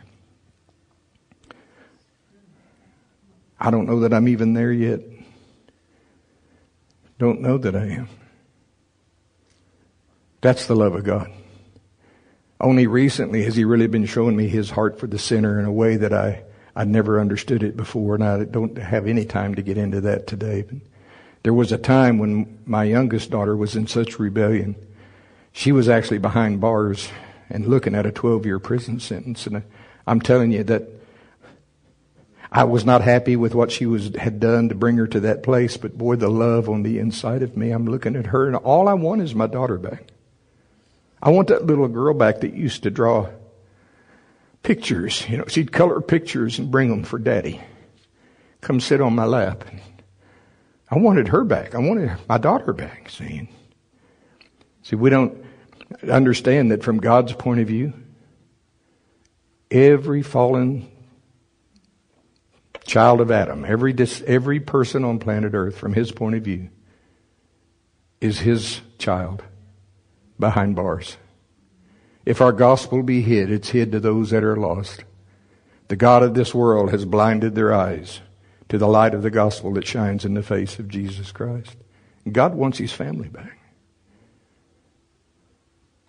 I 3.59 3.71
don't 3.71 3.87
know 3.87 4.01
that 4.01 4.13
I'm 4.13 4.27
even 4.27 4.53
there 4.53 4.71
yet. 4.71 5.01
Don't 7.17 7.41
know 7.41 7.57
that 7.57 7.75
I 7.75 7.85
am. 7.85 8.09
That's 10.41 10.67
the 10.67 10.75
love 10.75 10.95
of 10.95 11.03
God. 11.03 11.31
Only 12.59 12.87
recently 12.87 13.43
has 13.43 13.55
He 13.55 13.63
really 13.63 13.87
been 13.87 14.05
showing 14.05 14.35
me 14.35 14.47
His 14.47 14.69
heart 14.69 14.99
for 14.99 15.07
the 15.07 15.17
sinner 15.17 15.59
in 15.59 15.65
a 15.65 15.71
way 15.71 15.97
that 15.97 16.13
I, 16.13 16.43
I 16.75 16.83
never 16.83 17.19
understood 17.19 17.63
it 17.63 17.77
before, 17.77 18.15
and 18.15 18.23
I 18.23 18.43
don't 18.43 18.77
have 18.77 19.07
any 19.07 19.25
time 19.25 19.55
to 19.55 19.61
get 19.61 19.77
into 19.77 20.01
that 20.01 20.27
today. 20.27 20.63
But 20.63 20.77
there 21.43 21.53
was 21.53 21.71
a 21.71 21.77
time 21.77 22.17
when 22.17 22.59
my 22.65 22.83
youngest 22.83 23.31
daughter 23.31 23.55
was 23.55 23.75
in 23.75 23.87
such 23.87 24.19
rebellion. 24.19 24.75
She 25.53 25.71
was 25.71 25.87
actually 25.87 26.17
behind 26.17 26.59
bars 26.59 27.07
and 27.49 27.67
looking 27.67 27.95
at 27.95 28.05
a 28.05 28.11
12 28.11 28.45
year 28.45 28.59
prison 28.59 28.99
sentence. 28.99 29.47
And 29.47 29.63
I'm 30.05 30.19
telling 30.19 30.51
you 30.51 30.63
that 30.65 30.89
I 32.51 32.63
was 32.65 32.85
not 32.85 33.01
happy 33.01 33.35
with 33.35 33.55
what 33.55 33.71
she 33.71 33.85
was, 33.85 34.13
had 34.15 34.39
done 34.39 34.69
to 34.69 34.75
bring 34.75 34.97
her 34.97 35.07
to 35.07 35.19
that 35.21 35.43
place, 35.43 35.77
but 35.77 35.97
boy, 35.97 36.15
the 36.15 36.29
love 36.29 36.69
on 36.69 36.83
the 36.83 36.99
inside 36.99 37.41
of 37.41 37.55
me, 37.55 37.71
I'm 37.71 37.85
looking 37.85 38.15
at 38.15 38.27
her 38.27 38.47
and 38.47 38.55
all 38.55 38.87
I 38.87 38.93
want 38.93 39.21
is 39.21 39.33
my 39.33 39.47
daughter 39.47 39.77
back. 39.77 40.03
I 41.21 41.29
want 41.29 41.47
that 41.47 41.65
little 41.65 41.87
girl 41.87 42.13
back 42.13 42.41
that 42.41 42.53
used 42.53 42.83
to 42.83 42.91
draw 42.91 43.29
pictures. 44.65 45.25
You 45.29 45.37
know, 45.37 45.45
she'd 45.47 45.71
color 45.71 46.01
pictures 46.01 46.59
and 46.59 46.69
bring 46.69 46.89
them 46.89 47.03
for 47.03 47.17
daddy. 47.17 47.61
Come 48.61 48.79
sit 48.79 48.99
on 48.99 49.15
my 49.15 49.25
lap. 49.25 49.63
I 50.89 50.97
wanted 50.97 51.29
her 51.29 51.43
back. 51.43 51.73
I 51.73 51.79
wanted 51.79 52.11
my 52.27 52.37
daughter 52.37 52.73
back. 52.73 53.09
See, 53.09 53.49
see, 54.83 54.95
we 54.95 55.09
don't 55.09 55.45
understand 56.09 56.71
that 56.71 56.83
from 56.83 56.97
God's 56.97 57.33
point 57.33 57.61
of 57.61 57.67
view, 57.67 57.93
Every 59.71 60.21
fallen 60.21 60.87
child 62.85 63.19
of 63.19 63.31
Adam, 63.31 63.65
every, 63.65 63.93
dis, 63.93 64.23
every 64.27 64.59
person 64.59 65.03
on 65.03 65.19
planet 65.19 65.53
Earth, 65.53 65.77
from 65.77 65.93
his 65.93 66.11
point 66.11 66.35
of 66.35 66.43
view, 66.43 66.69
is 68.21 68.39
his 68.39 68.81
child 68.99 69.43
behind 70.39 70.75
bars. 70.75 71.17
If 72.25 72.41
our 72.41 72.51
gospel 72.51 73.03
be 73.03 73.21
hid, 73.21 73.51
it's 73.51 73.69
hid 73.69 73.91
to 73.91 73.99
those 73.99 74.31
that 74.31 74.43
are 74.43 74.55
lost. 74.55 75.03
The 75.87 75.95
God 75.95 76.23
of 76.23 76.33
this 76.33 76.55
world 76.55 76.89
has 76.91 77.05
blinded 77.05 77.53
their 77.53 77.73
eyes 77.73 78.21
to 78.69 78.77
the 78.77 78.87
light 78.87 79.13
of 79.13 79.21
the 79.21 79.29
gospel 79.29 79.73
that 79.73 79.85
shines 79.85 80.25
in 80.25 80.33
the 80.33 80.41
face 80.41 80.79
of 80.79 80.87
Jesus 80.87 81.31
Christ. 81.31 81.75
God 82.31 82.55
wants 82.55 82.79
his 82.79 82.91
family 82.91 83.27
back. 83.27 83.59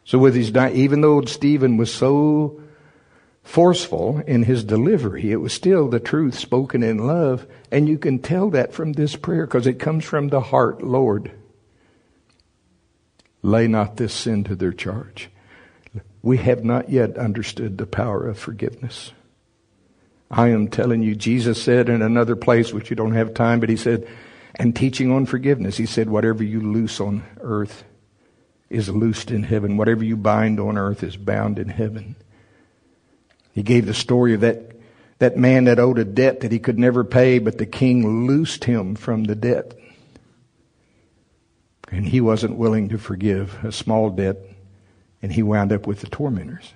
So 0.04 0.18
with 0.18 0.34
his, 0.34 0.50
even 0.50 1.02
though 1.02 1.20
Stephen 1.22 1.76
was 1.76 1.92
so 1.92 2.62
forceful 3.42 4.20
in 4.26 4.44
his 4.44 4.64
delivery, 4.64 5.30
it 5.30 5.40
was 5.40 5.52
still 5.52 5.88
the 5.88 6.00
truth 6.00 6.38
spoken 6.38 6.82
in 6.82 7.06
love. 7.06 7.46
And 7.70 7.88
you 7.88 7.98
can 7.98 8.20
tell 8.20 8.48
that 8.50 8.72
from 8.72 8.92
this 8.92 9.16
prayer 9.16 9.46
because 9.46 9.66
it 9.66 9.78
comes 9.78 10.04
from 10.04 10.28
the 10.28 10.40
heart, 10.40 10.82
Lord. 10.82 11.32
Lay 13.42 13.66
not 13.66 13.96
this 13.96 14.14
sin 14.14 14.44
to 14.44 14.56
their 14.56 14.72
charge. 14.72 15.28
We 16.26 16.38
have 16.38 16.64
not 16.64 16.90
yet 16.90 17.18
understood 17.18 17.78
the 17.78 17.86
power 17.86 18.26
of 18.26 18.36
forgiveness. 18.36 19.12
I 20.28 20.48
am 20.48 20.66
telling 20.66 21.00
you, 21.00 21.14
Jesus 21.14 21.62
said 21.62 21.88
in 21.88 22.02
another 22.02 22.34
place, 22.34 22.72
which 22.72 22.90
you 22.90 22.96
don't 22.96 23.14
have 23.14 23.32
time, 23.32 23.60
but 23.60 23.68
he 23.68 23.76
said, 23.76 24.08
and 24.56 24.74
teaching 24.74 25.12
on 25.12 25.26
forgiveness, 25.26 25.76
he 25.76 25.86
said, 25.86 26.10
whatever 26.10 26.42
you 26.42 26.60
loose 26.60 26.98
on 26.98 27.22
earth 27.42 27.84
is 28.68 28.88
loosed 28.88 29.30
in 29.30 29.44
heaven. 29.44 29.76
Whatever 29.76 30.02
you 30.02 30.16
bind 30.16 30.58
on 30.58 30.76
earth 30.76 31.04
is 31.04 31.16
bound 31.16 31.60
in 31.60 31.68
heaven. 31.68 32.16
He 33.52 33.62
gave 33.62 33.86
the 33.86 33.94
story 33.94 34.34
of 34.34 34.40
that, 34.40 34.72
that 35.20 35.36
man 35.36 35.66
that 35.66 35.78
owed 35.78 36.00
a 36.00 36.04
debt 36.04 36.40
that 36.40 36.50
he 36.50 36.58
could 36.58 36.76
never 36.76 37.04
pay, 37.04 37.38
but 37.38 37.58
the 37.58 37.66
king 37.66 38.26
loosed 38.26 38.64
him 38.64 38.96
from 38.96 39.22
the 39.22 39.36
debt. 39.36 39.74
And 41.92 42.04
he 42.04 42.20
wasn't 42.20 42.56
willing 42.56 42.88
to 42.88 42.98
forgive 42.98 43.64
a 43.64 43.70
small 43.70 44.10
debt, 44.10 44.38
and 45.26 45.32
he 45.34 45.42
wound 45.42 45.72
up 45.72 45.88
with 45.88 46.02
the 46.02 46.06
tormentors. 46.06 46.72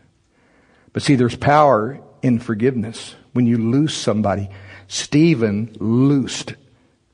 But 0.93 1.05
see, 1.05 1.15
there's 1.15 1.37
power 1.37 2.01
in 2.21 2.41
forgiveness 2.41 3.15
when 3.33 3.47
you 3.47 3.59
loose 3.59 3.97
somebody. 3.97 4.51
Stephen 4.89 5.77
loosed 5.79 6.55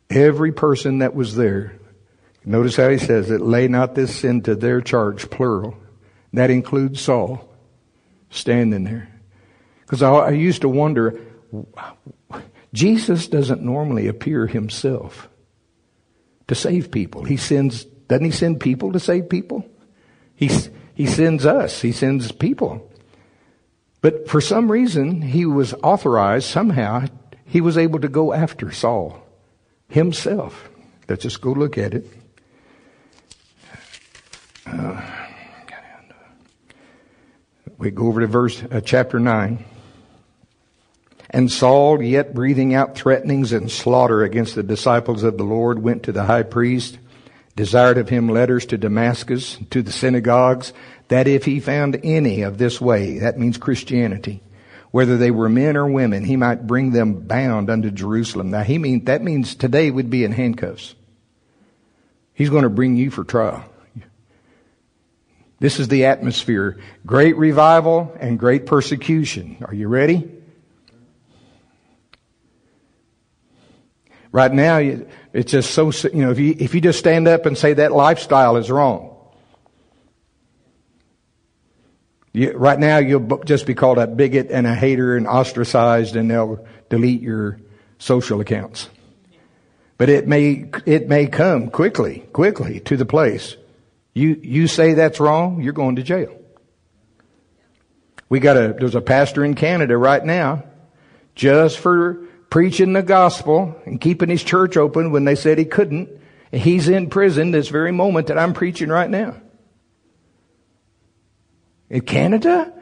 every 0.08 0.50
person 0.50 1.00
that 1.00 1.14
was 1.14 1.36
there. 1.36 1.74
Notice 2.42 2.76
how 2.76 2.88
he 2.88 2.96
says 2.96 3.30
it, 3.30 3.42
lay 3.42 3.68
not 3.68 3.94
this 3.94 4.16
sin 4.16 4.40
to 4.44 4.54
their 4.54 4.80
charge, 4.80 5.28
plural. 5.28 5.76
That 6.32 6.48
includes 6.48 7.02
Saul 7.02 7.46
standing 8.30 8.84
there. 8.84 9.10
Because 9.82 10.02
I, 10.02 10.10
I 10.10 10.30
used 10.30 10.62
to 10.62 10.70
wonder, 10.70 11.20
Jesus 12.72 13.28
doesn't 13.28 13.60
normally 13.60 14.06
appear 14.06 14.46
himself 14.46 15.28
to 16.48 16.54
save 16.54 16.90
people. 16.90 17.24
He 17.24 17.36
sends, 17.36 17.84
doesn't 17.84 18.24
he 18.24 18.30
send 18.30 18.58
people 18.58 18.92
to 18.92 19.00
save 19.00 19.28
people? 19.28 19.68
He, 20.34 20.50
he 20.96 21.06
sends 21.06 21.44
us. 21.44 21.82
He 21.82 21.92
sends 21.92 22.32
people. 22.32 22.90
But 24.00 24.28
for 24.28 24.40
some 24.40 24.72
reason, 24.72 25.20
he 25.20 25.44
was 25.44 25.74
authorized 25.82 26.48
somehow, 26.48 27.04
he 27.44 27.60
was 27.60 27.76
able 27.76 28.00
to 28.00 28.08
go 28.08 28.32
after 28.32 28.72
Saul 28.72 29.22
himself. 29.88 30.70
Let's 31.06 31.22
just 31.22 31.42
go 31.42 31.52
look 31.52 31.76
at 31.76 31.92
it. 31.92 32.06
Uh, 34.66 35.00
we 37.76 37.90
go 37.90 38.08
over 38.08 38.22
to 38.22 38.26
verse, 38.26 38.62
uh, 38.62 38.80
chapter 38.80 39.20
9. 39.20 39.64
And 41.28 41.52
Saul, 41.52 42.00
yet 42.00 42.32
breathing 42.32 42.74
out 42.74 42.96
threatenings 42.96 43.52
and 43.52 43.70
slaughter 43.70 44.22
against 44.22 44.54
the 44.54 44.62
disciples 44.62 45.24
of 45.24 45.36
the 45.36 45.44
Lord, 45.44 45.82
went 45.82 46.04
to 46.04 46.12
the 46.12 46.24
high 46.24 46.42
priest, 46.42 46.98
desired 47.56 47.98
of 47.98 48.08
him 48.08 48.28
letters 48.28 48.66
to 48.66 48.78
Damascus, 48.78 49.58
to 49.70 49.82
the 49.82 49.90
synagogues, 49.90 50.72
that 51.08 51.26
if 51.26 51.44
he 51.44 51.58
found 51.58 51.98
any 52.04 52.42
of 52.42 52.58
this 52.58 52.80
way, 52.80 53.18
that 53.18 53.38
means 53.38 53.56
Christianity, 53.56 54.42
whether 54.90 55.16
they 55.16 55.30
were 55.30 55.48
men 55.48 55.76
or 55.76 55.86
women, 55.86 56.24
he 56.24 56.36
might 56.36 56.66
bring 56.66 56.92
them 56.92 57.20
bound 57.26 57.70
unto 57.70 57.90
Jerusalem. 57.90 58.50
Now 58.50 58.62
he 58.62 58.78
mean, 58.78 59.06
that 59.06 59.22
means 59.22 59.54
today 59.54 59.90
would 59.90 60.10
be 60.10 60.24
in 60.24 60.32
handcuffs. 60.32 60.94
He's 62.34 62.50
going 62.50 62.64
to 62.64 62.70
bring 62.70 62.96
you 62.96 63.10
for 63.10 63.24
trial. 63.24 63.64
This 65.58 65.80
is 65.80 65.88
the 65.88 66.04
atmosphere. 66.04 66.78
Great 67.06 67.36
revival 67.38 68.14
and 68.20 68.38
great 68.38 68.66
persecution. 68.66 69.56
Are 69.66 69.74
you 69.74 69.88
ready? 69.88 70.35
Right 74.36 74.52
now, 74.52 74.76
it's 75.32 75.50
just 75.50 75.70
so, 75.70 75.90
you 76.12 76.20
know, 76.20 76.30
if 76.30 76.38
you, 76.38 76.54
if 76.58 76.74
you 76.74 76.82
just 76.82 76.98
stand 76.98 77.26
up 77.26 77.46
and 77.46 77.56
say 77.56 77.72
that 77.72 77.90
lifestyle 77.90 78.58
is 78.58 78.70
wrong, 78.70 79.16
you, 82.34 82.52
right 82.52 82.78
now 82.78 82.98
you'll 82.98 83.42
just 83.44 83.64
be 83.64 83.72
called 83.72 83.96
a 83.96 84.06
bigot 84.06 84.48
and 84.50 84.66
a 84.66 84.74
hater 84.74 85.16
and 85.16 85.26
ostracized 85.26 86.16
and 86.16 86.30
they'll 86.30 86.66
delete 86.90 87.22
your 87.22 87.58
social 87.96 88.42
accounts. 88.42 88.90
But 89.96 90.10
it 90.10 90.28
may, 90.28 90.68
it 90.84 91.08
may 91.08 91.28
come 91.28 91.70
quickly, 91.70 92.18
quickly 92.34 92.80
to 92.80 92.98
the 92.98 93.06
place. 93.06 93.56
You, 94.12 94.38
you 94.42 94.66
say 94.66 94.92
that's 94.92 95.18
wrong, 95.18 95.62
you're 95.62 95.72
going 95.72 95.96
to 95.96 96.02
jail. 96.02 96.38
We 98.28 98.40
got 98.40 98.58
a, 98.58 98.76
there's 98.78 98.96
a 98.96 99.00
pastor 99.00 99.46
in 99.46 99.54
Canada 99.54 99.96
right 99.96 100.22
now 100.22 100.64
just 101.34 101.78
for 101.78 102.25
preaching 102.56 102.94
the 102.94 103.02
gospel 103.02 103.76
and 103.84 104.00
keeping 104.00 104.30
his 104.30 104.42
church 104.42 104.78
open 104.78 105.10
when 105.10 105.26
they 105.26 105.34
said 105.34 105.58
he 105.58 105.66
couldn't. 105.66 106.08
And 106.50 106.62
He's 106.62 106.88
in 106.88 107.10
prison 107.10 107.50
this 107.50 107.68
very 107.68 107.92
moment 107.92 108.28
that 108.28 108.38
I'm 108.38 108.54
preaching 108.54 108.88
right 108.88 109.10
now. 109.10 109.36
In 111.90 112.00
Canada? 112.00 112.72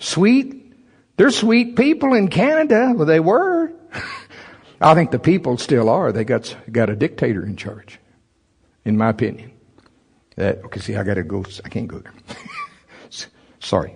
Sweet? 0.00 0.74
They're 1.16 1.30
sweet 1.30 1.76
people 1.76 2.12
in 2.14 2.26
Canada. 2.26 2.92
Well, 2.92 3.06
they 3.06 3.20
were. 3.20 3.72
I 4.80 4.94
think 4.94 5.12
the 5.12 5.20
people 5.20 5.58
still 5.58 5.88
are. 5.88 6.10
They 6.10 6.24
got, 6.24 6.56
got 6.72 6.90
a 6.90 6.96
dictator 6.96 7.46
in 7.46 7.54
charge, 7.54 8.00
in 8.84 8.96
my 8.96 9.10
opinion. 9.10 9.52
That, 10.34 10.64
okay, 10.64 10.80
see, 10.80 10.96
I 10.96 11.04
gotta 11.04 11.22
go, 11.22 11.44
I 11.64 11.68
can't 11.68 11.86
go 11.86 12.00
there. 12.00 12.12
Sorry. 13.60 13.94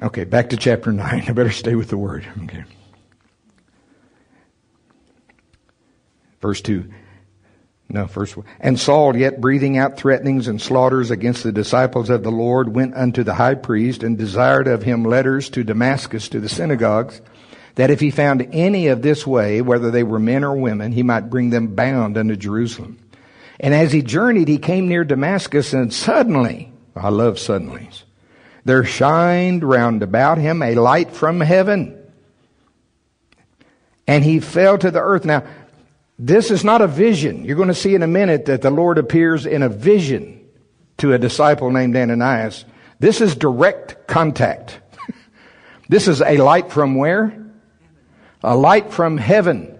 Okay, 0.00 0.24
back 0.24 0.50
to 0.50 0.56
chapter 0.56 0.92
9. 0.92 1.24
I 1.28 1.32
better 1.32 1.50
stay 1.50 1.74
with 1.74 1.88
the 1.88 1.98
word. 1.98 2.26
Okay. 2.44 2.64
Verse 6.40 6.60
2. 6.60 6.88
No, 7.90 8.06
first 8.06 8.36
one. 8.36 8.46
And 8.60 8.78
Saul, 8.78 9.16
yet 9.16 9.40
breathing 9.40 9.78
out 9.78 9.96
threatenings 9.96 10.46
and 10.46 10.60
slaughters 10.60 11.10
against 11.10 11.42
the 11.42 11.52
disciples 11.52 12.10
of 12.10 12.22
the 12.22 12.30
Lord, 12.30 12.74
went 12.74 12.94
unto 12.94 13.24
the 13.24 13.34
high 13.34 13.54
priest 13.54 14.02
and 14.02 14.18
desired 14.18 14.68
of 14.68 14.82
him 14.82 15.04
letters 15.04 15.48
to 15.50 15.64
Damascus 15.64 16.28
to 16.28 16.38
the 16.40 16.50
synagogues, 16.50 17.20
that 17.76 17.90
if 17.90 17.98
he 17.98 18.10
found 18.10 18.46
any 18.52 18.88
of 18.88 19.02
this 19.02 19.26
way, 19.26 19.62
whether 19.62 19.90
they 19.90 20.02
were 20.02 20.18
men 20.18 20.44
or 20.44 20.54
women, 20.54 20.92
he 20.92 21.02
might 21.02 21.30
bring 21.30 21.50
them 21.50 21.74
bound 21.74 22.18
unto 22.18 22.36
Jerusalem. 22.36 22.98
And 23.58 23.74
as 23.74 23.90
he 23.90 24.02
journeyed, 24.02 24.48
he 24.48 24.58
came 24.58 24.86
near 24.86 25.04
Damascus, 25.04 25.72
and 25.72 25.92
suddenly, 25.92 26.72
I 26.94 27.08
love 27.08 27.36
suddenlies, 27.36 28.02
there 28.68 28.84
shined 28.84 29.64
round 29.64 30.02
about 30.02 30.36
him 30.36 30.62
a 30.62 30.74
light 30.74 31.12
from 31.12 31.40
heaven. 31.40 31.98
And 34.06 34.22
he 34.22 34.40
fell 34.40 34.76
to 34.76 34.90
the 34.90 35.00
earth. 35.00 35.24
Now, 35.24 35.44
this 36.18 36.50
is 36.50 36.64
not 36.64 36.82
a 36.82 36.86
vision. 36.86 37.46
You're 37.46 37.56
going 37.56 37.68
to 37.68 37.74
see 37.74 37.94
in 37.94 38.02
a 38.02 38.06
minute 38.06 38.44
that 38.44 38.60
the 38.60 38.70
Lord 38.70 38.98
appears 38.98 39.46
in 39.46 39.62
a 39.62 39.70
vision 39.70 40.46
to 40.98 41.14
a 41.14 41.18
disciple 41.18 41.70
named 41.70 41.96
Ananias. 41.96 42.66
This 42.98 43.22
is 43.22 43.36
direct 43.36 44.06
contact. 44.06 44.78
this 45.88 46.06
is 46.06 46.20
a 46.20 46.36
light 46.36 46.70
from 46.70 46.94
where? 46.96 47.50
A 48.44 48.54
light 48.54 48.92
from 48.92 49.16
heaven. 49.16 49.78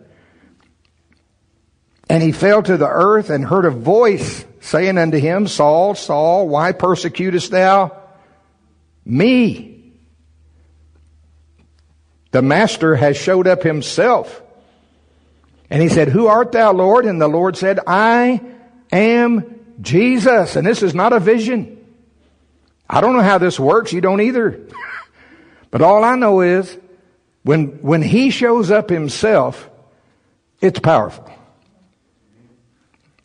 And 2.09 2.23
he 2.23 2.33
fell 2.33 2.63
to 2.63 2.79
the 2.79 2.89
earth 2.89 3.29
and 3.29 3.45
heard 3.45 3.67
a 3.67 3.71
voice 3.71 4.47
saying 4.61 4.97
unto 4.97 5.19
him, 5.19 5.47
Saul, 5.47 5.95
Saul, 5.95 6.49
why 6.49 6.73
persecutest 6.73 7.51
thou 7.51 8.08
me. 9.09 9.93
The 12.31 12.43
master 12.43 12.95
has 12.95 13.17
showed 13.17 13.47
up 13.47 13.63
himself. 13.63 14.43
And 15.71 15.83
he 15.83 15.89
said, 15.89 16.09
Who 16.09 16.27
art 16.27 16.53
thou, 16.53 16.73
Lord? 16.73 17.07
And 17.07 17.21
the 17.21 17.29
Lord 17.29 17.57
said, 17.57 17.81
I 17.87 18.41
am 18.93 19.65
Jesus. 19.81 20.57
And 20.57 20.67
this 20.67 20.83
is 20.83 20.95
not 20.95 21.13
a 21.13 21.21
vision. 21.21 21.75
I 22.89 23.01
don't 23.01 23.17
know 23.17 23.23
how 23.23 23.39
this 23.39 23.59
works. 23.59 23.93
You 23.93 24.01
don't 24.01 24.21
either. 24.21 24.69
but 25.71 25.83
all 25.83 26.05
I 26.05 26.17
know 26.17 26.41
is 26.41 26.77
when, 27.43 27.83
when 27.83 28.03
he 28.03 28.31
shows 28.31 28.71
up 28.71 28.91
himself, 28.91 29.69
it's 30.61 30.79
powerful. 30.79 31.31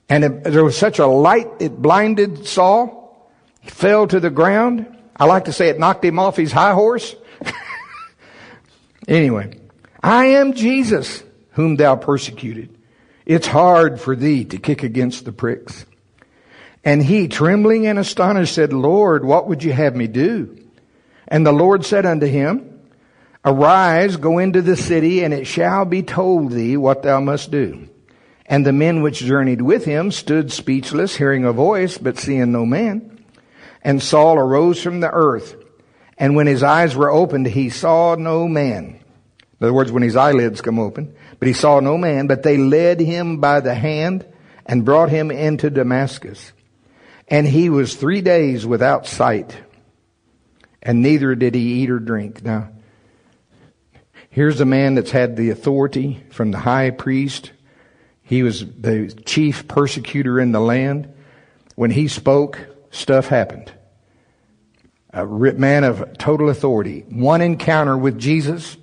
And 0.10 0.24
it, 0.24 0.44
there 0.44 0.64
was 0.64 0.78
such 0.78 1.00
a 1.00 1.08
light, 1.08 1.48
it 1.60 1.82
blinded 1.82 2.46
Saul. 2.46 3.32
He 3.62 3.70
fell 3.70 4.08
to 4.08 4.20
the 4.20 4.30
ground. 4.30 4.93
I 5.16 5.26
like 5.26 5.46
to 5.46 5.54
say 5.54 5.70
it 5.70 5.80
knocked 5.80 6.04
him 6.04 6.20
off 6.20 6.38
his 6.38 6.52
high 6.52 6.74
horse. 6.74 7.16
anyway, 9.08 9.60
I 10.02 10.26
am 10.26 10.54
Jesus 10.54 11.24
whom 11.52 11.76
thou 11.76 11.96
persecuted. 11.96 12.78
It's 13.26 13.48
hard 13.48 14.02
for 14.02 14.16
thee 14.16 14.46
to 14.46 14.58
kick 14.58 14.84
against 14.84 15.26
the 15.26 15.32
pricks. 15.32 15.86
And 16.84 17.02
he, 17.02 17.28
trembling 17.28 17.88
and 17.88 17.98
astonished, 17.98 18.54
said, 18.54 18.74
Lord, 18.74 19.24
what 19.24 19.48
would 19.48 19.64
you 19.64 19.72
have 19.72 19.96
me 19.96 20.08
do? 20.08 20.58
And 21.28 21.46
the 21.46 21.54
Lord 21.54 21.86
said 21.86 22.06
unto 22.06 22.26
him, 22.26 22.82
Arise, 23.46 24.18
go 24.18 24.40
into 24.40 24.62
the 24.62 24.76
city, 24.76 25.24
and 25.24 25.34
it 25.34 25.46
shall 25.46 25.86
be 25.86 26.02
told 26.02 26.52
thee 26.52 26.76
what 26.76 27.04
thou 27.04 27.20
must 27.22 27.52
do. 27.52 27.88
And 28.46 28.66
the 28.66 28.74
men 28.74 29.02
which 29.02 29.20
journeyed 29.20 29.62
with 29.62 29.86
him 29.86 30.12
stood 30.12 30.52
speechless, 30.52 31.16
hearing 31.16 31.46
a 31.46 31.54
voice, 31.54 31.98
but 31.98 32.18
seeing 32.18 32.52
no 32.52 32.66
man. 32.66 33.13
And 33.84 34.02
Saul 34.02 34.38
arose 34.38 34.82
from 34.82 35.02
the 35.02 35.12
earth, 35.12 35.56
and 36.18 36.36
when 36.36 36.48
his 36.48 36.64
eyes 36.64 36.96
were 36.96 37.12
opened, 37.12 37.48
he 37.48 37.70
saw 37.70 38.16
no 38.16 38.48
man. 38.48 39.00
In 39.60 39.66
other 39.66 39.74
words, 39.74 39.92
when 39.92 40.04
his 40.04 40.16
eyelids 40.16 40.62
come 40.62 40.80
open, 40.80 41.16
but 41.40 41.48
he 41.48 41.54
saw 41.54 41.80
no 41.80 41.98
man, 41.98 42.28
but 42.28 42.44
they 42.44 42.58
led 42.58 43.00
him 43.00 43.38
by 43.40 43.60
the 43.60 43.76
hand 43.76 44.26
and 44.66 44.86
brought 44.86 45.10
him 45.10 45.32
into 45.32 45.70
Damascus. 45.70 46.54
And 47.28 47.48
he 47.48 47.70
was 47.70 47.96
three 47.96 48.22
days 48.22 48.66
without 48.66 49.06
sight, 49.06 49.58
and 50.82 51.02
neither 51.02 51.36
did 51.36 51.56
he 51.56 51.82
eat 51.82 51.90
or 51.90 52.00
drink. 52.00 52.44
Now, 52.44 52.70
here's 54.30 54.62
a 54.62 54.66
man 54.66 54.96
that's 54.96 55.12
had 55.12 55.36
the 55.36 55.50
authority 55.50 56.24
from 56.32 56.52
the 56.52 56.60
high 56.60 56.90
priest. 56.92 57.52
He 58.22 58.44
was 58.44 58.66
the 58.66 59.14
chief 59.26 59.68
persecutor 59.68 60.40
in 60.40 60.54
the 60.54 60.62
land. 60.62 61.14
When 61.76 61.92
he 61.92 62.08
spoke, 62.08 62.60
stuff 62.94 63.28
happened. 63.28 63.72
A 65.12 65.26
man 65.26 65.84
of 65.84 66.18
total 66.18 66.50
authority. 66.50 67.06
One 67.10 67.42
encounter 67.42 67.98
with 67.98 68.18
Jesus, 68.18 68.78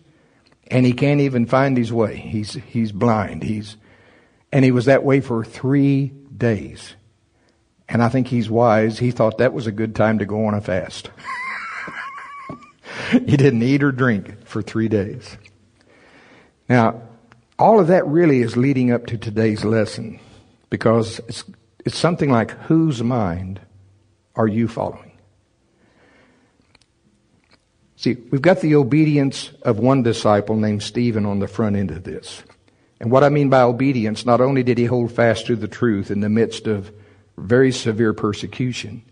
and 0.70 0.84
he 0.84 0.92
can't 0.92 1.20
even 1.20 1.46
find 1.46 1.76
his 1.76 1.92
way. 1.92 2.16
He's, 2.16 2.54
he's 2.54 2.92
blind. 2.92 3.42
He's, 3.42 3.76
and 4.52 4.64
he 4.64 4.70
was 4.70 4.84
that 4.84 5.02
way 5.02 5.20
for 5.20 5.44
three 5.44 6.12
days. 6.36 6.94
And 7.88 8.02
I 8.02 8.08
think 8.08 8.28
he's 8.28 8.48
wise. 8.48 8.98
He 8.98 9.10
thought 9.10 9.38
that 9.38 9.52
was 9.52 9.66
a 9.66 9.72
good 9.72 9.96
time 9.96 10.18
to 10.20 10.26
go 10.26 10.44
on 10.46 10.54
a 10.54 10.60
fast. 10.60 11.10
he 13.10 13.36
didn't 13.36 13.62
eat 13.62 13.82
or 13.82 13.90
drink 13.90 14.46
for 14.46 14.62
three 14.62 14.88
days. 14.88 15.36
Now, 16.68 17.02
all 17.58 17.80
of 17.80 17.88
that 17.88 18.06
really 18.06 18.42
is 18.42 18.56
leading 18.56 18.92
up 18.92 19.06
to 19.06 19.18
today's 19.18 19.64
lesson 19.64 20.20
because 20.70 21.18
it's, 21.26 21.42
it's 21.84 21.98
something 21.98 22.30
like 22.30 22.52
whose 22.52 23.02
mind 23.02 23.60
are 24.36 24.46
you 24.46 24.68
following? 24.68 25.12
See, 27.96 28.16
we've 28.30 28.40
got 28.40 28.60
the 28.60 28.76
obedience 28.76 29.50
of 29.62 29.78
one 29.78 30.02
disciple 30.02 30.56
named 30.56 30.82
Stephen 30.82 31.26
on 31.26 31.38
the 31.38 31.48
front 31.48 31.76
end 31.76 31.90
of 31.90 32.04
this. 32.04 32.42
And 32.98 33.10
what 33.10 33.24
I 33.24 33.28
mean 33.28 33.50
by 33.50 33.62
obedience, 33.62 34.24
not 34.24 34.40
only 34.40 34.62
did 34.62 34.78
he 34.78 34.86
hold 34.86 35.12
fast 35.12 35.46
to 35.46 35.56
the 35.56 35.68
truth 35.68 36.10
in 36.10 36.20
the 36.20 36.28
midst 36.28 36.66
of 36.66 36.92
very 37.36 37.72
severe 37.72 38.12
persecution. 38.12 39.02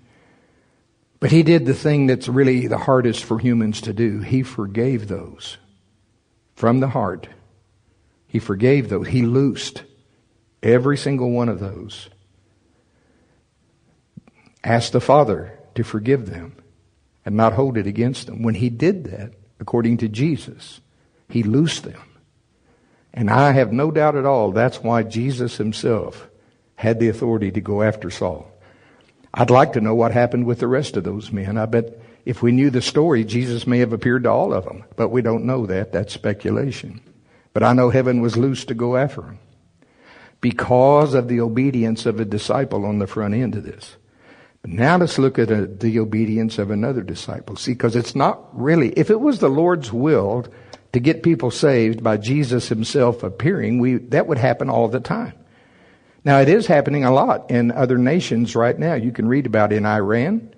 But 1.21 1.33
he 1.33 1.43
did 1.43 1.67
the 1.67 1.75
thing 1.75 2.07
that's 2.07 2.29
really 2.29 2.67
the 2.67 2.79
hardest 2.79 3.25
for 3.25 3.39
humans 3.39 3.81
to 3.83 3.93
do. 3.93 4.21
He 4.21 4.43
forgave 4.43 5.09
those 5.09 5.57
from 6.55 6.81
the 6.81 6.89
heart. 6.89 7.29
He 8.27 8.39
forgave 8.39 8.89
those. 8.89 9.09
He 9.09 9.23
loosed 9.23 9.83
every 10.63 10.97
single 10.97 11.31
one 11.31 11.49
of 11.49 11.61
those. 11.61 12.09
Asked 14.65 14.93
the 14.93 15.01
Father 15.01 15.59
to 15.75 15.85
forgive 15.85 16.31
them 16.31 16.57
and 17.25 17.37
not 17.37 17.53
hold 17.53 17.77
it 17.77 17.87
against 17.87 18.27
them. 18.27 18.43
When 18.43 18.55
he 18.55 18.71
did 18.71 19.05
that, 19.05 19.33
according 19.61 19.99
to 19.99 20.09
Jesus, 20.09 20.81
he 21.29 21.43
loosed 21.43 21.85
them. 21.85 22.01
And 23.13 23.31
I 23.31 23.53
have 23.53 23.73
no 23.73 23.91
doubt 23.91 24.17
at 24.17 24.27
all 24.27 24.53
that's 24.53 24.83
why 24.83 25.03
Jesus 25.03 25.57
himself 25.57 26.29
had 26.77 27.01
the 27.01 27.09
authority 27.09 27.51
to 27.51 27.61
go 27.61 27.83
after 27.83 28.11
Saul. 28.11 28.51
I'd 29.35 29.51
like 29.51 29.75
to 29.75 29.81
know 29.81 29.95
what 29.95 30.13
happened 30.13 30.47
with 30.47 30.61
the 30.61 30.67
rest 30.67 30.97
of 30.97 31.05
those 31.05 31.33
men. 31.33 31.59
I 31.59 31.67
bet 31.67 31.99
if 32.25 32.43
we 32.43 32.53
knew 32.53 32.71
the 32.71 32.83
story, 32.83 33.25
Jesus 33.25 33.67
may 33.67 33.79
have 33.79 33.93
appeared 33.93 34.25
to 34.25 34.31
all 34.31 34.53
of 34.53 34.65
them, 34.65 34.85
but 34.97 35.09
we 35.09 35.23
don't 35.23 35.45
know 35.45 35.67
that. 35.67 35.93
That's 35.93 36.13
speculation. 36.13 37.01
But 37.53 37.63
I 37.63 37.73
know 37.73 37.91
heaven 37.91 38.21
was 38.21 38.37
loose 38.37 38.65
to 38.67 38.75
go 38.75 38.97
after 38.97 39.23
him 39.23 39.39
because 40.41 41.15
of 41.15 41.29
the 41.29 41.41
obedience 41.41 42.07
of 42.07 42.21
a 42.21 42.25
disciple 42.25 42.85
on 42.85 42.99
the 42.99 43.07
front 43.07 43.35
end 43.35 43.55
of 43.55 43.65
this. 43.65 43.97
But 44.63 44.73
now 44.73 44.97
let's 44.97 45.19
look 45.19 45.39
at 45.39 45.51
a, 45.51 45.67
the 45.67 45.99
obedience 45.99 46.59
of 46.59 46.71
another 46.71 47.03
disciple. 47.03 47.57
See, 47.57 47.73
because 47.73 47.97
it's 47.97 48.15
not 48.15 48.49
really, 48.53 48.91
if 48.91 49.11
it 49.11 49.21
was 49.21 49.39
the 49.39 49.49
Lord's 49.49 49.93
will 49.93 50.47
to 50.93 51.01
get 51.01 51.23
people 51.23 51.51
saved 51.51 52.03
by 52.03 52.17
Jesus 52.17 52.69
himself 52.69 53.23
appearing, 53.23 53.79
we, 53.79 53.97
that 53.97 54.27
would 54.27 54.39
happen 54.39 54.69
all 54.69 54.89
the 54.89 55.01
time. 55.01 55.35
Now, 56.25 56.41
it 56.41 56.49
is 56.49 56.67
happening 56.67 57.05
a 57.05 57.13
lot 57.13 57.51
in 57.51 57.71
other 57.71 57.97
nations 57.97 58.57
right 58.57 58.77
now. 58.77 58.95
You 58.95 59.13
can 59.13 59.29
read 59.29 59.47
about 59.47 59.73
in 59.73 59.87
Iran 59.87 60.53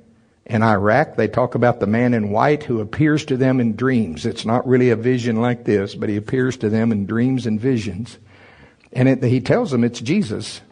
and 0.46 0.64
Iraq. 0.64 1.16
They 1.16 1.28
talk 1.28 1.54
about 1.54 1.78
the 1.78 1.86
man 1.86 2.14
in 2.14 2.30
white 2.30 2.64
who 2.64 2.80
appears 2.80 3.26
to 3.26 3.36
them 3.36 3.60
in 3.60 3.76
dreams. 3.76 4.24
It's 4.24 4.46
not 4.46 4.66
really 4.66 4.90
a 4.90 4.96
vision 4.96 5.40
like 5.40 5.64
this, 5.64 5.94
but 5.94 6.08
he 6.08 6.16
appears 6.16 6.56
to 6.58 6.70
them 6.70 6.90
in 6.90 7.06
dreams 7.06 7.46
and 7.46 7.60
visions. 7.60 8.18
And 8.92 9.08
it, 9.08 9.22
he 9.22 9.40
tells 9.40 9.70
them 9.70 9.84
it's 9.84 10.00
Jesus. 10.00 10.62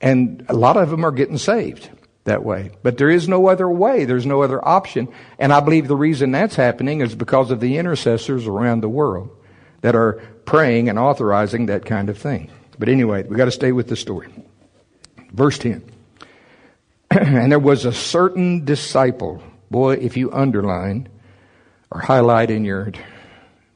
And 0.00 0.46
a 0.48 0.54
lot 0.54 0.76
of 0.76 0.90
them 0.90 1.04
are 1.04 1.10
getting 1.10 1.38
saved 1.38 1.90
that 2.24 2.44
way. 2.44 2.70
But 2.82 2.98
there 2.98 3.10
is 3.10 3.28
no 3.28 3.48
other 3.48 3.68
way. 3.68 4.04
There's 4.04 4.26
no 4.26 4.42
other 4.42 4.66
option. 4.66 5.08
And 5.38 5.52
I 5.52 5.60
believe 5.60 5.88
the 5.88 5.96
reason 5.96 6.32
that's 6.32 6.56
happening 6.56 7.00
is 7.00 7.14
because 7.14 7.50
of 7.50 7.60
the 7.60 7.78
intercessors 7.78 8.46
around 8.46 8.80
the 8.80 8.88
world 8.88 9.30
that 9.82 9.94
are 9.94 10.22
praying 10.44 10.88
and 10.88 10.98
authorizing 10.98 11.66
that 11.66 11.84
kind 11.84 12.08
of 12.08 12.18
thing. 12.18 12.50
But 12.78 12.88
anyway, 12.88 13.22
we've 13.24 13.36
got 13.36 13.44
to 13.44 13.50
stay 13.50 13.72
with 13.72 13.88
the 13.88 13.96
story. 13.96 14.28
Verse 15.30 15.58
10. 15.58 15.84
and 17.10 17.52
there 17.52 17.58
was 17.58 17.84
a 17.84 17.92
certain 17.92 18.64
disciple. 18.64 19.42
Boy, 19.70 19.94
if 19.94 20.16
you 20.16 20.32
underline 20.32 21.08
or 21.90 22.00
highlight 22.00 22.50
in 22.50 22.64
your 22.64 22.92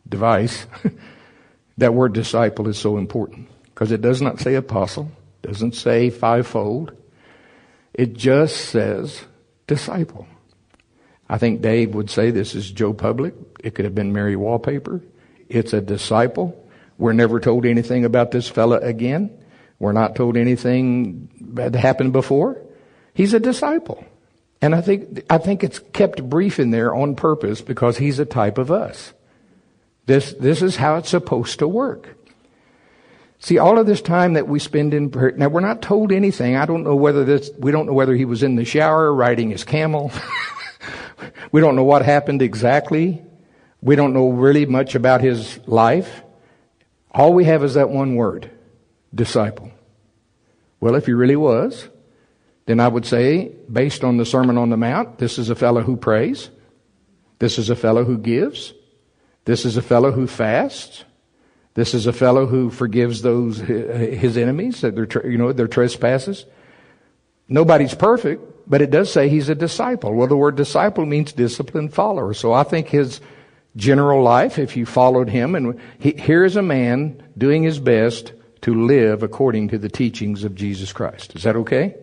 device, 0.09 0.67
that 1.79 1.95
word 1.95 2.15
disciple 2.15 2.69
is 2.69 2.79
so 2.79 2.97
important 2.97 3.49
because 3.67 3.93
it 3.93 4.01
does 4.01 4.23
not 4.23 4.41
say 4.41 4.55
apostle, 4.55 5.11
doesn't 5.43 5.75
say 5.75 6.11
fivefold. 6.11 6.97
It 7.99 8.15
just 8.15 8.57
says 8.57 9.25
disciple. 9.67 10.29
I 11.29 11.37
think 11.37 11.61
Dave 11.61 11.97
would 11.97 12.11
say 12.11 12.31
this 12.31 12.55
is 12.55 12.71
Joe 12.71 12.93
Public. 12.95 13.35
It 13.59 13.75
could 13.75 13.85
have 13.85 13.95
been 13.95 14.13
Mary 14.13 14.37
Wallpaper. 14.37 15.03
It's 15.49 15.73
a 15.73 15.81
disciple. 15.81 16.65
We're 16.97 17.13
never 17.13 17.41
told 17.41 17.67
anything 17.67 18.05
about 18.05 18.31
this 18.31 18.49
fella 18.49 18.79
again. 18.79 19.37
We're 19.81 19.93
not 19.93 20.15
told 20.15 20.37
anything 20.37 21.29
that 21.55 21.75
happened 21.75 22.13
before. 22.13 22.63
He's 23.15 23.35
a 23.35 23.41
disciple. 23.41 24.05
And 24.63 24.77
I 24.77 24.81
think, 24.81 25.25
I 25.29 25.39
think 25.39 25.65
it's 25.65 25.81
kept 25.81 26.23
brief 26.23 26.61
in 26.61 26.71
there 26.71 26.95
on 26.95 27.17
purpose 27.17 27.63
because 27.63 27.99
he's 27.99 28.21
a 28.21 28.25
type 28.25 28.59
of 28.59 28.71
us. 28.71 29.13
This, 30.07 30.35
this 30.35 30.63
is 30.63 30.77
how 30.77 30.99
it's 30.99 31.11
supposed 31.11 31.59
to 31.59 31.67
work. 31.67 32.17
See, 33.41 33.59
all 33.59 33.79
of 33.79 33.87
this 33.87 34.03
time 34.03 34.33
that 34.33 34.49
we 34.49 34.59
spend 34.59 34.95
in 34.95 35.11
prayer, 35.11 35.33
now 35.33 35.49
we're 35.49 35.61
not 35.61 35.81
told 35.81 36.11
anything. 36.11 36.57
I 36.57 36.67
don't 36.67 36.83
know 36.83 36.97
whether 36.97 37.25
this, 37.25 37.51
we 37.59 37.71
don't 37.71 37.87
know 37.87 37.93
whether 37.93 38.15
he 38.15 38.25
was 38.25 38.43
in 38.43 38.57
the 38.57 38.65
shower 38.65 39.13
riding 39.15 39.51
his 39.51 39.63
camel. 39.63 40.11
we 41.53 41.61
don't 41.61 41.77
know 41.77 41.85
what 41.85 42.03
happened 42.05 42.43
exactly. 42.43 43.23
We 43.81 43.95
don't 43.95 44.13
know 44.13 44.31
really 44.31 44.67
much 44.67 44.97
about 44.97 45.21
his 45.21 45.61
life. 45.69 46.23
All 47.13 47.33
we 47.33 47.45
have 47.45 47.63
is 47.63 47.75
that 47.75 47.91
one 47.91 48.17
word 48.17 48.51
disciple. 49.15 49.71
Well, 50.81 50.97
if 50.97 51.07
he 51.07 51.13
really 51.13 51.37
was, 51.37 51.89
then 52.67 52.81
I 52.81 52.89
would 52.89 53.07
say, 53.07 53.53
based 53.71 54.05
on 54.05 54.17
the 54.17 54.27
Sermon 54.27 54.59
on 54.59 54.71
the 54.71 54.77
Mount, 54.77 55.19
this 55.19 55.39
is 55.39 55.49
a 55.49 55.55
fellow 55.55 55.83
who 55.83 55.97
prays. 55.97 56.51
This 57.39 57.59
is 57.59 57.71
a 57.71 57.77
fellow 57.77 58.05
who 58.05 58.19
gives. 58.19 58.75
This 59.45 59.65
is 59.65 59.77
a 59.77 59.83
fellow 59.83 60.11
who 60.11 60.27
fasts. 60.27 61.05
This 61.79 61.95
is 61.95 62.09
a 62.09 62.13
fellow 62.13 62.47
who 62.47 62.71
forgives 62.71 63.23
those 63.23 63.59
his 63.59 64.37
enemies, 64.37 64.81
their 64.81 65.07
you 65.25 65.39
know 65.39 65.53
their 65.53 65.69
trespasses. 65.69 66.45
Nobody's 67.47 67.95
perfect, 67.95 68.43
but 68.67 68.83
it 68.83 68.91
does 68.91 69.13
say 69.13 69.29
he's 69.29 69.49
a 69.49 69.55
disciple. 69.55 70.13
Well, 70.13 70.27
the 70.27 70.37
word 70.37 70.57
disciple 70.57 71.07
means 71.07 71.33
disciplined 71.33 71.95
follower. 71.95 72.35
So 72.35 72.53
I 72.53 72.65
think 72.65 72.89
his 72.89 73.21
general 73.77 74.25
life 74.25 74.59
if 74.59 74.77
you 74.77 74.87
followed 74.87 75.29
him. 75.29 75.55
And 75.55 75.79
he, 76.01 76.15
here 76.15 76.45
is 76.45 76.57
a 76.57 76.63
man 76.63 77.23
doing 77.39 77.63
his 77.63 77.79
best 77.79 78.33
to 78.63 78.75
live 78.75 79.23
according 79.23 79.69
to 79.69 79.79
the 79.79 79.89
teachings 79.89 80.43
of 80.43 80.57
Jesus 80.57 80.93
Christ. 80.93 81.37
Is 81.37 81.45
that 81.45 81.55
okay? 81.55 81.95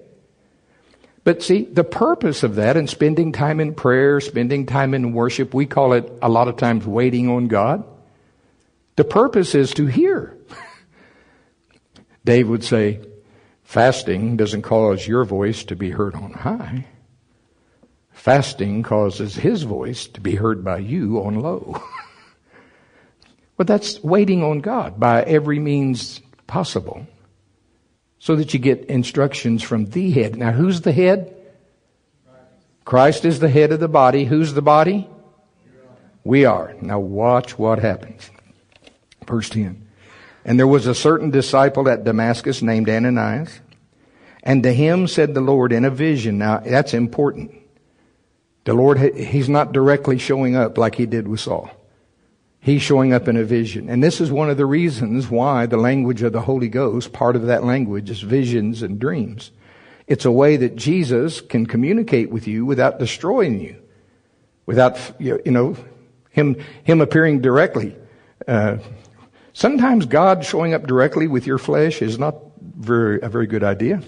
But 1.25 1.43
see, 1.43 1.63
the 1.65 1.83
purpose 1.83 2.43
of 2.43 2.55
that 2.55 2.77
and 2.77 2.89
spending 2.89 3.33
time 3.33 3.59
in 3.59 3.75
prayer, 3.75 4.21
spending 4.21 4.67
time 4.67 4.93
in 4.93 5.11
worship, 5.11 5.53
we 5.53 5.65
call 5.65 5.91
it 5.91 6.09
a 6.21 6.29
lot 6.29 6.47
of 6.47 6.55
times 6.55 6.87
waiting 6.87 7.27
on 7.27 7.49
God. 7.49 7.83
The 8.95 9.03
purpose 9.03 9.55
is 9.55 9.73
to 9.73 9.85
hear. 9.87 10.37
Dave 12.25 12.47
would 12.47 12.63
say, 12.63 13.01
fasting 13.63 14.37
doesn't 14.37 14.61
cause 14.61 15.07
your 15.07 15.25
voice 15.25 15.63
to 15.65 15.75
be 15.75 15.91
heard 15.91 16.15
on 16.15 16.31
high. 16.31 16.85
Fasting 18.11 18.81
causes 18.81 19.35
his 19.35 19.63
voice 19.63 20.07
to 20.07 20.21
be 20.21 20.35
heard 20.35 20.63
by 20.63 20.77
you 20.77 21.21
on 21.21 21.39
low. 21.39 21.81
but 23.57 23.67
that's 23.67 24.01
waiting 24.03 24.43
on 24.43 24.59
God 24.59 24.99
by 24.99 25.21
every 25.23 25.59
means 25.59 26.21
possible 26.47 27.05
so 28.17 28.35
that 28.35 28.53
you 28.53 28.59
get 28.59 28.85
instructions 28.85 29.61
from 29.61 29.85
the 29.85 30.09
head. 30.11 30.35
Now, 30.37 30.51
who's 30.51 30.81
the 30.81 30.91
head? 30.91 31.35
Christ 32.85 33.25
is 33.25 33.39
the 33.39 33.49
head 33.49 33.71
of 33.71 33.79
the 33.79 33.87
body. 33.87 34.25
Who's 34.25 34.53
the 34.53 34.61
body? 34.61 35.07
We 36.23 36.45
are. 36.45 36.73
Now, 36.81 36.99
watch 36.99 37.59
what 37.59 37.79
happens. 37.79 38.31
Verse 39.27 39.49
10. 39.49 39.87
And 40.45 40.59
there 40.59 40.67
was 40.67 40.85
a 40.85 40.95
certain 40.95 41.31
disciple 41.31 41.89
at 41.89 42.03
Damascus 42.03 42.61
named 42.61 42.87
Ananias. 42.87 43.59
And 44.43 44.61
to 44.61 44.71
him 44.71 45.07
said 45.07 45.33
the 45.33 45.41
Lord 45.41 45.71
in 45.71 45.85
a 45.85 45.89
vision. 45.89 46.37
Now, 46.37 46.59
that's 46.59 46.93
important. 46.93 47.51
The 48.65 48.73
Lord, 48.73 48.99
He's 49.15 49.49
not 49.49 49.71
directly 49.71 50.17
showing 50.17 50.55
up 50.55 50.77
like 50.77 50.95
He 50.95 51.05
did 51.05 51.27
with 51.27 51.39
Saul. 51.39 51.69
He's 52.59 52.81
showing 52.81 53.13
up 53.13 53.27
in 53.27 53.37
a 53.37 53.43
vision. 53.43 53.89
And 53.89 54.03
this 54.03 54.19
is 54.19 54.31
one 54.31 54.49
of 54.49 54.57
the 54.57 54.65
reasons 54.65 55.29
why 55.29 55.67
the 55.67 55.77
language 55.77 56.23
of 56.23 56.33
the 56.33 56.41
Holy 56.41 56.67
Ghost, 56.67 57.13
part 57.13 57.35
of 57.35 57.45
that 57.45 57.63
language 57.63 58.09
is 58.09 58.21
visions 58.21 58.81
and 58.81 58.99
dreams. 58.99 59.51
It's 60.07 60.25
a 60.25 60.31
way 60.31 60.57
that 60.57 60.75
Jesus 60.75 61.41
can 61.41 61.67
communicate 61.67 62.31
with 62.31 62.47
you 62.47 62.65
without 62.65 62.97
destroying 62.97 63.59
you, 63.59 63.75
without, 64.65 64.99
you 65.19 65.39
know, 65.45 65.75
Him, 66.31 66.55
Him 66.83 67.01
appearing 67.01 67.41
directly. 67.41 67.95
Uh, 68.47 68.77
sometimes 69.55 70.05
God 70.05 70.45
showing 70.45 70.75
up 70.75 70.85
directly 70.85 71.27
with 71.27 71.47
your 71.47 71.57
flesh 71.57 72.03
is 72.03 72.19
not 72.19 72.35
very, 72.61 73.19
a 73.21 73.29
very 73.29 73.47
good 73.47 73.63
idea. 73.63 74.03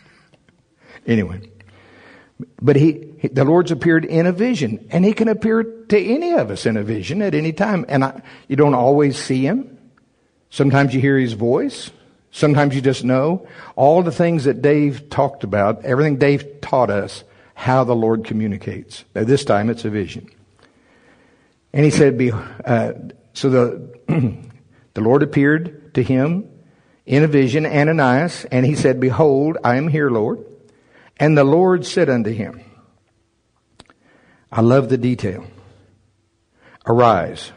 anyway. 1.06 1.40
But 2.62 2.76
he, 2.76 2.92
the 3.32 3.44
Lord's 3.44 3.72
appeared 3.72 4.04
in 4.04 4.26
a 4.26 4.32
vision, 4.32 4.86
and 4.92 5.04
he 5.04 5.12
can 5.12 5.26
appear 5.26 5.64
to 5.64 5.98
any 5.98 6.34
of 6.34 6.52
us 6.52 6.66
in 6.66 6.76
a 6.76 6.84
vision 6.84 7.20
at 7.22 7.34
any 7.34 7.52
time. 7.52 7.84
And 7.88 8.04
I, 8.04 8.22
you 8.46 8.54
don't 8.54 8.74
always 8.74 9.16
see 9.16 9.44
him. 9.44 9.76
Sometimes 10.50 10.94
you 10.94 11.00
hear 11.00 11.18
his 11.18 11.32
voice. 11.32 11.90
Sometimes 12.30 12.76
you 12.76 12.80
just 12.80 13.04
know. 13.04 13.48
All 13.74 14.02
the 14.02 14.12
things 14.12 14.44
that 14.44 14.62
Dave 14.62 15.10
talked 15.10 15.42
about, 15.42 15.84
everything 15.84 16.18
Dave 16.18 16.60
taught 16.60 16.90
us, 16.90 17.24
how 17.54 17.82
the 17.82 17.96
Lord 17.96 18.24
communicates. 18.24 19.04
Now, 19.16 19.24
this 19.24 19.44
time 19.44 19.68
it's 19.68 19.84
a 19.84 19.90
vision. 19.90 20.30
And 21.72 21.84
he 21.84 21.90
said, 21.90 22.20
uh, 22.64 22.92
so 23.34 23.50
the, 23.50 23.98
the 24.98 25.04
Lord 25.04 25.22
appeared 25.22 25.94
to 25.94 26.02
him 26.02 26.50
in 27.06 27.22
a 27.22 27.28
vision, 27.28 27.64
Ananias, 27.64 28.44
and 28.46 28.66
he 28.66 28.74
said, 28.74 28.98
Behold, 28.98 29.56
I 29.62 29.76
am 29.76 29.86
here, 29.86 30.10
Lord. 30.10 30.44
And 31.18 31.38
the 31.38 31.44
Lord 31.44 31.86
said 31.86 32.10
unto 32.10 32.32
him, 32.32 32.60
I 34.50 34.60
love 34.60 34.88
the 34.88 34.98
detail. 34.98 35.46
Arise. 36.84 37.52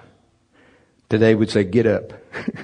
Today 1.10 1.34
would 1.34 1.50
say, 1.50 1.64
get 1.64 1.88
up. 1.88 2.14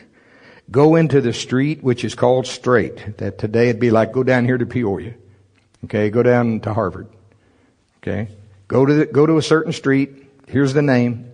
go 0.70 0.94
into 0.94 1.22
the 1.22 1.34
street 1.34 1.82
which 1.82 2.06
is 2.06 2.14
called 2.14 2.46
straight. 2.46 3.18
That 3.18 3.40
today 3.40 3.70
it'd 3.70 3.82
be 3.82 3.90
like 3.90 4.12
go 4.12 4.22
down 4.22 4.46
here 4.46 4.60
to 4.60 4.66
Peoria. 4.68 5.16
Okay, 5.86 6.12
go 6.12 6.22
down 6.22 6.60
to 6.60 6.74
Harvard. 6.76 7.08
Okay. 8.04 8.30
Go 8.68 8.86
to 8.86 8.94
the, 8.94 9.06
go 9.08 9.26
to 9.26 9.38
a 9.38 9.42
certain 9.42 9.74
street. 9.74 10.28
Here's 10.48 10.76
the 10.76 10.84
name. 10.84 11.27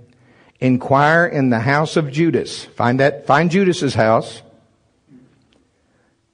Inquire 0.64 1.26
in 1.26 1.49
the 1.49 1.59
house 1.59 1.97
of 1.97 2.09
Judas. 2.09 2.64
Find 2.64 3.01
that, 3.01 3.28
find 3.28 3.51
Judas's 3.51 3.95
house. 3.95 4.41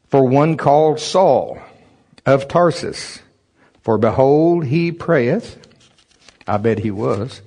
For 0.10 0.24
one 0.28 0.56
called 0.56 1.00
Saul 1.00 1.58
of 2.28 2.48
Tarsus. 2.48 3.22
For 3.82 3.98
behold, 3.98 4.66
he 4.66 4.92
prayeth. 4.92 5.58
I 6.48 6.58
bet 6.58 6.78
he 6.78 6.92
was. 6.92 7.42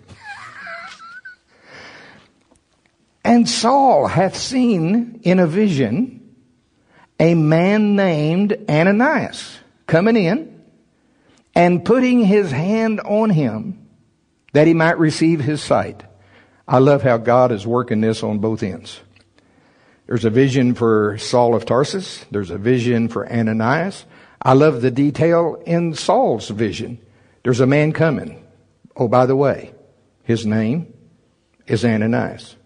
and 3.24 3.48
Saul 3.48 4.08
hath 4.08 4.36
seen 4.36 5.20
in 5.22 5.38
a 5.38 5.46
vision 5.46 6.34
a 7.20 7.36
man 7.36 7.94
named 7.94 8.56
Ananias 8.68 9.56
coming 9.86 10.16
in 10.16 10.64
and 11.54 11.84
putting 11.84 12.24
his 12.24 12.50
hand 12.50 12.98
on 13.02 13.30
him 13.30 13.86
that 14.52 14.66
he 14.66 14.74
might 14.74 14.98
receive 14.98 15.40
his 15.40 15.62
sight. 15.62 16.02
I 16.66 16.78
love 16.78 17.02
how 17.02 17.16
God 17.16 17.52
is 17.52 17.66
working 17.66 18.00
this 18.00 18.22
on 18.22 18.38
both 18.38 18.62
ends. 18.62 19.00
There's 20.06 20.24
a 20.24 20.30
vision 20.30 20.74
for 20.74 21.16
Saul 21.18 21.54
of 21.54 21.64
Tarsus. 21.64 22.24
There's 22.30 22.50
a 22.50 22.58
vision 22.58 23.08
for 23.08 23.30
Ananias. 23.30 24.04
I 24.40 24.54
love 24.54 24.82
the 24.82 24.90
detail 24.90 25.62
in 25.64 25.94
Saul's 25.94 26.48
vision. 26.48 26.98
There's 27.44 27.60
a 27.60 27.66
man 27.66 27.92
coming. 27.92 28.44
Oh, 28.96 29.08
by 29.08 29.26
the 29.26 29.36
way, 29.36 29.74
his 30.24 30.44
name 30.44 30.92
is 31.66 31.84
Ananias. 31.84 32.56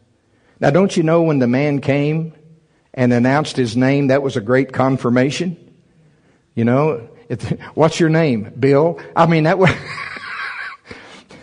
Now, 0.59 0.70
don't 0.70 0.97
you 0.97 1.03
know 1.03 1.22
when 1.22 1.38
the 1.38 1.47
man 1.47 1.80
came 1.80 2.32
and 2.94 3.12
announced 3.12 3.57
his 3.57 3.76
name, 3.76 4.09
that 4.09 4.22
was 4.22 4.36
a 4.36 4.40
great 4.40 4.72
confirmation? 4.72 5.57
You 6.55 6.64
know, 6.64 7.09
what's 7.74 8.01
your 8.01 8.09
name? 8.09 8.55
Bill? 8.59 8.99
I 9.14 9.26
mean, 9.26 9.44
that 9.44 9.59
was. 9.59 9.70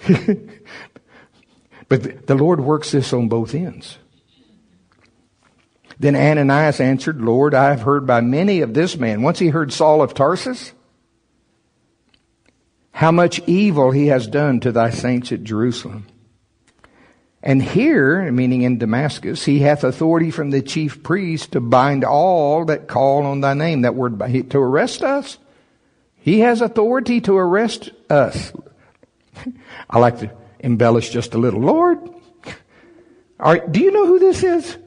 but 1.94 2.26
the 2.26 2.34
Lord 2.34 2.60
works 2.60 2.92
this 2.92 3.14
on 3.14 3.28
both 3.28 3.54
ends. 3.54 4.00
Then 6.00 6.16
Ananias 6.16 6.80
answered, 6.80 7.22
Lord, 7.22 7.54
I 7.54 7.70
have 7.70 7.84
heard 7.84 8.08
by 8.08 8.20
many 8.20 8.62
of 8.62 8.74
this 8.74 8.98
man. 8.98 9.22
Once 9.22 9.38
he 9.38 9.50
heard 9.50 9.72
Saul 9.72 10.02
of 10.02 10.16
Tarsus, 10.16 10.74
how 12.94 13.12
much 13.12 13.42
evil 13.46 13.92
he 13.92 14.08
has 14.08 14.26
done 14.26 14.60
to 14.62 14.72
thy 14.72 14.90
saints 14.90 15.32
at 15.32 15.44
Jerusalem. 15.44 16.08
And 17.44 17.62
here, 17.62 18.32
meaning 18.32 18.64
in 18.64 18.80
Damascus, 18.80 19.46
he 19.46 19.60
hath 19.60 19.84
authority 19.84 20.32
from 20.32 20.50
the 20.50 20.64
chief 20.64 21.04
priest 21.04 21.52
to 21.52 21.60
bind 21.60 22.04
all 22.04 22.66
that 22.66 22.88
call 22.88 23.24
on 23.28 23.42
thy 23.42 23.54
name. 23.54 23.82
That 23.82 23.94
word, 23.94 24.18
to 24.50 24.58
arrest 24.58 25.04
us. 25.04 25.38
He 26.16 26.40
has 26.40 26.60
authority 26.60 27.22
to 27.22 27.38
arrest 27.38 27.92
us. 28.10 28.52
I 29.92 30.00
like 30.00 30.18
to 30.22 30.32
embellish 30.64 31.10
just 31.10 31.36
a 31.36 31.38
little. 31.38 31.60
Lord, 31.60 32.00
are, 33.40 33.60
do 33.60 33.80
you 33.80 33.92
know 33.92 34.08
who 34.08 34.18
this 34.18 34.42
is? 34.42 34.78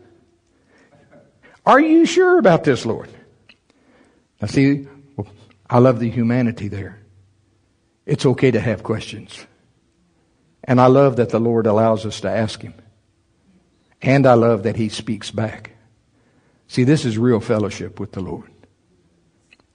Are 1.65 1.81
you 1.81 2.07
sure 2.07 2.39
about 2.39 2.65
this, 2.65 2.87
Lord? 2.87 3.11
Now, 4.41 4.49
see, 4.49 4.89
I 5.69 5.79
love 5.79 6.01
the 6.01 6.11
humanity 6.11 6.69
there. 6.69 7.01
It's 8.07 8.25
okay 8.25 8.51
to 8.51 8.61
have 8.61 8.83
questions. 8.83 9.47
And 10.65 10.81
I 10.81 10.87
love 10.87 11.17
that 11.17 11.31
the 11.31 11.41
Lord 11.41 11.67
allows 11.67 12.07
us 12.07 12.21
to 12.21 12.31
ask 12.31 12.63
Him. 12.63 12.75
And 14.01 14.27
I 14.27 14.35
love 14.35 14.63
that 14.63 14.77
He 14.77 14.89
speaks 14.89 15.31
back. 15.31 15.73
See, 16.69 16.85
this 16.85 17.05
is 17.05 17.19
real 17.19 17.41
fellowship 17.41 18.01
with 18.01 18.13
the 18.13 18.21
Lord. 18.21 18.51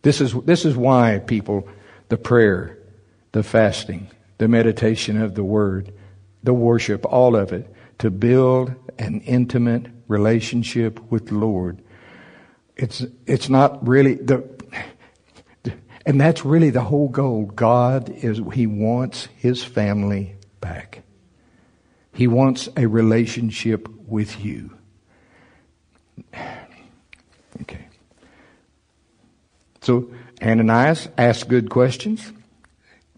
This 0.01 0.21
is, 0.21 0.33
this 0.33 0.65
is 0.65 0.75
why 0.75 1.19
people, 1.19 1.67
the 2.09 2.17
prayer, 2.17 2.77
the 3.31 3.43
fasting, 3.43 4.09
the 4.41 4.47
meditation 4.47 5.21
of 5.21 5.35
the 5.35 5.43
Word, 5.43 5.93
the 6.41 6.51
worship, 6.51 7.05
all 7.05 7.35
of 7.35 7.53
it, 7.53 7.71
to 7.99 8.09
build 8.09 8.73
an 8.97 9.21
intimate 9.21 9.85
relationship 10.07 10.99
with 11.11 11.27
the 11.27 11.35
Lord. 11.35 11.79
It's, 12.75 13.05
it's 13.27 13.49
not 13.49 13.87
really 13.87 14.15
the, 14.15 14.43
and 16.07 16.19
that's 16.19 16.43
really 16.43 16.71
the 16.71 16.81
whole 16.81 17.07
goal. 17.07 17.45
God 17.45 18.09
is, 18.09 18.41
He 18.51 18.65
wants 18.65 19.27
His 19.35 19.63
family 19.63 20.35
back. 20.59 21.03
He 22.11 22.25
wants 22.25 22.67
a 22.75 22.87
relationship 22.87 23.87
with 24.07 24.43
you. 24.43 24.75
Okay. 27.61 27.85
So 29.81 30.11
Ananias 30.41 31.09
asked 31.15 31.47
good 31.47 31.69
questions, 31.69 32.33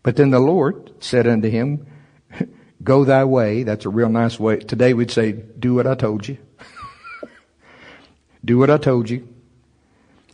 but 0.04 0.18
then 0.18 0.30
the 0.30 0.40
Lord 0.40 0.92
said 1.00 1.26
unto 1.26 1.50
him, 1.50 1.88
Go 2.84 3.06
thy 3.06 3.24
way. 3.24 3.64
That's 3.64 3.86
a 3.86 3.90
real 3.90 4.10
nice 4.10 4.38
way. 4.38 4.58
Today 4.58 4.94
we'd 4.94 5.12
say, 5.12 5.32
Do 5.32 5.74
what 5.76 5.88
I 5.88 5.96
told 5.96 6.28
you. 6.28 6.38
Do 8.46 8.58
what 8.58 8.70
I 8.70 8.78
told 8.78 9.10
you. 9.10 9.28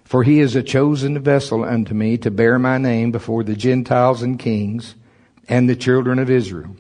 For 0.04 0.24
he 0.24 0.40
is 0.40 0.56
a 0.56 0.64
chosen 0.64 1.20
vessel 1.20 1.64
unto 1.64 1.94
me 1.94 2.18
to 2.18 2.32
bear 2.32 2.58
my 2.58 2.80
name 2.80 3.12
before 3.12 3.44
the 3.44 3.56
Gentiles 3.56 4.24
and 4.24 4.40
kings 4.40 4.96
and 5.48 5.70
the 5.70 5.76
children 5.76 6.18
of 6.18 6.32
Israel. 6.32 6.76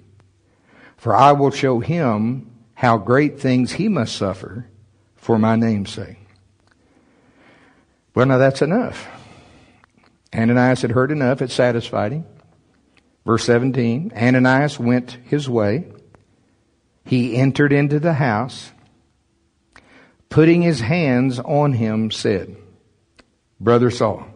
For 0.97 1.15
I 1.15 1.33
will 1.33 1.51
show 1.51 1.79
him 1.79 2.49
how 2.73 2.97
great 2.97 3.39
things 3.39 3.73
he 3.73 3.87
must 3.87 4.15
suffer 4.15 4.67
for 5.15 5.37
my 5.37 5.55
name's 5.55 5.91
sake. 5.91 6.17
Well, 8.15 8.25
now 8.25 8.39
that's 8.39 8.63
enough. 8.63 9.07
Ananias 10.33 10.81
had 10.81 10.91
heard 10.91 11.11
enough. 11.11 11.43
It 11.43 11.51
satisfied 11.51 12.13
him. 12.13 12.25
Verse 13.26 13.43
17 13.45 14.13
Ananias 14.15 14.80
went 14.80 15.17
his 15.26 15.49
way. 15.49 15.86
He 17.05 17.36
entered 17.36 17.74
into 17.74 17.99
the 17.99 18.13
house. 18.13 18.72
Putting 20.30 20.61
his 20.61 20.80
hands 20.80 21.39
on 21.39 21.74
him, 21.74 22.11
said, 22.11 22.55
Brother 23.59 23.89
Saul, 23.89 24.28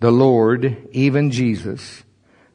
the 0.00 0.10
Lord, 0.10 0.88
even 0.92 1.30
Jesus, 1.30 2.02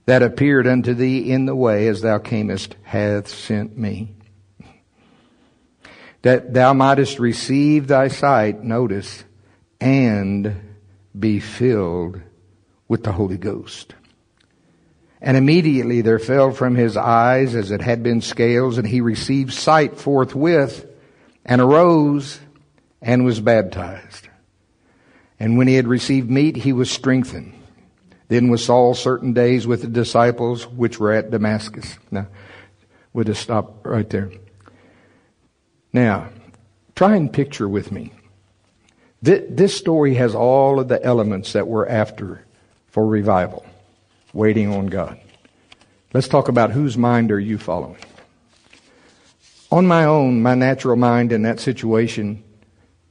that 0.05 0.23
appeared 0.23 0.65
unto 0.65 0.95
thee 0.95 1.31
in 1.31 1.45
the 1.45 1.55
way 1.55 1.87
as 1.87 2.01
thou 2.01 2.17
camest 2.17 2.75
hath 2.81 3.27
sent 3.27 3.77
me. 3.77 4.15
That 6.23 6.53
thou 6.53 6.73
mightest 6.73 7.19
receive 7.19 7.87
thy 7.87 8.07
sight, 8.07 8.63
notice, 8.63 9.23
and 9.79 10.75
be 11.17 11.39
filled 11.39 12.21
with 12.87 13.03
the 13.03 13.11
Holy 13.11 13.37
Ghost. 13.37 13.95
And 15.21 15.37
immediately 15.37 16.01
there 16.01 16.19
fell 16.19 16.51
from 16.51 16.75
his 16.75 16.97
eyes 16.97 17.53
as 17.53 17.69
it 17.69 17.81
had 17.81 18.01
been 18.01 18.21
scales, 18.21 18.77
and 18.77 18.87
he 18.87 19.01
received 19.01 19.53
sight 19.53 19.97
forthwith, 19.97 20.87
and 21.45 21.61
arose 21.61 22.39
and 23.01 23.23
was 23.23 23.39
baptized. 23.39 24.27
And 25.39 25.57
when 25.57 25.67
he 25.67 25.75
had 25.75 25.87
received 25.87 26.29
meat, 26.29 26.55
he 26.55 26.73
was 26.73 26.89
strengthened. 26.89 27.53
Then 28.27 28.49
was 28.49 28.65
Saul 28.65 28.93
certain 28.93 29.33
days 29.33 29.67
with 29.67 29.81
the 29.81 29.87
disciples 29.87 30.67
which 30.67 30.99
were 30.99 31.11
at 31.11 31.31
Damascus. 31.31 31.97
Now, 32.11 32.27
we'll 33.11 33.25
just 33.25 33.41
stop 33.41 33.85
right 33.85 34.09
there. 34.09 34.31
Now, 35.91 36.29
try 36.95 37.15
and 37.15 37.31
picture 37.31 37.67
with 37.67 37.91
me. 37.91 38.13
This 39.21 39.77
story 39.77 40.15
has 40.15 40.33
all 40.33 40.79
of 40.79 40.87
the 40.87 41.03
elements 41.03 41.53
that 41.53 41.67
we're 41.67 41.87
after 41.87 42.45
for 42.87 43.05
revival, 43.05 43.65
waiting 44.33 44.73
on 44.73 44.87
God. 44.87 45.19
Let's 46.13 46.27
talk 46.27 46.49
about 46.49 46.71
whose 46.71 46.97
mind 46.97 47.31
are 47.31 47.39
you 47.39 47.57
following? 47.57 47.97
On 49.71 49.87
my 49.87 50.03
own, 50.03 50.41
my 50.41 50.55
natural 50.55 50.97
mind 50.97 51.31
in 51.31 51.43
that 51.43 51.59
situation, 51.59 52.43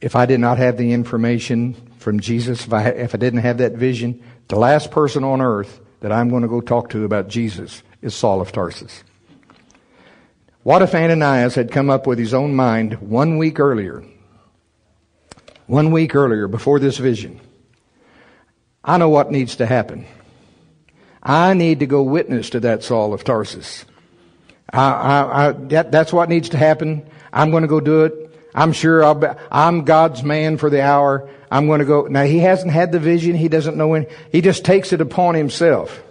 if 0.01 0.15
I 0.15 0.27
did 0.27 0.41
not 0.41 0.59
have 0.59 0.77
the 0.77 0.93
information 0.93 1.75
from 1.99 2.21
Jesus, 2.21 2.67
if 2.67 2.73
I, 2.73 2.89
if 2.89 3.15
I 3.15 3.19
didn't 3.19 3.41
have 3.41 3.59
that 3.59 3.73
vision, 3.73 4.23
the 4.49 4.59
last 4.59 4.91
person 4.91 5.25
on 5.25 5.41
earth 5.41 5.81
that 6.01 6.13
I'm 6.13 6.29
going 6.29 6.43
to 6.43 6.49
go 6.49 6.61
talk 6.61 6.91
to 6.91 7.05
about 7.05 7.29
Jesus 7.29 7.83
is 8.03 8.15
Saul 8.15 8.41
of 8.41 8.53
Tarsus. 8.53 9.05
What 10.63 10.83
if 10.83 10.95
Ananias 10.95 11.55
had 11.55 11.73
come 11.73 11.89
up 11.89 12.07
with 12.07 12.19
his 12.19 12.35
own 12.35 12.55
mind 12.55 13.01
one 13.01 13.39
week 13.39 13.59
earlier? 13.59 14.05
One 15.67 15.91
week 15.93 16.15
earlier, 16.15 16.49
before 16.49 16.79
this 16.79 16.99
vision. 16.99 17.41
I 18.85 18.99
know 18.99 19.09
what 19.09 19.31
needs 19.31 19.57
to 19.57 19.67
happen. 19.67 20.07
I 21.23 21.55
need 21.55 21.81
to 21.81 21.87
go 21.87 22.03
witness 22.03 22.51
to 22.51 22.61
that 22.61 22.83
Saul 22.83 23.13
of 23.13 23.25
Tarsus. 23.25 23.85
I, 24.73 24.91
I, 24.91 25.49
I, 25.49 25.53
that, 25.53 25.93
that's 25.93 26.13
what 26.13 26.29
needs 26.29 26.51
to 26.51 26.57
happen. 26.57 27.09
I'm 27.33 27.51
going 27.51 27.63
to 27.63 27.69
go 27.69 27.81
do 27.81 28.05
it. 28.05 28.27
I'm 28.55 28.73
sure 28.73 29.05
I'll 29.05 29.15
be, 29.15 29.29
I'm 29.51 29.85
God's 29.85 30.23
man 30.23 30.57
for 30.57 30.71
the 30.71 30.83
hour. 30.83 31.31
I'm 31.51 31.67
going 31.67 31.81
to 31.81 31.85
go. 31.85 32.03
Now 32.03 32.25
he 32.25 32.39
hasn't 32.39 32.73
had 32.73 32.93
the 32.93 32.99
vision. 32.99 33.35
He 33.35 33.49
doesn't 33.49 33.77
know 33.77 33.89
when. 33.89 34.07
He 34.33 34.41
just 34.41 34.65
takes 34.65 34.93
it 34.93 35.01
upon 35.01 35.35
himself. 35.35 36.03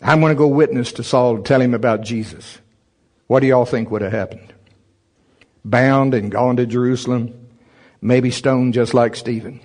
I'm 0.00 0.20
going 0.20 0.32
to 0.32 0.38
go 0.38 0.48
witness 0.48 0.92
to 0.92 1.04
Saul 1.04 1.36
to 1.36 1.42
tell 1.42 1.60
him 1.60 1.74
about 1.74 2.02
Jesus. 2.02 2.58
What 3.26 3.40
do 3.40 3.46
y'all 3.46 3.64
think 3.64 3.90
would 3.90 4.02
have 4.02 4.12
happened? 4.12 4.52
Bound 5.64 6.14
and 6.14 6.30
gone 6.30 6.56
to 6.56 6.66
Jerusalem, 6.66 7.48
maybe 8.00 8.30
stoned 8.30 8.74
just 8.74 8.94
like 8.94 9.16
Stephen. 9.16 9.60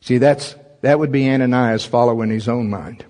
See, 0.00 0.18
that's, 0.18 0.56
that 0.80 0.98
would 0.98 1.12
be 1.12 1.28
Ananias 1.30 1.84
following 1.84 2.30
his 2.30 2.48
own 2.48 2.70
mind. 2.70 3.04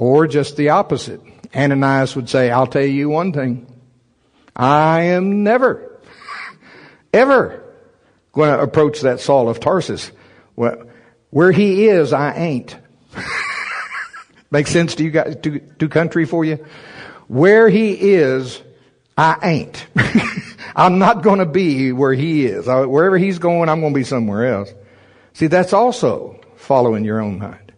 Or 0.00 0.26
just 0.26 0.56
the 0.56 0.70
opposite. 0.70 1.20
Ananias 1.54 2.16
would 2.16 2.30
say, 2.30 2.50
I'll 2.50 2.66
tell 2.66 2.80
you 2.80 3.10
one 3.10 3.34
thing. 3.34 3.66
I 4.56 5.02
am 5.02 5.44
never, 5.44 6.00
ever 7.12 7.62
going 8.32 8.50
to 8.50 8.62
approach 8.62 9.02
that 9.02 9.20
Saul 9.20 9.50
of 9.50 9.60
Tarsus. 9.60 10.10
Well, 10.56 10.84
where 11.28 11.52
he 11.52 11.86
is, 11.86 12.14
I 12.14 12.32
ain't. 12.32 12.78
Makes 14.50 14.70
sense 14.70 14.94
to 14.94 15.04
you 15.04 15.10
guys, 15.10 15.36
too, 15.36 15.58
too 15.78 15.90
country 15.90 16.24
for 16.24 16.46
you? 16.46 16.64
Where 17.28 17.68
he 17.68 17.92
is, 17.92 18.62
I 19.18 19.36
ain't. 19.42 19.86
I'm 20.74 20.98
not 20.98 21.22
going 21.22 21.40
to 21.40 21.46
be 21.46 21.92
where 21.92 22.14
he 22.14 22.46
is. 22.46 22.66
Wherever 22.66 23.18
he's 23.18 23.38
going, 23.38 23.68
I'm 23.68 23.80
going 23.80 23.92
to 23.92 24.00
be 24.00 24.04
somewhere 24.04 24.50
else. 24.50 24.72
See, 25.34 25.48
that's 25.48 25.74
also 25.74 26.40
following 26.56 27.04
your 27.04 27.20
own 27.20 27.38
mind. 27.38 27.69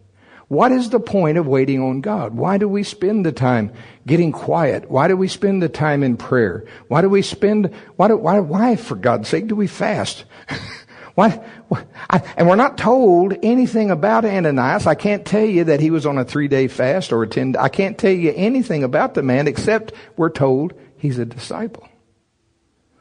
What 0.47 0.71
is 0.71 0.89
the 0.89 0.99
point 0.99 1.37
of 1.37 1.47
waiting 1.47 1.81
on 1.81 2.01
God? 2.01 2.35
Why 2.35 2.57
do 2.57 2.67
we 2.67 2.83
spend 2.83 3.25
the 3.25 3.31
time 3.31 3.71
getting 4.05 4.31
quiet? 4.31 4.89
Why 4.89 5.07
do 5.07 5.15
we 5.15 5.27
spend 5.27 5.63
the 5.63 5.69
time 5.69 6.03
in 6.03 6.17
prayer? 6.17 6.65
Why 6.87 7.01
do 7.01 7.09
we 7.09 7.21
spend, 7.21 7.73
why, 7.95 8.09
do, 8.09 8.17
why, 8.17 8.39
why 8.39 8.75
for 8.75 8.95
God's 8.95 9.29
sake 9.29 9.47
do 9.47 9.55
we 9.55 9.67
fast? 9.67 10.25
why, 11.15 11.29
why 11.69 11.85
I, 12.09 12.21
and 12.37 12.47
we're 12.47 12.55
not 12.55 12.77
told 12.77 13.35
anything 13.41 13.89
about 13.89 14.25
Ananias. 14.25 14.85
I 14.85 14.95
can't 14.95 15.25
tell 15.25 15.45
you 15.45 15.65
that 15.65 15.79
he 15.79 15.91
was 15.91 16.05
on 16.05 16.17
a 16.17 16.25
three 16.25 16.47
day 16.47 16.67
fast 16.67 17.13
or 17.13 17.23
a 17.23 17.27
ten, 17.27 17.55
I 17.57 17.69
can't 17.69 17.97
tell 17.97 18.11
you 18.11 18.33
anything 18.35 18.83
about 18.83 19.13
the 19.13 19.23
man 19.23 19.47
except 19.47 19.93
we're 20.17 20.29
told 20.29 20.73
he's 20.97 21.19
a 21.19 21.25
disciple. 21.25 21.87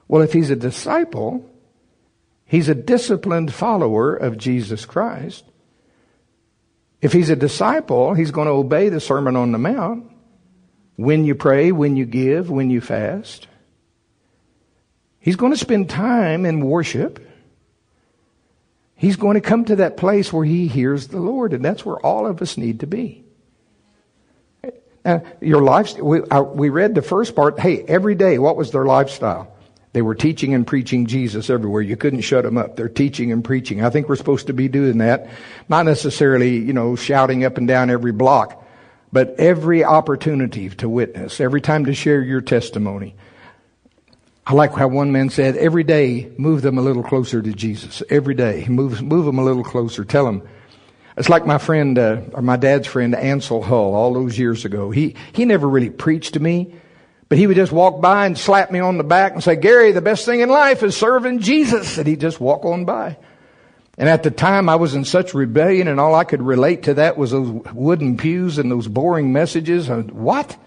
Well, 0.09 0.23
if 0.23 0.33
he's 0.33 0.51
a 0.51 0.57
disciple, 0.57 1.51
he's 2.45 2.69
a 2.69 2.75
disciplined 2.75 3.53
follower 3.53 4.15
of 4.15 4.39
Jesus 4.39 4.85
Christ. 4.85 5.45
If 7.03 7.13
he's 7.13 7.31
a 7.31 7.37
disciple, 7.37 8.15
he's 8.15 8.31
going 8.31 8.47
to 8.47 8.53
obey 8.53 8.89
the 8.89 9.01
Sermon 9.01 9.35
on 9.35 9.51
the 9.51 9.59
Mount 9.59 10.11
when 10.95 11.25
you 11.25 11.35
pray, 11.35 11.73
when 11.73 11.97
you 11.97 12.07
give, 12.07 12.49
when 12.49 12.71
you 12.71 12.81
fast. 12.81 13.49
He's 15.19 15.37
going 15.37 15.53
to 15.53 15.59
spend 15.59 15.91
time 15.91 16.47
in 16.47 16.61
worship. 16.61 17.19
He's 18.95 19.17
going 19.17 19.35
to 19.35 19.41
come 19.41 19.65
to 19.65 19.77
that 19.77 19.97
place 19.97 20.33
where 20.33 20.45
he 20.45 20.69
hears 20.69 21.09
the 21.09 21.19
Lord, 21.19 21.53
and 21.53 21.65
that's 21.65 21.85
where 21.85 21.97
all 21.97 22.25
of 22.25 22.41
us 22.41 22.57
need 22.57 22.81
to 22.81 22.87
be. 22.87 23.25
Now, 25.05 25.25
your 25.41 25.63
life, 25.63 25.99
we, 25.99 26.21
we 26.21 26.69
read 26.69 26.95
the 26.95 27.03
first 27.03 27.35
part. 27.35 27.59
Hey, 27.59 27.83
every 27.83 28.15
day, 28.15 28.39
what 28.39 28.57
was 28.57 28.71
their 28.71 28.85
lifestyle? 28.85 29.52
They 29.93 30.03
were 30.03 30.15
teaching 30.15 30.55
and 30.55 30.67
preaching 30.67 31.07
Jesus 31.07 31.51
everywhere. 31.51 31.83
You 31.83 31.97
couldn't 31.97 32.23
shut 32.23 32.45
them 32.45 32.57
up. 32.57 32.77
They're 32.77 32.89
teaching 32.89 33.31
and 33.31 33.45
preaching. 33.45 33.85
I 33.85 33.91
think 33.91 34.09
we're 34.09 34.17
supposed 34.17 34.47
to 34.47 34.55
be 34.55 34.69
doing 34.69 34.99
that. 34.99 35.29
Not 35.69 35.85
necessarily, 35.85 36.57
you 36.57 36.73
know, 36.73 36.97
shouting 36.97 37.45
up 37.45 37.59
and 37.59 37.69
down 37.69 37.91
every 37.91 38.13
block, 38.13 38.65
but 39.13 39.35
every 39.39 39.85
opportunity 39.85 40.71
to 40.71 40.89
witness, 40.89 41.41
every 41.41 41.61
time 41.61 41.85
to 41.85 41.95
share 41.95 42.23
your 42.23 42.41
testimony. 42.41 43.15
I 44.47 44.55
like 44.55 44.73
how 44.73 44.89
one 44.89 45.13
man 45.13 45.29
said, 45.29 45.57
every 45.57 45.85
day 45.85 46.33
move 46.39 46.63
them 46.63 46.79
a 46.79 46.83
little 46.83 47.03
closer 47.05 47.43
to 47.43 47.53
Jesus. 47.53 48.03
Every 48.09 48.35
day 48.35 48.67
move, 48.69 49.03
move 49.03 49.27
them 49.27 49.39
a 49.39 49.45
little 49.45 49.63
closer. 49.63 50.05
Tell 50.05 50.25
them. 50.25 50.43
It's 51.19 51.29
like 51.29 51.47
my 51.47 51.59
friend, 51.59 51.99
uh, 51.99 52.23
or 52.33 52.41
my 52.41 52.57
dad's 52.57 52.87
friend, 52.87 53.15
Ansel 53.15 53.63
Hull, 53.63 53.95
all 53.95 54.15
those 54.15 54.39
years 54.39 54.65
ago. 54.65 54.91
He, 54.91 55.15
he 55.33 55.45
never 55.45 55.69
really 55.69 55.91
preached 55.91 56.35
to 56.35 56.41
me. 56.41 56.75
But 57.33 57.39
he 57.39 57.47
would 57.47 57.57
just 57.57 57.73
walk 57.73 58.03
by 58.03 58.27
and 58.27 58.37
slap 58.37 58.71
me 58.71 58.79
on 58.81 58.99
the 58.99 59.05
back 59.05 59.33
and 59.33 59.43
say, 59.43 59.57
Gary, 59.57 59.93
the 59.93 60.03
best 60.03 60.27
thing 60.27 60.41
in 60.41 60.51
life 60.51 60.83
is 60.83 60.95
serving 60.95 61.39
Jesus. 61.39 61.97
And 61.97 62.07
he'd 62.07 62.21
just 62.21 62.39
walk 62.39 62.67
on 62.67 62.85
by. 62.85 63.17
And 63.97 64.07
at 64.07 64.23
the 64.23 64.31
time 64.31 64.69
I 64.69 64.77
was 64.77 64.95
in 64.95 65.07
such 65.07 65.33
rebellion 65.33 65.89
and 65.89 65.99
all 65.99 66.15
I 66.15 66.25
could 66.25 66.43
relate 66.43 66.83
to 66.83 66.93
that 66.93 67.17
was 67.17 67.31
those 67.31 67.49
wooden 67.73 68.19
pews 68.19 68.59
and 68.59 68.71
those 68.71 68.87
boring 68.87 69.33
messages. 69.33 69.89
What? 69.89 70.59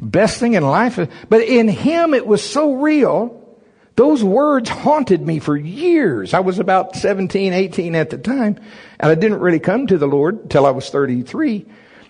Best 0.00 0.40
thing 0.40 0.54
in 0.54 0.64
life? 0.64 0.98
But 1.28 1.42
in 1.42 1.68
him 1.68 2.12
it 2.12 2.26
was 2.26 2.42
so 2.42 2.72
real. 2.72 3.56
Those 3.94 4.24
words 4.24 4.68
haunted 4.68 5.24
me 5.24 5.38
for 5.38 5.56
years. 5.56 6.34
I 6.34 6.40
was 6.40 6.58
about 6.58 6.96
17, 6.96 7.52
18 7.52 7.94
at 7.94 8.10
the 8.10 8.18
time, 8.18 8.58
and 8.98 9.12
I 9.12 9.14
didn't 9.14 9.38
really 9.38 9.60
come 9.60 9.86
to 9.86 9.96
the 9.96 10.08
Lord 10.08 10.40
until 10.42 10.66
I 10.66 10.70
was 10.70 10.90
33. 10.90 11.66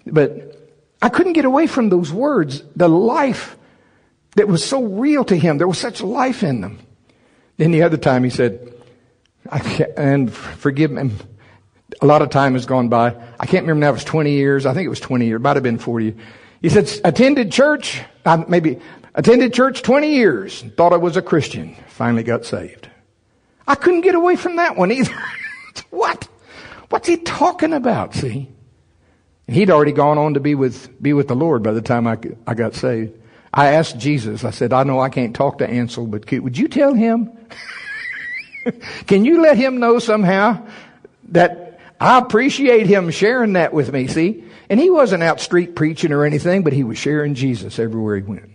But 0.06 0.58
I 1.02 1.10
couldn't 1.10 1.34
get 1.34 1.44
away 1.44 1.66
from 1.66 1.90
those 1.90 2.10
words. 2.10 2.62
The 2.76 2.88
life 2.88 3.58
that 4.36 4.48
was 4.48 4.64
so 4.64 4.82
real 4.82 5.24
to 5.24 5.36
him. 5.36 5.58
There 5.58 5.68
was 5.68 5.78
such 5.78 6.00
life 6.00 6.42
in 6.42 6.60
them. 6.60 6.78
Then 7.56 7.70
the 7.70 7.82
other 7.82 7.96
time 7.96 8.24
he 8.24 8.30
said, 8.30 8.72
and 9.96 10.32
forgive 10.32 10.90
me, 10.90 11.10
a 12.00 12.06
lot 12.06 12.22
of 12.22 12.30
time 12.30 12.54
has 12.54 12.66
gone 12.66 12.88
by. 12.88 13.14
I 13.38 13.46
can't 13.46 13.62
remember 13.62 13.80
now, 13.80 13.90
it 13.90 13.92
was 13.92 14.04
20 14.04 14.32
years. 14.32 14.66
I 14.66 14.74
think 14.74 14.86
it 14.86 14.90
was 14.90 15.00
20 15.00 15.26
years. 15.26 15.38
It 15.38 15.42
might 15.42 15.56
have 15.56 15.62
been 15.62 15.78
40. 15.78 16.16
He 16.62 16.68
said, 16.68 16.90
attended 17.04 17.52
church, 17.52 18.02
uh, 18.24 18.44
maybe 18.48 18.80
attended 19.14 19.52
church 19.52 19.82
20 19.82 20.14
years, 20.14 20.62
thought 20.76 20.92
I 20.92 20.96
was 20.96 21.16
a 21.16 21.22
Christian, 21.22 21.76
finally 21.88 22.22
got 22.22 22.44
saved. 22.44 22.88
I 23.66 23.74
couldn't 23.74 24.00
get 24.00 24.14
away 24.14 24.36
from 24.36 24.56
that 24.56 24.76
one 24.76 24.90
either. 24.90 25.14
what? 25.90 26.28
What's 26.88 27.08
he 27.08 27.18
talking 27.18 27.72
about, 27.72 28.14
see? 28.14 28.50
He'd 29.46 29.70
already 29.70 29.92
gone 29.92 30.16
on 30.16 30.34
to 30.34 30.40
be 30.40 30.54
with, 30.54 31.02
be 31.02 31.12
with 31.12 31.28
the 31.28 31.36
Lord 31.36 31.62
by 31.62 31.72
the 31.72 31.82
time 31.82 32.06
I, 32.06 32.18
I 32.46 32.54
got 32.54 32.74
saved. 32.74 33.18
I 33.56 33.74
asked 33.74 33.98
Jesus, 33.98 34.44
I 34.44 34.50
said, 34.50 34.72
I 34.72 34.82
know 34.82 34.98
I 34.98 35.08
can't 35.08 35.34
talk 35.34 35.58
to 35.58 35.68
Ansel, 35.68 36.08
but 36.08 36.26
could, 36.26 36.40
would 36.40 36.58
you 36.58 36.66
tell 36.66 36.92
him? 36.92 37.30
Can 39.06 39.24
you 39.24 39.40
let 39.40 39.56
him 39.56 39.78
know 39.78 40.00
somehow 40.00 40.66
that 41.28 41.78
I 42.00 42.18
appreciate 42.18 42.88
him 42.88 43.12
sharing 43.12 43.52
that 43.52 43.72
with 43.72 43.92
me, 43.92 44.08
see? 44.08 44.44
And 44.68 44.80
he 44.80 44.90
wasn't 44.90 45.22
out 45.22 45.40
street 45.40 45.76
preaching 45.76 46.10
or 46.10 46.24
anything, 46.24 46.64
but 46.64 46.72
he 46.72 46.82
was 46.82 46.98
sharing 46.98 47.36
Jesus 47.36 47.78
everywhere 47.78 48.16
he 48.16 48.22
went. 48.22 48.50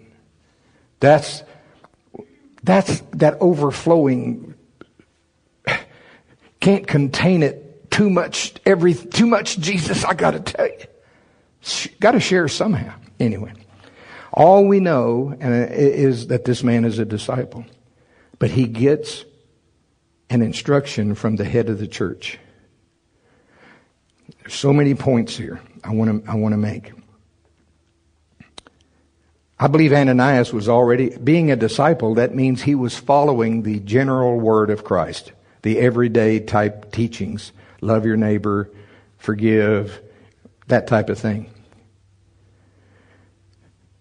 That's, 1.00 1.44
that's 2.64 3.00
that 3.14 3.38
overflowing, 3.40 4.54
can't 6.60 6.86
contain 6.86 7.42
it 7.42 7.90
too 7.90 8.10
much, 8.10 8.54
every, 8.66 8.96
too 8.96 9.28
much 9.28 9.58
Jesus, 9.60 10.04
I 10.04 10.14
gotta 10.14 10.42
tell 10.42 10.68
you. 10.68 10.86
Got 12.00 12.12
to 12.12 12.20
share 12.20 12.48
somehow. 12.48 12.94
Anyway, 13.20 13.54
all 14.34 14.66
we 14.66 14.80
know 14.80 15.36
is 15.40 16.28
that 16.28 16.46
this 16.46 16.64
man 16.64 16.86
is 16.86 17.00
a 17.00 17.06
disciple, 17.06 17.66
but 18.38 18.52
he 18.52 18.68
gets 18.68 19.26
an 20.30 20.42
instruction 20.42 21.16
from 21.16 21.36
the 21.36 21.46
head 21.46 21.70
of 21.70 21.80
the 21.80 21.88
church. 21.88 22.38
There's 24.42 24.54
so 24.54 24.72
many 24.72 24.94
points 24.96 25.36
here 25.36 25.60
I 25.84 25.94
want 25.94 26.26
to 26.26 26.32
I 26.32 26.36
want 26.36 26.54
to 26.54 26.58
make. 26.58 26.92
I 29.60 29.68
believe 29.68 29.92
Ananias 29.92 30.54
was 30.54 30.70
already 30.70 31.18
being 31.18 31.52
a 31.52 31.56
disciple. 31.56 32.16
That 32.16 32.34
means 32.34 32.62
he 32.62 32.76
was 32.76 32.96
following 32.98 33.64
the 33.64 33.80
general 33.82 34.40
word 34.40 34.70
of 34.70 34.84
Christ, 34.84 35.34
the 35.64 35.80
everyday 35.80 36.40
type 36.40 36.92
teachings: 36.92 37.52
love 37.82 38.06
your 38.06 38.18
neighbor, 38.18 38.70
forgive, 39.18 40.00
that 40.68 40.88
type 40.88 41.10
of 41.10 41.18
thing. 41.18 41.50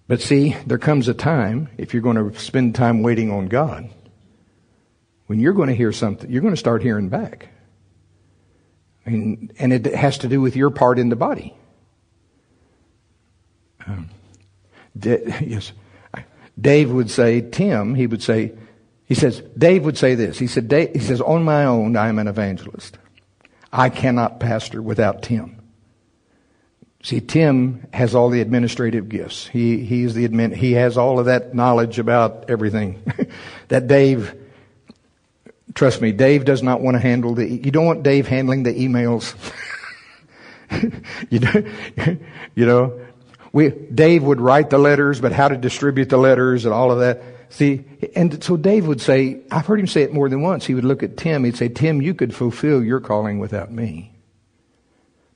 But 0.09 0.23
see, 0.23 0.57
there 0.67 0.79
comes 0.79 1.07
a 1.07 1.15
time, 1.15 1.69
if 1.77 1.93
you're 1.93 2.03
going 2.03 2.17
to 2.17 2.39
spend 2.41 2.75
time 2.75 3.03
waiting 3.03 3.31
on 3.31 3.47
God, 3.47 3.91
when 5.27 5.39
you're 5.39 5.53
going 5.53 5.69
to 5.69 5.75
hear 5.75 5.93
something, 5.93 6.31
you're 6.31 6.41
going 6.41 6.55
to 6.55 6.59
start 6.59 6.83
hearing 6.83 7.11
back. 7.11 7.51
And, 9.05 9.53
and 9.59 9.73
it 9.73 9.85
has 9.95 10.19
to 10.19 10.29
do 10.29 10.41
with 10.41 10.57
your 10.57 10.71
part 10.71 10.99
in 10.99 11.11
the 11.11 11.17
body. 11.17 11.55
Um, 13.87 14.09
yes. 14.95 15.73
Dave 16.59 16.91
would 16.91 17.11
say, 17.11 17.43
Tim, 17.43 17.95
he 17.95 18.07
would 18.07 18.23
say, 18.23 18.53
he 19.05 19.15
says, 19.15 19.43
Dave 19.57 19.85
would 19.85 19.99
say 19.99 20.15
this. 20.15 20.39
He 20.39 20.47
said, 20.47 20.73
he 20.73 20.99
says, 20.99 21.21
on 21.21 21.45
my 21.45 21.67
own, 21.67 21.97
I 21.97 22.09
am 22.09 22.19
an 22.19 22.29
evangelist. 22.29 22.99
I 23.71 23.91
cannot 23.91 24.41
pastor 24.41 24.81
without 24.81 25.23
Tim. 25.23 25.58
See, 27.09 27.23
Tim 27.23 27.87
has 27.95 28.15
all 28.15 28.29
the 28.29 28.43
administrative 28.43 29.09
gifts. 29.09 29.47
He, 29.47 29.83
he's 29.83 30.13
the 30.13 30.29
admin, 30.29 30.55
he 30.55 30.73
has 30.73 30.99
all 30.99 31.19
of 31.19 31.25
that 31.25 31.55
knowledge 31.55 31.99
about 31.99 32.51
everything 32.51 33.03
that 33.69 33.87
Dave, 33.87 34.35
trust 35.73 36.03
me, 36.03 36.13
Dave 36.13 36.45
does 36.45 36.63
not 36.63 36.83
want 36.83 36.97
to 36.97 36.99
handle 36.99 37.35
the, 37.35 37.49
you 37.49 37.71
don't 37.71 37.87
want 37.87 38.03
Dave 38.03 38.29
handling 38.29 38.65
the 38.65 38.75
emails. 38.75 39.35
you, 41.31 42.21
you 42.55 42.67
know, 42.67 43.01
we, 43.55 43.71
Dave 43.71 44.23
would 44.25 44.43
write 44.43 44.69
the 44.69 44.77
letters, 44.77 45.19
but 45.19 45.33
how 45.33 45.49
to 45.49 45.57
distribute 45.57 46.11
the 46.11 46.19
letters 46.19 46.67
and 46.67 46.75
all 46.75 46.93
of 46.93 46.99
that. 46.99 47.23
See, 47.49 47.87
and 48.15 48.45
so 48.45 48.59
Dave 48.59 48.87
would 48.87 49.01
say, 49.01 49.41
I've 49.51 49.65
heard 49.65 49.81
him 49.81 49.87
say 49.87 50.03
it 50.03 50.13
more 50.13 50.29
than 50.29 50.43
once. 50.43 50.67
He 50.67 50.75
would 50.75 50.85
look 50.85 51.03
at 51.03 51.17
Tim, 51.17 51.45
he'd 51.45 51.57
say, 51.57 51.71
Tim, 51.71 52.03
you 52.03 52.13
could 52.13 52.35
fulfill 52.35 52.85
your 52.85 53.01
calling 53.01 53.39
without 53.39 53.73
me. 53.73 54.13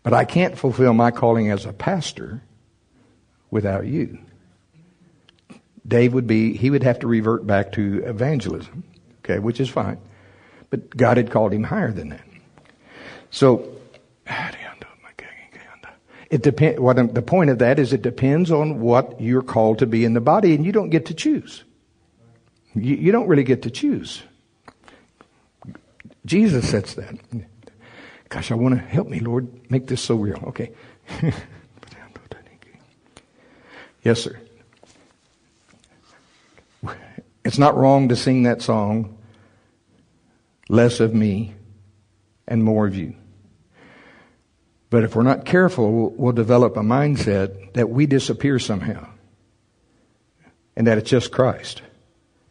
But 0.02 0.12
I 0.14 0.24
can't 0.24 0.58
fulfill 0.58 0.94
my 0.94 1.10
calling 1.10 1.50
as 1.50 1.64
a 1.64 1.72
pastor 1.72 2.42
without 3.50 3.86
you. 3.86 4.18
Dave 5.86 6.14
would 6.14 6.26
be, 6.26 6.56
he 6.56 6.70
would 6.70 6.82
have 6.82 7.00
to 7.00 7.06
revert 7.06 7.46
back 7.46 7.72
to 7.72 8.02
evangelism, 8.04 8.84
okay, 9.20 9.38
which 9.38 9.60
is 9.60 9.68
fine. 9.68 9.98
But 10.70 10.96
God 10.96 11.16
had 11.16 11.30
called 11.30 11.52
him 11.52 11.64
higher 11.64 11.92
than 11.92 12.10
that. 12.10 12.24
So, 13.30 13.68
it 16.30 16.42
depend, 16.42 16.78
what 16.78 17.14
the 17.14 17.22
point 17.22 17.50
of 17.50 17.58
that 17.58 17.78
is 17.78 17.92
it 17.92 18.00
depends 18.00 18.50
on 18.50 18.80
what 18.80 19.20
you're 19.20 19.42
called 19.42 19.80
to 19.80 19.86
be 19.86 20.04
in 20.04 20.14
the 20.14 20.20
body, 20.20 20.54
and 20.54 20.64
you 20.64 20.72
don't 20.72 20.88
get 20.88 21.06
to 21.06 21.14
choose. 21.14 21.62
You, 22.74 22.96
you 22.96 23.12
don't 23.12 23.28
really 23.28 23.44
get 23.44 23.62
to 23.62 23.70
choose. 23.70 24.22
Jesus 26.24 26.70
sets 26.70 26.94
that. 26.94 27.16
Gosh, 28.32 28.50
I 28.50 28.54
want 28.54 28.74
to 28.74 28.80
help 28.80 29.08
me, 29.08 29.20
Lord, 29.20 29.70
make 29.70 29.86
this 29.86 30.00
so 30.00 30.14
real. 30.14 30.42
Okay. 30.46 30.72
yes, 34.02 34.22
sir. 34.22 34.40
It's 37.44 37.58
not 37.58 37.76
wrong 37.76 38.08
to 38.08 38.16
sing 38.16 38.44
that 38.44 38.62
song, 38.62 39.18
less 40.70 41.00
of 41.00 41.12
me 41.12 41.52
and 42.48 42.64
more 42.64 42.86
of 42.86 42.96
you. 42.96 43.14
But 44.88 45.04
if 45.04 45.14
we're 45.14 45.24
not 45.24 45.44
careful, 45.44 45.92
we'll, 45.92 46.10
we'll 46.16 46.32
develop 46.32 46.78
a 46.78 46.82
mindset 46.82 47.74
that 47.74 47.90
we 47.90 48.06
disappear 48.06 48.58
somehow 48.58 49.10
and 50.74 50.86
that 50.86 50.96
it's 50.96 51.10
just 51.10 51.32
Christ. 51.32 51.82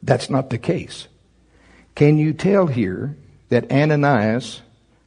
That's 0.04 0.30
not 0.30 0.52
the 0.52 0.60
case. 0.60 1.08
Can 1.96 2.20
you 2.20 2.34
tell 2.34 2.68
here 2.68 3.18
that 3.50 3.72
Ananias 3.72 4.62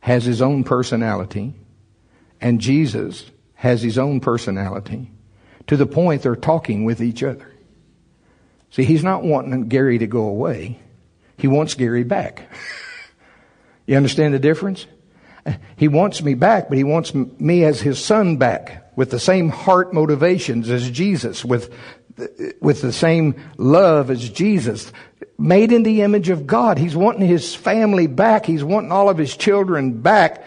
has 0.04 0.22
his 0.22 0.42
own 0.42 0.62
personality, 0.62 1.54
and 2.38 2.60
Jesus 2.60 3.30
has 3.54 3.80
his 3.80 3.96
own 3.96 4.20
personality, 4.20 5.10
to 5.66 5.78
the 5.78 5.86
point 5.86 6.20
they're 6.20 6.36
talking 6.36 6.84
with 6.84 7.00
each 7.00 7.22
other. 7.22 7.50
See, 8.68 8.84
he's 8.84 9.02
not 9.02 9.22
wanting 9.22 9.66
Gary 9.68 9.96
to 9.96 10.06
go 10.06 10.26
away. 10.26 10.78
He 11.38 11.48
wants 11.48 11.72
Gary 11.72 12.04
back. 12.04 12.50
you 13.86 13.96
understand 13.96 14.34
the 14.34 14.38
difference? 14.38 14.86
He 15.76 15.88
wants 15.88 16.22
me 16.22 16.34
back, 16.34 16.68
but 16.68 16.76
he 16.76 16.84
wants 16.84 17.14
me 17.14 17.64
as 17.64 17.80
his 17.80 17.98
son 17.98 18.36
back 18.36 18.92
with 18.96 19.10
the 19.10 19.18
same 19.18 19.48
heart 19.48 19.94
motivations 19.94 20.68
as 20.68 20.90
Jesus, 20.90 21.46
with, 21.46 21.74
with 22.60 22.80
the 22.80 22.92
same 22.92 23.34
love 23.56 24.10
as 24.10 24.28
Jesus 24.28 24.92
made 25.38 25.72
in 25.72 25.82
the 25.82 26.02
image 26.02 26.28
of 26.28 26.46
God. 26.46 26.78
He's 26.78 26.96
wanting 26.96 27.26
his 27.26 27.54
family 27.54 28.06
back. 28.06 28.46
He's 28.46 28.64
wanting 28.64 28.92
all 28.92 29.08
of 29.08 29.18
his 29.18 29.36
children 29.36 30.00
back 30.00 30.44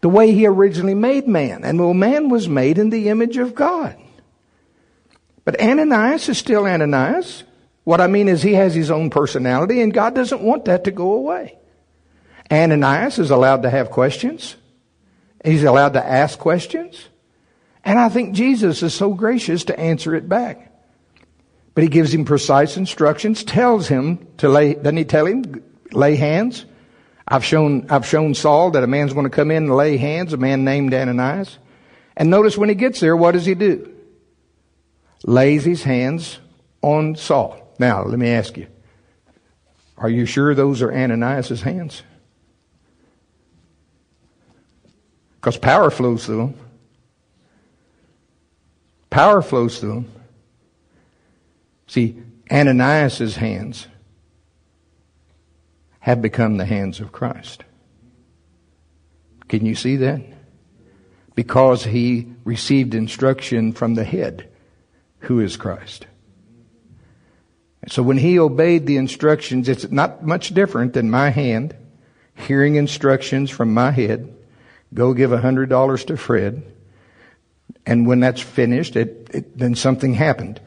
the 0.00 0.08
way 0.08 0.32
he 0.32 0.46
originally 0.46 0.94
made 0.94 1.26
man. 1.26 1.64
And 1.64 1.78
well, 1.80 1.94
man 1.94 2.28
was 2.28 2.48
made 2.48 2.78
in 2.78 2.90
the 2.90 3.08
image 3.08 3.36
of 3.36 3.54
God. 3.54 3.96
But 5.44 5.60
Ananias 5.60 6.28
is 6.28 6.38
still 6.38 6.66
Ananias. 6.66 7.42
What 7.84 8.00
I 8.00 8.06
mean 8.06 8.28
is 8.28 8.42
he 8.42 8.54
has 8.54 8.74
his 8.74 8.90
own 8.90 9.10
personality 9.10 9.80
and 9.80 9.92
God 9.94 10.14
doesn't 10.14 10.42
want 10.42 10.66
that 10.66 10.84
to 10.84 10.90
go 10.90 11.14
away. 11.14 11.56
Ananias 12.50 13.18
is 13.18 13.30
allowed 13.30 13.62
to 13.62 13.70
have 13.70 13.90
questions. 13.90 14.56
He's 15.44 15.64
allowed 15.64 15.94
to 15.94 16.04
ask 16.04 16.38
questions. 16.38 17.08
And 17.84 17.98
I 17.98 18.08
think 18.08 18.34
Jesus 18.34 18.82
is 18.82 18.92
so 18.92 19.14
gracious 19.14 19.64
to 19.64 19.78
answer 19.78 20.14
it 20.14 20.28
back. 20.28 20.67
But 21.78 21.84
he 21.84 21.90
gives 21.90 22.12
him 22.12 22.24
precise 22.24 22.76
instructions, 22.76 23.44
tells 23.44 23.86
him 23.86 24.26
to 24.38 24.48
lay, 24.48 24.74
doesn't 24.74 24.96
he 24.96 25.04
tell 25.04 25.26
him, 25.26 25.62
lay 25.92 26.16
hands? 26.16 26.64
I've 27.28 27.44
shown, 27.44 27.86
I've 27.88 28.04
shown 28.04 28.34
Saul 28.34 28.72
that 28.72 28.82
a 28.82 28.88
man's 28.88 29.12
going 29.12 29.26
to 29.26 29.30
come 29.30 29.52
in 29.52 29.58
and 29.58 29.76
lay 29.76 29.96
hands, 29.96 30.32
a 30.32 30.38
man 30.38 30.64
named 30.64 30.92
Ananias. 30.92 31.56
And 32.16 32.30
notice 32.30 32.58
when 32.58 32.68
he 32.68 32.74
gets 32.74 32.98
there, 32.98 33.16
what 33.16 33.30
does 33.30 33.46
he 33.46 33.54
do? 33.54 33.94
Lays 35.22 35.64
his 35.64 35.84
hands 35.84 36.40
on 36.82 37.14
Saul. 37.14 37.72
Now, 37.78 38.02
let 38.02 38.18
me 38.18 38.30
ask 38.30 38.56
you, 38.56 38.66
are 39.98 40.10
you 40.10 40.26
sure 40.26 40.56
those 40.56 40.82
are 40.82 40.92
Ananias' 40.92 41.62
hands? 41.62 42.02
Because 45.36 45.56
power 45.56 45.92
flows 45.92 46.26
through 46.26 46.38
them. 46.38 46.54
Power 49.10 49.42
flows 49.42 49.78
through 49.78 49.94
them. 49.94 50.17
See, 51.88 52.22
Ananias' 52.50 53.36
hands 53.36 53.88
have 56.00 56.22
become 56.22 56.56
the 56.56 56.64
hands 56.64 57.00
of 57.00 57.12
Christ. 57.12 57.64
Can 59.48 59.66
you 59.66 59.74
see 59.74 59.96
that? 59.96 60.22
Because 61.34 61.84
he 61.84 62.28
received 62.44 62.94
instruction 62.94 63.72
from 63.72 63.94
the 63.94 64.04
head, 64.04 64.48
who 65.20 65.40
is 65.40 65.56
Christ. 65.56 66.06
So 67.88 68.02
when 68.02 68.18
he 68.18 68.38
obeyed 68.38 68.86
the 68.86 68.98
instructions, 68.98 69.68
it's 69.68 69.90
not 69.90 70.22
much 70.22 70.52
different 70.52 70.92
than 70.92 71.10
my 71.10 71.30
hand 71.30 71.74
hearing 72.34 72.76
instructions 72.76 73.50
from 73.50 73.74
my 73.74 73.90
head. 73.90 74.34
Go 74.94 75.14
give 75.14 75.32
a 75.32 75.40
hundred 75.40 75.68
dollars 75.68 76.04
to 76.06 76.16
Fred. 76.16 76.62
And 77.84 78.06
when 78.06 78.20
that's 78.20 78.40
finished, 78.40 78.96
it, 78.96 79.28
it, 79.32 79.58
then 79.58 79.74
something 79.74 80.14
happened. 80.14 80.60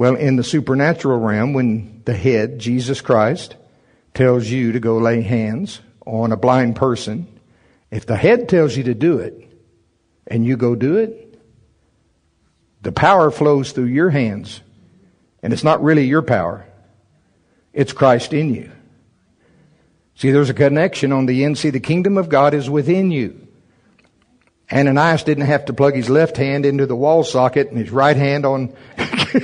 Well, 0.00 0.14
in 0.14 0.36
the 0.36 0.44
supernatural 0.44 1.20
realm, 1.20 1.52
when 1.52 2.00
the 2.06 2.14
head, 2.14 2.58
Jesus 2.58 3.02
Christ, 3.02 3.56
tells 4.14 4.48
you 4.48 4.72
to 4.72 4.80
go 4.80 4.96
lay 4.96 5.20
hands 5.20 5.82
on 6.06 6.32
a 6.32 6.38
blind 6.38 6.76
person, 6.76 7.26
if 7.90 8.06
the 8.06 8.16
head 8.16 8.48
tells 8.48 8.74
you 8.74 8.84
to 8.84 8.94
do 8.94 9.18
it 9.18 9.46
and 10.26 10.46
you 10.46 10.56
go 10.56 10.74
do 10.74 10.96
it, 10.96 11.38
the 12.80 12.92
power 12.92 13.30
flows 13.30 13.72
through 13.72 13.92
your 13.92 14.08
hands. 14.08 14.62
And 15.42 15.52
it's 15.52 15.64
not 15.64 15.82
really 15.82 16.06
your 16.06 16.22
power. 16.22 16.64
It's 17.74 17.92
Christ 17.92 18.32
in 18.32 18.54
you. 18.54 18.72
See, 20.14 20.30
there's 20.30 20.48
a 20.48 20.54
connection 20.54 21.12
on 21.12 21.26
the 21.26 21.44
end. 21.44 21.58
See, 21.58 21.68
the 21.68 21.78
kingdom 21.78 22.16
of 22.16 22.30
God 22.30 22.54
is 22.54 22.70
within 22.70 23.10
you. 23.10 23.46
Ananias 24.72 25.24
didn't 25.24 25.44
have 25.44 25.66
to 25.66 25.74
plug 25.74 25.94
his 25.94 26.08
left 26.08 26.38
hand 26.38 26.64
into 26.64 26.86
the 26.86 26.96
wall 26.96 27.22
socket 27.22 27.68
and 27.68 27.76
his 27.76 27.90
right 27.90 28.16
hand 28.16 28.46
on 28.46 28.74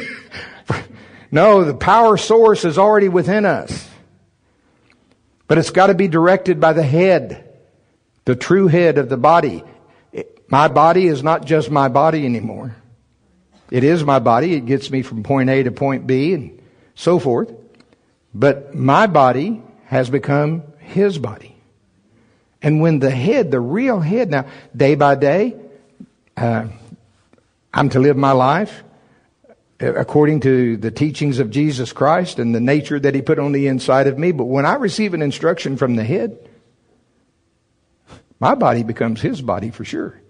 No, 1.31 1.65
the 1.65 1.75
power 1.75 2.17
source 2.17 2.65
is 2.65 2.79
already 2.79 3.09
within 3.09 3.45
us. 3.45 3.89
But 5.49 5.59
it's 5.59 5.71
got 5.71 5.89
to 5.89 5.95
be 5.95 6.09
directed 6.09 6.61
by 6.61 6.73
the 6.73 6.83
head, 6.83 7.53
the 8.25 8.35
true 8.35 8.69
head 8.69 8.99
of 8.99 9.09
the 9.09 9.17
body. 9.17 9.63
My 10.49 10.69
body 10.69 11.07
is 11.07 11.23
not 11.23 11.45
just 11.45 11.71
my 11.71 11.89
body 11.89 12.25
anymore. 12.25 12.77
It 13.71 13.85
is 13.85 14.05
my 14.05 14.19
body. 14.19 14.55
It 14.55 14.67
gets 14.67 14.91
me 14.91 15.03
from 15.03 15.25
point 15.25 15.51
A 15.51 15.65
to 15.65 15.73
point 15.73 16.07
B 16.07 16.33
and 16.33 16.63
so 16.95 17.19
forth. 17.19 17.53
But 18.33 18.75
my 18.75 19.07
body 19.07 19.63
has 19.87 20.09
become 20.09 20.63
his 20.79 21.19
body. 21.19 21.57
And 22.63 22.81
when 22.81 22.99
the 22.99 23.11
head, 23.11 23.51
the 23.51 23.61
real 23.61 24.01
head, 24.01 24.31
now, 24.31 24.47
day 24.75 24.95
by 24.95 25.17
day, 25.17 25.57
uh, 26.37 26.69
I'm 27.75 27.89
to 27.91 27.99
live 27.99 28.17
my 28.17 28.33
life 28.33 28.85
according 29.79 30.41
to 30.41 30.77
the 30.77 30.91
teachings 30.91 31.39
of 31.39 31.51
Jesus 31.51 31.93
Christ 31.93 32.39
and 32.39 32.55
the 32.55 32.61
nature 32.61 32.99
that 32.99 33.15
he 33.15 33.23
put 33.23 33.39
on 33.39 33.53
the 33.53 33.67
inside 33.67 34.07
of 34.07 34.19
me. 34.19 34.33
But 34.33 34.45
when 34.45 34.65
I 34.65 34.75
receive 34.75 35.15
an 35.15 35.23
instruction 35.23 35.77
from 35.77 35.97
the 35.97 36.05
head, 36.05 36.49
my 38.41 38.55
body 38.55 38.83
becomes 38.83 39.21
his 39.21 39.41
body 39.43 39.71
for 39.71 39.85
sure. 39.85 40.21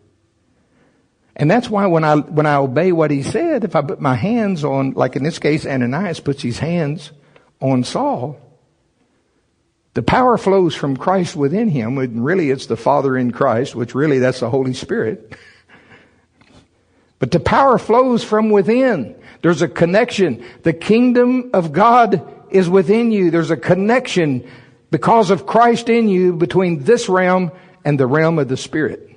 And 1.37 1.51
that's 1.51 1.69
why 1.69 1.87
when 1.87 2.03
I, 2.03 2.17
when 2.17 2.47
I 2.47 2.57
obey 2.57 2.93
what 2.93 3.11
he 3.11 3.23
said, 3.23 3.63
if 3.63 3.77
I 3.77 3.83
put 3.83 4.01
my 4.01 4.15
hands 4.15 4.65
on, 4.65 4.93
like 4.93 5.17
in 5.17 5.23
this 5.23 5.39
case, 5.39 5.67
Ananias 5.67 6.19
puts 6.19 6.43
his 6.43 6.59
hands 6.59 7.13
on 7.61 7.85
Saul, 7.85 8.41
the 9.93 10.03
power 10.03 10.39
flows 10.39 10.75
from 10.75 10.97
Christ 10.97 11.37
within 11.37 11.69
him, 11.69 11.99
and 11.99 12.25
really 12.25 12.51
it's 12.51 12.67
the 12.67 12.77
Father 12.77 13.17
in 13.17 13.33
Christ, 13.33 13.75
which 13.75 13.95
really 13.95 14.19
that's 14.19 14.41
the 14.41 14.51
Holy 14.51 14.73
Spirit. 14.73 15.37
but 17.19 17.31
the 17.31 17.41
power 17.41 17.79
flows 17.79 18.25
from 18.25 18.51
within. 18.51 19.15
There's 19.43 19.63
a 19.63 19.69
connection. 19.69 20.45
The 20.63 20.73
kingdom 20.73 21.51
of 21.53 21.73
God 21.73 22.35
is 22.51 22.69
within 22.69 23.13
you. 23.13 23.31
There's 23.31 23.51
a 23.51 23.57
connection 23.57 24.49
because 24.91 25.31
of 25.31 25.47
Christ 25.47 25.89
in 25.89 26.09
you 26.09 26.33
between 26.33 26.85
this 26.85 27.09
realm 27.09 27.53
and 27.85 27.99
the 27.99 28.07
realm 28.07 28.39
of 28.39 28.49
the 28.49 28.57
Spirit. 28.57 29.11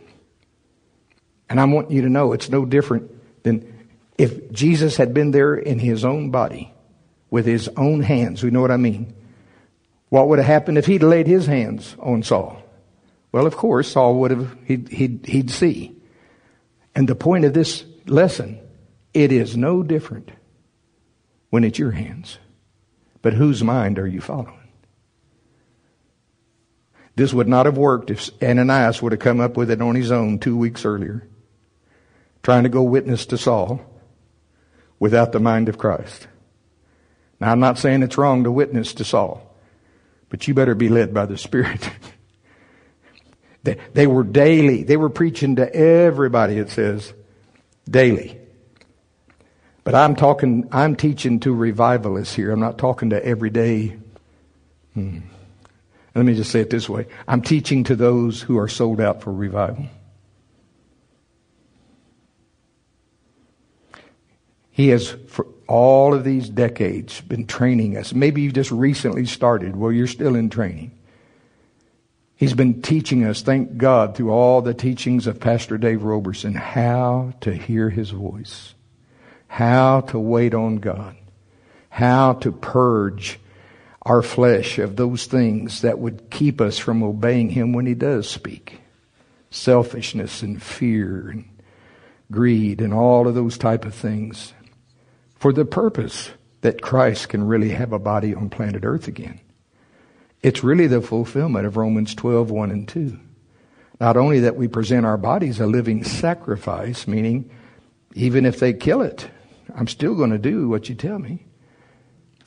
And 1.49 1.59
I 1.59 1.65
want 1.65 1.91
you 1.91 2.03
to 2.03 2.09
know 2.09 2.33
it's 2.33 2.49
no 2.49 2.65
different 2.65 3.11
than 3.43 3.87
if 4.17 4.51
Jesus 4.51 4.97
had 4.97 5.13
been 5.13 5.31
there 5.31 5.55
in 5.55 5.79
his 5.79 6.05
own 6.05 6.29
body 6.29 6.73
with 7.31 7.45
his 7.45 7.69
own 7.77 8.01
hands. 8.01 8.43
We 8.43 8.51
know 8.51 8.61
what 8.61 8.71
I 8.71 8.77
mean. 8.77 9.13
What 10.09 10.27
would 10.27 10.39
have 10.39 10.47
happened 10.47 10.77
if 10.77 10.85
he'd 10.85 11.03
laid 11.03 11.27
his 11.27 11.45
hands 11.45 11.95
on 11.99 12.23
Saul? 12.23 12.61
Well, 13.31 13.45
of 13.45 13.55
course, 13.55 13.91
Saul 13.91 14.15
would 14.19 14.31
have, 14.31 14.57
he'd, 14.65 14.89
he'd, 14.89 15.25
he'd 15.25 15.51
see. 15.51 15.95
And 16.95 17.07
the 17.07 17.15
point 17.15 17.45
of 17.45 17.53
this 17.53 17.85
lesson, 18.07 18.59
it 19.13 19.31
is 19.31 19.57
no 19.57 19.83
different 19.83 20.31
when 21.49 21.63
it's 21.63 21.79
your 21.79 21.91
hands. 21.91 22.37
But 23.21 23.33
whose 23.33 23.63
mind 23.63 23.99
are 23.99 24.07
you 24.07 24.21
following? 24.21 24.55
This 27.15 27.33
would 27.33 27.49
not 27.49 27.65
have 27.65 27.77
worked 27.77 28.11
if 28.11 28.29
Ananias 28.41 29.01
would 29.01 29.11
have 29.11 29.19
come 29.19 29.41
up 29.41 29.57
with 29.57 29.69
it 29.71 29.81
on 29.81 29.95
his 29.95 30.11
own 30.11 30.39
two 30.39 30.55
weeks 30.55 30.85
earlier, 30.85 31.27
trying 32.43 32.63
to 32.63 32.69
go 32.69 32.81
witness 32.81 33.25
to 33.25 33.37
Saul 33.37 33.81
without 34.99 35.33
the 35.33 35.39
mind 35.39 35.67
of 35.67 35.77
Christ. 35.77 36.27
Now, 37.39 37.51
I'm 37.51 37.59
not 37.59 37.77
saying 37.77 38.03
it's 38.03 38.17
wrong 38.17 38.45
to 38.45 38.51
witness 38.51 38.93
to 38.95 39.03
Saul, 39.03 39.53
but 40.29 40.47
you 40.47 40.53
better 40.53 40.75
be 40.75 40.87
led 40.87 41.13
by 41.13 41.25
the 41.25 41.37
Spirit. 41.37 41.89
they, 43.63 43.77
they 43.93 44.07
were 44.07 44.23
daily, 44.23 44.83
they 44.83 44.97
were 44.97 45.09
preaching 45.09 45.57
to 45.57 45.73
everybody, 45.75 46.57
it 46.57 46.69
says, 46.69 47.13
daily. 47.89 48.39
But 49.89 49.95
I'm 49.95 50.15
talking, 50.15 50.69
I'm 50.71 50.95
teaching 50.95 51.39
to 51.39 51.51
revivalists 51.51 52.35
here. 52.35 52.51
I'm 52.51 52.59
not 52.59 52.77
talking 52.77 53.09
to 53.09 53.25
everyday. 53.25 53.97
Hmm. 54.93 55.21
Let 56.13 56.25
me 56.25 56.35
just 56.35 56.51
say 56.51 56.59
it 56.59 56.69
this 56.69 56.87
way 56.87 57.07
I'm 57.27 57.41
teaching 57.41 57.83
to 57.85 57.95
those 57.95 58.39
who 58.39 58.59
are 58.59 58.67
sold 58.67 59.01
out 59.01 59.23
for 59.23 59.33
revival. 59.33 59.87
He 64.69 64.89
has, 64.89 65.09
for 65.27 65.47
all 65.67 66.13
of 66.13 66.23
these 66.23 66.49
decades, 66.49 67.21
been 67.21 67.47
training 67.47 67.97
us. 67.97 68.13
Maybe 68.13 68.41
you 68.43 68.51
just 68.51 68.69
recently 68.69 69.25
started. 69.25 69.75
Well, 69.75 69.91
you're 69.91 70.05
still 70.05 70.35
in 70.35 70.51
training. 70.51 70.91
He's 72.35 72.53
been 72.53 72.83
teaching 72.83 73.23
us, 73.25 73.41
thank 73.41 73.77
God, 73.77 74.15
through 74.15 74.29
all 74.29 74.61
the 74.61 74.75
teachings 74.75 75.25
of 75.25 75.39
Pastor 75.39 75.79
Dave 75.79 76.03
Roberson, 76.03 76.53
how 76.53 77.33
to 77.41 77.55
hear 77.55 77.89
his 77.89 78.11
voice, 78.11 78.75
how 79.49 80.01
to 80.01 80.19
wait 80.19 80.53
on 80.53 80.77
God, 80.77 81.17
how 81.89 82.33
to 82.33 82.51
purge 82.51 83.39
our 84.03 84.21
flesh 84.21 84.77
of 84.77 84.95
those 84.95 85.25
things 85.25 85.81
that 85.81 85.99
would 85.99 86.29
keep 86.29 86.61
us 86.61 86.77
from 86.77 87.03
obeying 87.03 87.49
Him 87.49 87.73
when 87.73 87.85
He 87.85 87.95
does 87.95 88.29
speak. 88.29 88.79
Selfishness 89.49 90.43
and 90.43 90.61
fear 90.61 91.29
and 91.29 91.49
greed 92.31 92.79
and 92.79 92.93
all 92.93 93.27
of 93.27 93.33
those 93.33 93.57
type 93.57 93.85
of 93.85 93.95
things 93.95 94.53
for 95.35 95.51
the 95.51 95.65
purpose 95.65 96.29
that 96.61 96.83
Christ 96.83 97.29
can 97.29 97.47
really 97.47 97.69
have 97.69 97.91
a 97.91 97.99
body 97.99 98.35
on 98.35 98.49
planet 98.49 98.85
Earth 98.85 99.07
again. 99.07 99.41
It's 100.43 100.63
really 100.63 100.85
the 100.85 101.01
fulfillment 101.01 101.65
of 101.65 101.75
Romans 101.75 102.13
12, 102.13 102.51
1 102.51 102.71
and 102.71 102.87
2. 102.87 103.19
Not 103.99 104.15
only 104.15 104.41
that 104.41 104.55
we 104.55 104.67
present 104.67 105.07
our 105.07 105.17
bodies 105.17 105.59
a 105.59 105.65
living 105.65 106.03
sacrifice, 106.03 107.07
meaning 107.07 107.49
even 108.13 108.45
if 108.45 108.59
they 108.59 108.73
kill 108.73 109.01
it, 109.01 109.29
I'm 109.75 109.87
still 109.87 110.15
going 110.15 110.31
to 110.31 110.37
do 110.37 110.69
what 110.69 110.89
you 110.89 110.95
tell 110.95 111.19
me. 111.19 111.45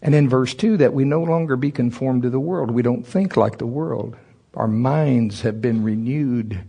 And 0.02 0.14
in 0.14 0.28
verse 0.28 0.54
2, 0.54 0.78
that 0.78 0.94
we 0.94 1.04
no 1.04 1.22
longer 1.22 1.56
be 1.56 1.70
conformed 1.70 2.22
to 2.22 2.30
the 2.30 2.40
world. 2.40 2.70
We 2.70 2.82
don't 2.82 3.06
think 3.06 3.36
like 3.36 3.58
the 3.58 3.66
world. 3.66 4.16
Our 4.54 4.68
minds 4.68 5.42
have 5.42 5.62
been 5.62 5.84
renewed. 5.84 6.64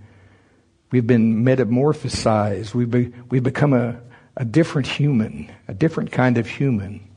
We've 0.91 1.07
been 1.07 1.43
metamorphosized. 1.43 2.75
We've, 2.75 2.91
be, 2.91 3.11
we've 3.29 3.43
become 3.43 3.73
a, 3.73 3.99
a 4.37 4.45
different 4.45 4.87
human, 4.87 5.51
a 5.67 5.73
different 5.73 6.11
kind 6.11 6.37
of 6.37 6.47
human. 6.47 7.09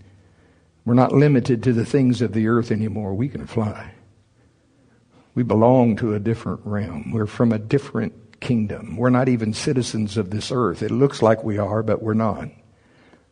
We're 0.86 0.94
not 0.94 1.12
limited 1.12 1.62
to 1.64 1.72
the 1.72 1.84
things 1.84 2.22
of 2.22 2.32
the 2.32 2.48
earth 2.48 2.70
anymore. 2.70 3.12
We 3.14 3.28
can 3.28 3.46
fly. 3.46 3.92
We 5.34 5.42
belong 5.42 5.96
to 5.96 6.14
a 6.14 6.18
different 6.18 6.60
realm. 6.64 7.10
We're 7.10 7.26
from 7.26 7.52
a 7.52 7.58
different 7.58 8.40
kingdom. 8.40 8.96
We're 8.96 9.10
not 9.10 9.28
even 9.28 9.52
citizens 9.52 10.16
of 10.16 10.30
this 10.30 10.50
earth. 10.50 10.82
It 10.82 10.90
looks 10.90 11.20
like 11.20 11.44
we 11.44 11.58
are, 11.58 11.82
but 11.82 12.02
we're 12.02 12.14
not. 12.14 12.48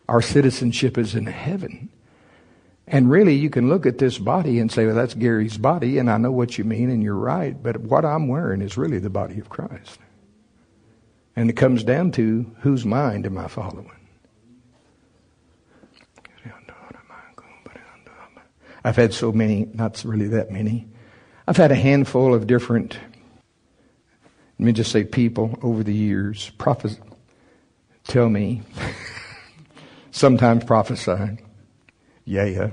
Our 0.09 0.21
citizenship 0.21 0.99
is 0.99 1.15
in 1.15 1.27
heaven. 1.27 1.89
And 2.87 3.11
really, 3.11 3.35
you 3.35 3.49
can 3.49 3.69
look 3.69 3.87
at 3.87 3.99
this 3.99 4.19
body 4.19 4.59
and 4.59 4.71
say, 4.71 4.85
well, 4.85 4.95
that's 4.95 5.15
Gary's 5.15 5.57
body, 5.57 5.99
and 5.99 6.11
I 6.11 6.19
know 6.19 6.33
what 6.33 6.59
you 6.59 6.65
mean, 6.65 6.91
and 6.91 7.03
you're 7.03 7.15
right, 7.15 7.61
but 7.61 7.79
what 7.79 8.05
I'm 8.05 8.29
wearing 8.29 8.61
is 8.61 8.77
really 8.77 8.99
the 8.99 9.09
body 9.09 9.39
of 9.39 9.49
Christ. 9.49 9.99
And 11.35 11.49
it 11.49 11.55
comes 11.55 11.83
down 11.83 12.13
to 12.13 12.55
whose 12.61 12.85
mind 12.85 13.25
am 13.25 13.39
I 13.39 13.49
following? 13.49 13.91
I've 18.87 18.97
had 18.97 19.15
so 19.15 19.33
many, 19.33 19.67
not 19.73 20.05
really 20.05 20.29
that 20.29 20.51
many. 20.51 20.87
I've 21.49 21.57
had 21.57 21.73
a 21.73 21.75
handful 21.75 22.35
of 22.35 22.47
different, 22.47 22.99
let 24.59 24.67
me 24.67 24.73
just 24.73 24.93
say 24.93 25.05
people 25.05 25.59
over 25.63 25.83
the 25.83 25.95
years, 25.95 26.51
prophets 26.59 26.99
tell 28.07 28.29
me, 28.29 28.61
sometimes 30.15 30.62
prophesying. 30.62 31.45
yeah, 32.25 32.45
yeah. 32.45 32.71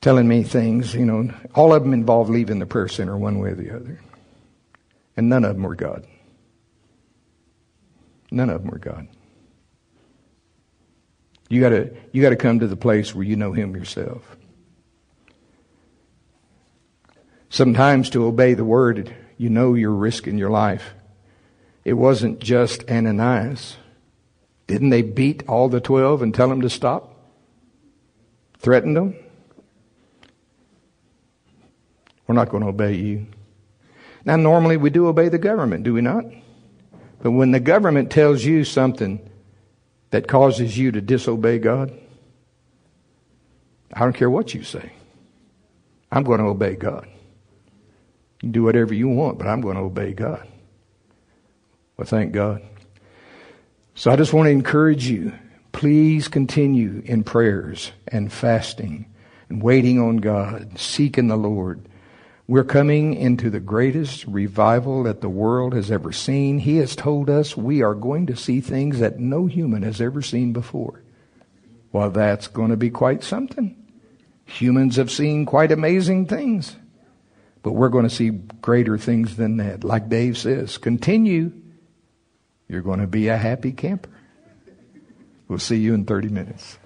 telling 0.00 0.26
me 0.26 0.42
things, 0.42 0.94
you 0.94 1.04
know, 1.04 1.30
all 1.54 1.74
of 1.74 1.82
them 1.82 1.92
involved 1.92 2.30
leaving 2.30 2.58
the 2.58 2.66
prayer 2.66 2.88
center 2.88 3.16
one 3.16 3.38
way 3.38 3.50
or 3.50 3.54
the 3.54 3.70
other. 3.70 4.00
And 5.16 5.28
none 5.28 5.44
of 5.44 5.54
them 5.54 5.64
were 5.64 5.74
God. 5.74 6.06
None 8.30 8.48
of 8.48 8.62
them 8.62 8.70
were 8.70 8.78
God. 8.78 9.06
You 11.50 11.60
gotta, 11.60 11.94
you 12.12 12.22
gotta 12.22 12.36
come 12.36 12.60
to 12.60 12.66
the 12.66 12.76
place 12.76 13.14
where 13.14 13.24
you 13.24 13.36
know 13.36 13.52
Him 13.52 13.76
yourself. 13.76 14.36
Sometimes 17.50 18.10
to 18.10 18.24
obey 18.24 18.54
the 18.54 18.64
word, 18.64 19.14
you 19.36 19.50
know 19.50 19.74
you're 19.74 19.90
risking 19.90 20.38
your 20.38 20.50
life. 20.50 20.94
It 21.84 21.94
wasn't 21.94 22.38
just 22.38 22.88
Ananias. 22.88 23.76
Didn't 24.68 24.90
they 24.90 25.02
beat 25.02 25.42
all 25.48 25.68
the 25.68 25.80
twelve 25.80 26.22
and 26.22 26.32
tell 26.32 26.48
them 26.48 26.60
to 26.60 26.70
stop? 26.70 27.16
threatened 28.58 28.96
them. 28.96 29.16
We're 32.26 32.34
not 32.34 32.50
going 32.50 32.62
to 32.62 32.68
obey 32.68 32.94
you. 32.94 33.26
Now, 34.24 34.36
normally 34.36 34.76
we 34.76 34.90
do 34.90 35.06
obey 35.06 35.28
the 35.28 35.38
government, 35.38 35.84
do 35.84 35.94
we 35.94 36.02
not? 36.02 36.24
But 37.22 37.30
when 37.30 37.52
the 37.52 37.60
government 37.60 38.10
tells 38.10 38.44
you 38.44 38.64
something 38.64 39.30
that 40.10 40.28
causes 40.28 40.76
you 40.76 40.92
to 40.92 41.00
disobey 41.00 41.58
God, 41.58 41.98
I 43.92 44.00
don't 44.00 44.12
care 44.12 44.28
what 44.28 44.52
you 44.52 44.62
say. 44.62 44.92
I'm 46.12 46.24
going 46.24 46.40
to 46.40 46.46
obey 46.46 46.74
God. 46.74 47.08
You 48.42 48.50
do 48.50 48.62
whatever 48.62 48.92
you 48.92 49.08
want, 49.08 49.38
but 49.38 49.46
I'm 49.46 49.60
going 49.60 49.76
to 49.76 49.82
obey 49.82 50.12
God. 50.12 50.46
Well, 51.96 52.06
thank 52.06 52.32
God. 52.32 52.62
So 53.98 54.10
I 54.10 54.16
just 54.16 54.32
want 54.32 54.46
to 54.46 54.52
encourage 54.52 55.08
you 55.08 55.32
Please 55.78 56.26
continue 56.26 57.02
in 57.04 57.22
prayers 57.22 57.92
and 58.08 58.32
fasting 58.32 59.06
and 59.48 59.62
waiting 59.62 60.00
on 60.00 60.16
God, 60.16 60.76
seeking 60.76 61.28
the 61.28 61.36
Lord. 61.36 61.88
We're 62.48 62.64
coming 62.64 63.14
into 63.14 63.48
the 63.48 63.60
greatest 63.60 64.24
revival 64.26 65.04
that 65.04 65.20
the 65.20 65.28
world 65.28 65.74
has 65.74 65.92
ever 65.92 66.10
seen. 66.10 66.58
He 66.58 66.78
has 66.78 66.96
told 66.96 67.30
us 67.30 67.56
we 67.56 67.82
are 67.82 67.94
going 67.94 68.26
to 68.26 68.34
see 68.34 68.60
things 68.60 68.98
that 68.98 69.20
no 69.20 69.46
human 69.46 69.84
has 69.84 70.00
ever 70.00 70.20
seen 70.20 70.52
before. 70.52 71.02
Well, 71.92 72.10
that's 72.10 72.48
going 72.48 72.70
to 72.70 72.76
be 72.76 72.90
quite 72.90 73.22
something. 73.22 73.76
Humans 74.46 74.96
have 74.96 75.12
seen 75.12 75.46
quite 75.46 75.70
amazing 75.70 76.26
things. 76.26 76.74
But 77.62 77.74
we're 77.74 77.88
going 77.88 78.08
to 78.08 78.14
see 78.14 78.30
greater 78.30 78.98
things 78.98 79.36
than 79.36 79.58
that. 79.58 79.84
Like 79.84 80.08
Dave 80.08 80.38
says, 80.38 80.76
continue. 80.76 81.52
You're 82.68 82.82
going 82.82 83.00
to 83.00 83.06
be 83.06 83.28
a 83.28 83.36
happy 83.36 83.72
camper. 83.72 84.10
We'll 85.48 85.58
see 85.58 85.78
you 85.78 85.94
in 85.94 86.04
30 86.04 86.28
minutes. 86.28 86.78